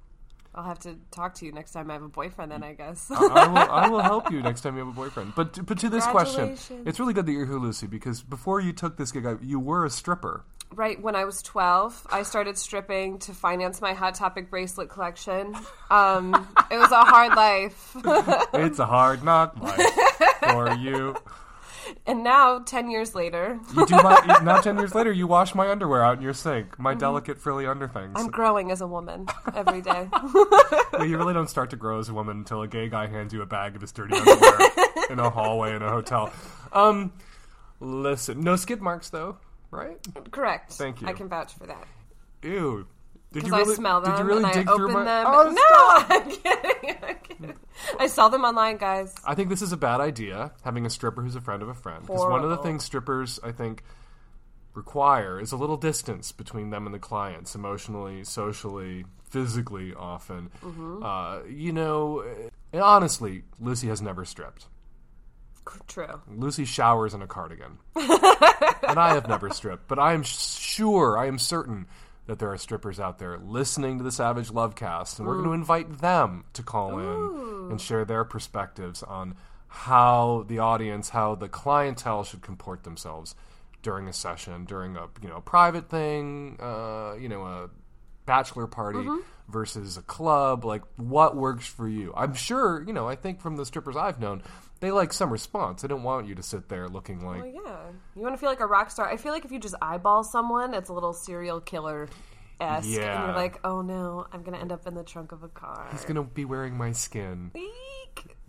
I'll 0.55 0.65
have 0.65 0.81
to 0.81 0.97
talk 1.11 1.35
to 1.37 1.47
you 1.47 1.53
next 1.53 1.73
time 1.73 1.91
I 1.91 1.95
have 1.95 2.03
a 2.03 2.09
boyfriend. 2.09 2.51
Then 2.53 2.63
I 2.65 2.75
guess. 2.75 3.11
I, 3.11 3.15
I 3.17 3.47
will, 3.47 3.59
I 3.59 3.89
will 3.89 4.01
help 4.01 4.31
you 4.33 4.43
next 4.43 4.63
time 4.63 4.75
you 4.75 4.81
have 4.81 4.89
a 4.89 4.93
boyfriend. 4.93 5.35
But 5.37 5.53
to, 5.55 5.63
but 5.63 5.79
to 5.79 5.89
this 5.89 6.07
question, 6.07 6.57
it's 6.87 6.99
really 6.99 7.15
good 7.15 7.27
that 7.27 7.33
you're 7.33 7.47
here, 7.47 7.59
Lucy, 7.59 7.87
because 7.87 8.23
before 8.23 8.61
you 8.61 8.73
took 8.73 8.97
this 8.97 9.13
gig, 9.13 9.27
I- 9.27 9.37
you 9.41 9.61
were 9.61 9.85
a 9.85 9.91
stripper. 9.91 10.45
Right 10.73 11.01
when 11.03 11.17
I 11.17 11.25
was 11.25 11.43
12, 11.43 12.07
I 12.13 12.23
started 12.23 12.57
stripping 12.57 13.19
to 13.21 13.33
finance 13.33 13.81
my 13.81 13.93
Hot 13.93 14.15
Topic 14.15 14.51
bracelet 14.51 14.89
collection. 14.89 15.55
Um, 15.91 16.33
it 16.71 16.79
was 16.79 16.93
a 16.93 17.01
hard 17.05 17.35
life. 17.35 17.97
it's 18.55 18.79
a 18.79 18.87
hard 18.87 19.25
knock 19.25 19.57
life 19.61 19.81
for 20.41 20.73
you. 20.75 21.17
and 22.07 22.23
now, 22.25 22.59
ten 22.61 22.91
years 22.91 23.15
later, 23.15 23.59
You 23.75 23.87
do 23.87 23.97
my 23.97 24.41
now. 24.43 24.61
Ten 24.63 24.77
years 24.79 24.95
later, 24.95 25.13
you 25.13 25.27
wash 25.27 25.55
my 25.55 25.69
underwear 25.71 26.05
out 26.05 26.17
in 26.17 26.23
your 26.23 26.33
sink. 26.35 26.79
My 26.79 26.95
delicate 26.95 27.39
frilly 27.39 27.67
underthings. 27.67 28.13
I'm 28.17 28.29
growing 28.31 28.71
as 28.71 28.81
a 28.81 28.87
woman 28.87 29.27
every 29.55 29.81
day. 29.83 30.09
Well, 30.93 31.07
you 31.09 31.17
really 31.17 31.33
don't 31.33 31.49
start 31.49 31.71
to 31.71 31.77
grow 31.77 31.99
as 31.99 32.09
a 32.11 32.15
woman 32.15 32.39
until 32.39 32.61
a 32.63 32.69
gay 32.69 32.89
guy 32.91 33.07
hands 33.07 33.33
you 33.33 33.41
a 33.41 33.47
bag 33.47 33.75
of 33.75 33.81
his 33.81 33.91
dirty 33.93 34.15
underwear 34.17 34.59
in 35.09 35.19
a 35.19 35.31
hallway 35.31 35.75
in 35.75 35.81
a 35.83 35.89
hotel. 35.89 36.31
Um, 36.73 37.13
listen, 37.79 38.41
no 38.41 38.57
skid 38.57 38.83
marks 38.83 39.09
though, 39.09 39.39
right? 39.71 39.97
Correct. 40.31 40.73
Thank 40.73 41.01
you. 41.01 41.07
I 41.09 41.13
can 41.15 41.29
vouch 41.29 41.55
for 41.55 41.67
that. 41.67 41.87
Ew. 42.43 42.87
Did 43.33 43.47
you 43.47 43.53
really, 43.57 43.71
I 43.73 43.75
smell 43.77 44.01
them 44.01 44.11
Did 44.13 44.19
you 44.19 44.25
really 44.27 44.45
and 44.45 44.53
dig 44.53 44.69
I 44.69 44.75
through 44.75 44.91
open 44.91 44.95
my? 44.95 45.05
them. 45.05 45.27
Oh, 45.29 45.43
no, 45.45 45.55
stop! 45.69 46.11
I'm 46.11 46.31
kidding. 46.31 46.99
I'm 47.09 47.17
kidding. 47.23 47.55
I 48.01 48.07
saw 48.07 48.31
them 48.31 48.45
online, 48.45 48.79
guys. 48.79 49.15
I 49.27 49.35
think 49.35 49.51
this 49.51 49.61
is 49.61 49.73
a 49.73 49.77
bad 49.77 50.01
idea. 50.01 50.53
Having 50.65 50.87
a 50.87 50.91
stripper 50.91 51.21
who's 51.23 51.37
a 51.37 51.41
friend 51.41 51.63
of 51.63 51.69
a 51.69 51.75
friend, 51.75 52.01
because 52.07 52.23
one 52.23 52.43
of 52.43 52.49
the 52.49 52.57
things 52.57 52.83
strippers, 52.83 53.39
I 53.45 53.53
think, 53.53 53.83
require 54.75 55.39
is 55.39 55.53
a 55.53 55.57
little 55.57 55.77
distance 55.77 56.33
between 56.33 56.71
them 56.71 56.87
and 56.87 56.95
the 56.95 56.99
clients, 56.99 57.55
emotionally, 57.55 58.25
socially, 58.25 59.05
physically, 59.29 59.93
often. 59.95 60.51
Mhm. 60.63 61.05
Uh, 61.05 61.47
you 61.47 61.73
know, 61.73 62.25
and 62.73 62.83
honestly, 62.83 63.45
Lucy 63.61 63.89
has 63.89 64.01
never 64.01 64.25
stripped. 64.25 64.67
True. 65.87 66.21
Lucy 66.27 66.65
showers 66.65 67.13
in 67.15 67.21
a 67.21 67.27
cardigan. 67.27 67.79
and 67.95 68.99
I 68.99 69.13
have 69.15 69.29
never 69.29 69.51
stripped, 69.51 69.89
but 69.89 69.99
I 69.99 70.15
am 70.15 70.23
sure, 70.23 71.19
I 71.19 71.27
am 71.27 71.39
certain 71.39 71.87
that 72.31 72.39
there 72.39 72.53
are 72.53 72.57
strippers 72.57 73.01
out 73.01 73.19
there 73.19 73.39
listening 73.39 73.99
to 73.99 74.05
the 74.05 74.13
Savage 74.13 74.51
Lovecast, 74.51 75.19
and 75.19 75.27
we're 75.27 75.35
Mm. 75.35 75.39
going 75.39 75.49
to 75.49 75.53
invite 75.55 75.99
them 75.99 76.45
to 76.53 76.63
call 76.63 76.97
in 77.01 77.71
and 77.73 77.81
share 77.81 78.05
their 78.05 78.23
perspectives 78.25 79.03
on 79.03 79.35
how 79.67 80.45
the 80.47 80.61
audience, 80.61 81.09
how 81.09 81.35
the 81.35 81.49
clientele 81.49 82.23
should 82.23 82.41
comport 82.41 82.85
themselves 82.85 83.35
during 83.83 84.07
a 84.07 84.13
session, 84.13 84.65
during 84.65 84.97
a 84.97 85.09
you 85.21 85.29
know 85.29 85.37
a 85.37 85.41
private 85.41 85.89
thing, 85.89 86.57
uh, 86.61 87.15
you 87.19 87.29
know 87.29 87.45
a 87.45 87.69
bachelor 88.27 88.69
party 88.69 89.01
Mhm. 89.01 89.23
versus 89.49 89.97
a 89.97 90.03
club. 90.03 90.65
Like 90.65 90.83
what 90.97 91.35
works 91.35 91.67
for 91.67 91.89
you? 91.89 92.13
I'm 92.17 92.35
sure 92.35 92.81
you 92.87 92.93
know. 92.93 93.09
I 93.09 93.17
think 93.17 93.41
from 93.41 93.57
the 93.57 93.67
strippers 93.67 93.97
I've 93.97 94.21
known, 94.21 94.41
they 94.81 94.91
like 94.91 95.13
some 95.13 95.31
response. 95.31 95.83
They 95.83 95.89
don't 95.89 96.03
want 96.03 96.27
you 96.27 96.35
to 96.35 96.43
sit 96.43 96.69
there 96.69 96.89
looking 96.89 97.25
like 97.25 97.43
Well, 97.43 97.53
yeah. 97.65 97.77
You 98.17 98.23
want 98.23 98.35
to 98.35 98.39
feel 98.39 98.49
like 98.49 98.61
a 98.61 98.67
rock 98.67 98.91
star. 98.91 99.09
I 99.09 99.17
feel 99.17 99.33
like 99.33 99.45
if 99.45 99.53
you 99.53 99.59
just 99.59 99.75
eyeball 99.81 100.25
someone, 100.25 100.75
it's 100.75 100.89
a 100.89 100.93
little 100.93 101.13
serial 101.13 101.61
killer 101.61 102.09
esque. 102.61 102.87
And 102.89 102.95
you're 103.27 103.37
like, 103.37 103.61
oh 103.65 103.83
no, 103.83 104.27
I'm 104.33 104.43
going 104.43 104.55
to 104.55 104.61
end 104.61 104.73
up 104.73 104.87
in 104.87 104.95
the 104.95 105.05
trunk 105.05 105.33
of 105.33 105.43
a 105.43 105.49
car. 105.49 105.89
he's 105.93 106.05
gonna 106.05 106.23
be 106.23 106.45
wearing 106.45 106.77
my 106.77 106.93
skin. 106.93 107.51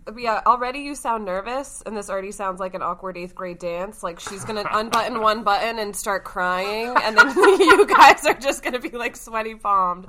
But 0.04 0.18
yeah, 0.18 0.40
already 0.46 0.80
you 0.80 0.96
sound 0.96 1.24
nervous, 1.24 1.80
and 1.86 1.96
this 1.96 2.10
already 2.10 2.32
sounds 2.32 2.58
like 2.58 2.74
an 2.74 2.82
awkward 2.82 3.16
eighth 3.16 3.36
grade 3.36 3.60
dance. 3.60 4.02
Like 4.02 4.18
she's 4.18 4.44
gonna 4.44 4.64
unbutton 4.72 5.20
one 5.20 5.44
button 5.44 5.78
and 5.78 5.94
start 5.94 6.24
crying, 6.24 6.92
and 7.02 7.16
then 7.16 7.28
you 7.36 7.86
guys 7.86 8.26
are 8.26 8.34
just 8.34 8.64
gonna 8.64 8.80
be 8.80 8.90
like 8.90 9.14
sweaty 9.16 9.54
palmed. 9.54 10.06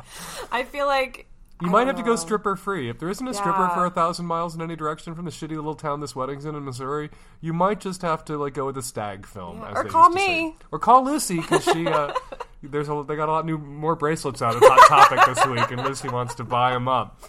I 0.51 0.63
feel 0.63 0.87
like 0.87 1.27
You 1.61 1.69
I 1.69 1.71
might 1.71 1.87
have 1.87 1.95
to 1.97 2.03
go 2.03 2.15
stripper 2.15 2.55
free. 2.55 2.89
If 2.89 2.99
there 2.99 3.09
isn't 3.09 3.27
a 3.27 3.33
stripper 3.33 3.69
for 3.73 3.85
a 3.85 3.89
thousand 3.89 4.25
miles 4.25 4.55
in 4.55 4.61
any 4.61 4.75
direction 4.75 5.15
from 5.15 5.25
the 5.25 5.31
shitty 5.31 5.55
little 5.55 5.75
town 5.75 6.01
this 6.01 6.15
wedding's 6.15 6.45
in 6.45 6.55
in 6.55 6.65
Missouri, 6.65 7.09
you 7.41 7.53
might 7.53 7.79
just 7.79 8.01
have 8.01 8.25
to 8.25 8.37
like 8.37 8.53
go 8.53 8.65
with 8.65 8.77
a 8.77 8.81
stag 8.81 9.25
film. 9.25 9.59
Yeah, 9.59 9.73
or 9.73 9.85
call 9.85 10.09
me. 10.09 10.55
or 10.71 10.79
call 10.79 11.05
Lucy 11.05 11.37
because 11.37 11.63
she. 11.63 11.87
Uh, 11.87 12.13
there's 12.63 12.89
a, 12.89 13.05
they 13.07 13.15
got 13.15 13.29
a 13.29 13.31
lot 13.31 13.45
new 13.45 13.57
more 13.57 13.95
bracelets 13.95 14.41
out 14.41 14.55
at 14.55 14.63
Hot 14.63 15.09
Topic 15.09 15.35
this 15.35 15.45
week, 15.47 15.71
and 15.71 15.83
Lucy 15.83 16.09
wants 16.09 16.35
to 16.35 16.43
buy 16.43 16.71
them 16.71 16.87
up. 16.87 17.21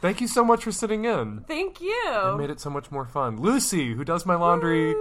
Thank 0.00 0.20
you 0.20 0.28
so 0.28 0.44
much 0.44 0.64
for 0.64 0.72
sitting 0.72 1.06
in. 1.06 1.44
Thank 1.48 1.80
you. 1.80 2.10
It 2.12 2.36
made 2.36 2.50
it 2.50 2.60
so 2.60 2.68
much 2.68 2.90
more 2.90 3.06
fun. 3.06 3.40
Lucy, 3.40 3.94
who 3.94 4.04
does 4.04 4.26
my 4.26 4.34
laundry, 4.34 4.94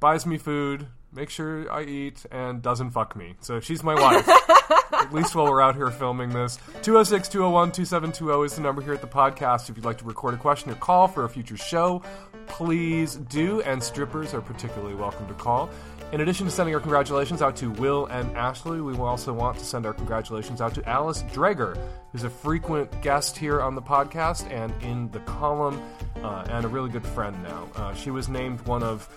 buys 0.00 0.26
me 0.26 0.36
food, 0.36 0.88
makes 1.12 1.34
sure 1.34 1.70
I 1.70 1.82
eat, 1.82 2.24
and 2.30 2.62
doesn't 2.62 2.90
fuck 2.90 3.16
me. 3.16 3.34
So 3.40 3.60
she's 3.60 3.82
my 3.82 3.94
wife. 3.94 4.28
At 4.92 5.12
least 5.12 5.34
while 5.34 5.46
we're 5.46 5.62
out 5.62 5.74
here 5.74 5.90
filming 5.90 6.30
this. 6.30 6.56
206 6.82 7.28
201 7.28 7.72
2720 7.72 8.44
is 8.44 8.54
the 8.54 8.60
number 8.60 8.82
here 8.82 8.92
at 8.92 9.00
the 9.00 9.06
podcast. 9.06 9.70
If 9.70 9.76
you'd 9.76 9.84
like 9.84 9.98
to 9.98 10.04
record 10.04 10.34
a 10.34 10.36
question 10.36 10.70
or 10.70 10.74
call 10.74 11.08
for 11.08 11.24
a 11.24 11.28
future 11.28 11.56
show, 11.56 12.02
please 12.46 13.16
do. 13.16 13.62
And 13.62 13.82
strippers 13.82 14.34
are 14.34 14.40
particularly 14.40 14.94
welcome 14.94 15.26
to 15.28 15.34
call. 15.34 15.70
In 16.12 16.20
addition 16.20 16.44
to 16.46 16.52
sending 16.52 16.74
our 16.74 16.80
congratulations 16.80 17.40
out 17.40 17.56
to 17.56 17.70
Will 17.70 18.06
and 18.06 18.36
Ashley, 18.36 18.80
we 18.80 18.92
will 18.92 19.06
also 19.06 19.32
want 19.32 19.58
to 19.58 19.64
send 19.64 19.86
our 19.86 19.92
congratulations 19.92 20.60
out 20.60 20.74
to 20.74 20.88
Alice 20.88 21.22
Dreger, 21.32 21.80
who's 22.10 22.24
a 22.24 22.30
frequent 22.30 23.00
guest 23.00 23.36
here 23.36 23.60
on 23.60 23.76
the 23.76 23.82
podcast 23.82 24.50
and 24.50 24.72
in 24.82 25.08
the 25.12 25.20
column, 25.20 25.80
uh, 26.16 26.44
and 26.50 26.64
a 26.64 26.68
really 26.68 26.90
good 26.90 27.06
friend 27.06 27.40
now. 27.44 27.68
Uh, 27.76 27.94
she 27.94 28.10
was 28.10 28.28
named 28.28 28.60
one 28.62 28.82
of 28.82 29.08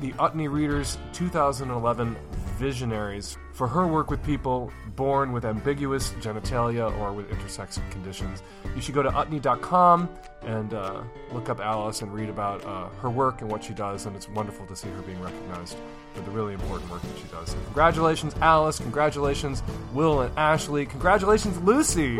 the 0.00 0.12
Utne 0.12 0.50
Readers 0.50 0.98
2011 1.12 2.16
Visionaries 2.54 3.36
for 3.52 3.66
her 3.68 3.86
work 3.86 4.10
with 4.10 4.22
people 4.24 4.72
born 4.96 5.32
with 5.32 5.44
ambiguous 5.44 6.10
genitalia 6.14 6.96
or 7.00 7.12
with 7.12 7.28
intersex 7.30 7.78
conditions. 7.90 8.42
You 8.74 8.80
should 8.80 8.94
go 8.94 9.02
to 9.02 9.10
utne.com 9.10 10.08
and 10.42 10.74
uh, 10.74 11.02
look 11.32 11.48
up 11.48 11.60
Alice 11.60 12.02
and 12.02 12.12
read 12.12 12.28
about 12.28 12.64
uh, 12.64 12.88
her 13.00 13.10
work 13.10 13.40
and 13.40 13.50
what 13.50 13.64
she 13.64 13.72
does, 13.72 14.06
and 14.06 14.14
it's 14.14 14.28
wonderful 14.28 14.66
to 14.66 14.76
see 14.76 14.88
her 14.88 15.02
being 15.02 15.20
recognized 15.20 15.76
for 16.14 16.20
the 16.20 16.30
really 16.30 16.54
important 16.54 16.90
work 16.90 17.02
that 17.02 17.18
she 17.18 17.24
does. 17.28 17.50
So 17.50 17.58
congratulations, 17.64 18.34
Alice. 18.40 18.78
Congratulations, 18.78 19.62
Will 19.92 20.20
and 20.20 20.36
Ashley. 20.38 20.86
Congratulations, 20.86 21.58
Lucy. 21.62 22.18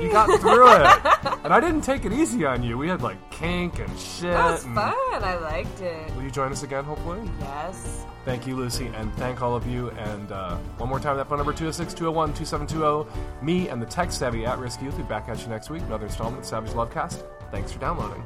You 0.00 0.08
got 0.12 0.40
through 0.40 0.70
it. 0.70 1.38
and 1.44 1.52
I 1.52 1.60
didn't 1.60 1.82
take 1.82 2.04
it 2.04 2.12
easy 2.12 2.44
on 2.44 2.62
you. 2.62 2.78
We 2.78 2.88
had 2.88 3.02
like 3.02 3.18
kink 3.30 3.78
and 3.80 3.98
shit. 3.98 4.32
That 4.32 4.50
was 4.50 4.64
and- 4.64 4.74
fun. 4.74 4.94
I 5.12 5.36
liked 5.42 5.80
it. 5.80 6.14
Will 6.14 6.22
you 6.22 6.30
join 6.30 6.52
us 6.52 6.62
again, 6.62 6.84
hopefully? 6.84 7.20
Yes. 7.40 8.04
Thank 8.28 8.46
you, 8.46 8.56
Lucy, 8.56 8.88
and 8.94 9.10
thank 9.14 9.40
all 9.40 9.56
of 9.56 9.66
you. 9.66 9.88
And 9.92 10.32
uh, 10.32 10.58
one 10.76 10.90
more 10.90 11.00
time, 11.00 11.16
that 11.16 11.30
phone 11.30 11.38
number 11.38 11.54
206 11.54 11.94
201 11.94 12.34
2720. 12.34 13.10
Me 13.42 13.70
and 13.70 13.80
the 13.80 13.86
tech 13.86 14.12
savvy 14.12 14.44
at 14.44 14.58
risk 14.58 14.82
youth 14.82 14.98
will 14.98 15.04
be 15.04 15.08
back 15.08 15.30
at 15.30 15.40
you 15.40 15.48
next 15.48 15.70
week. 15.70 15.80
Another 15.84 16.04
installment 16.04 16.40
of 16.40 16.44
Savage 16.44 16.72
Lovecast. 16.72 17.24
Thanks 17.50 17.72
for 17.72 17.78
downloading. 17.78 18.22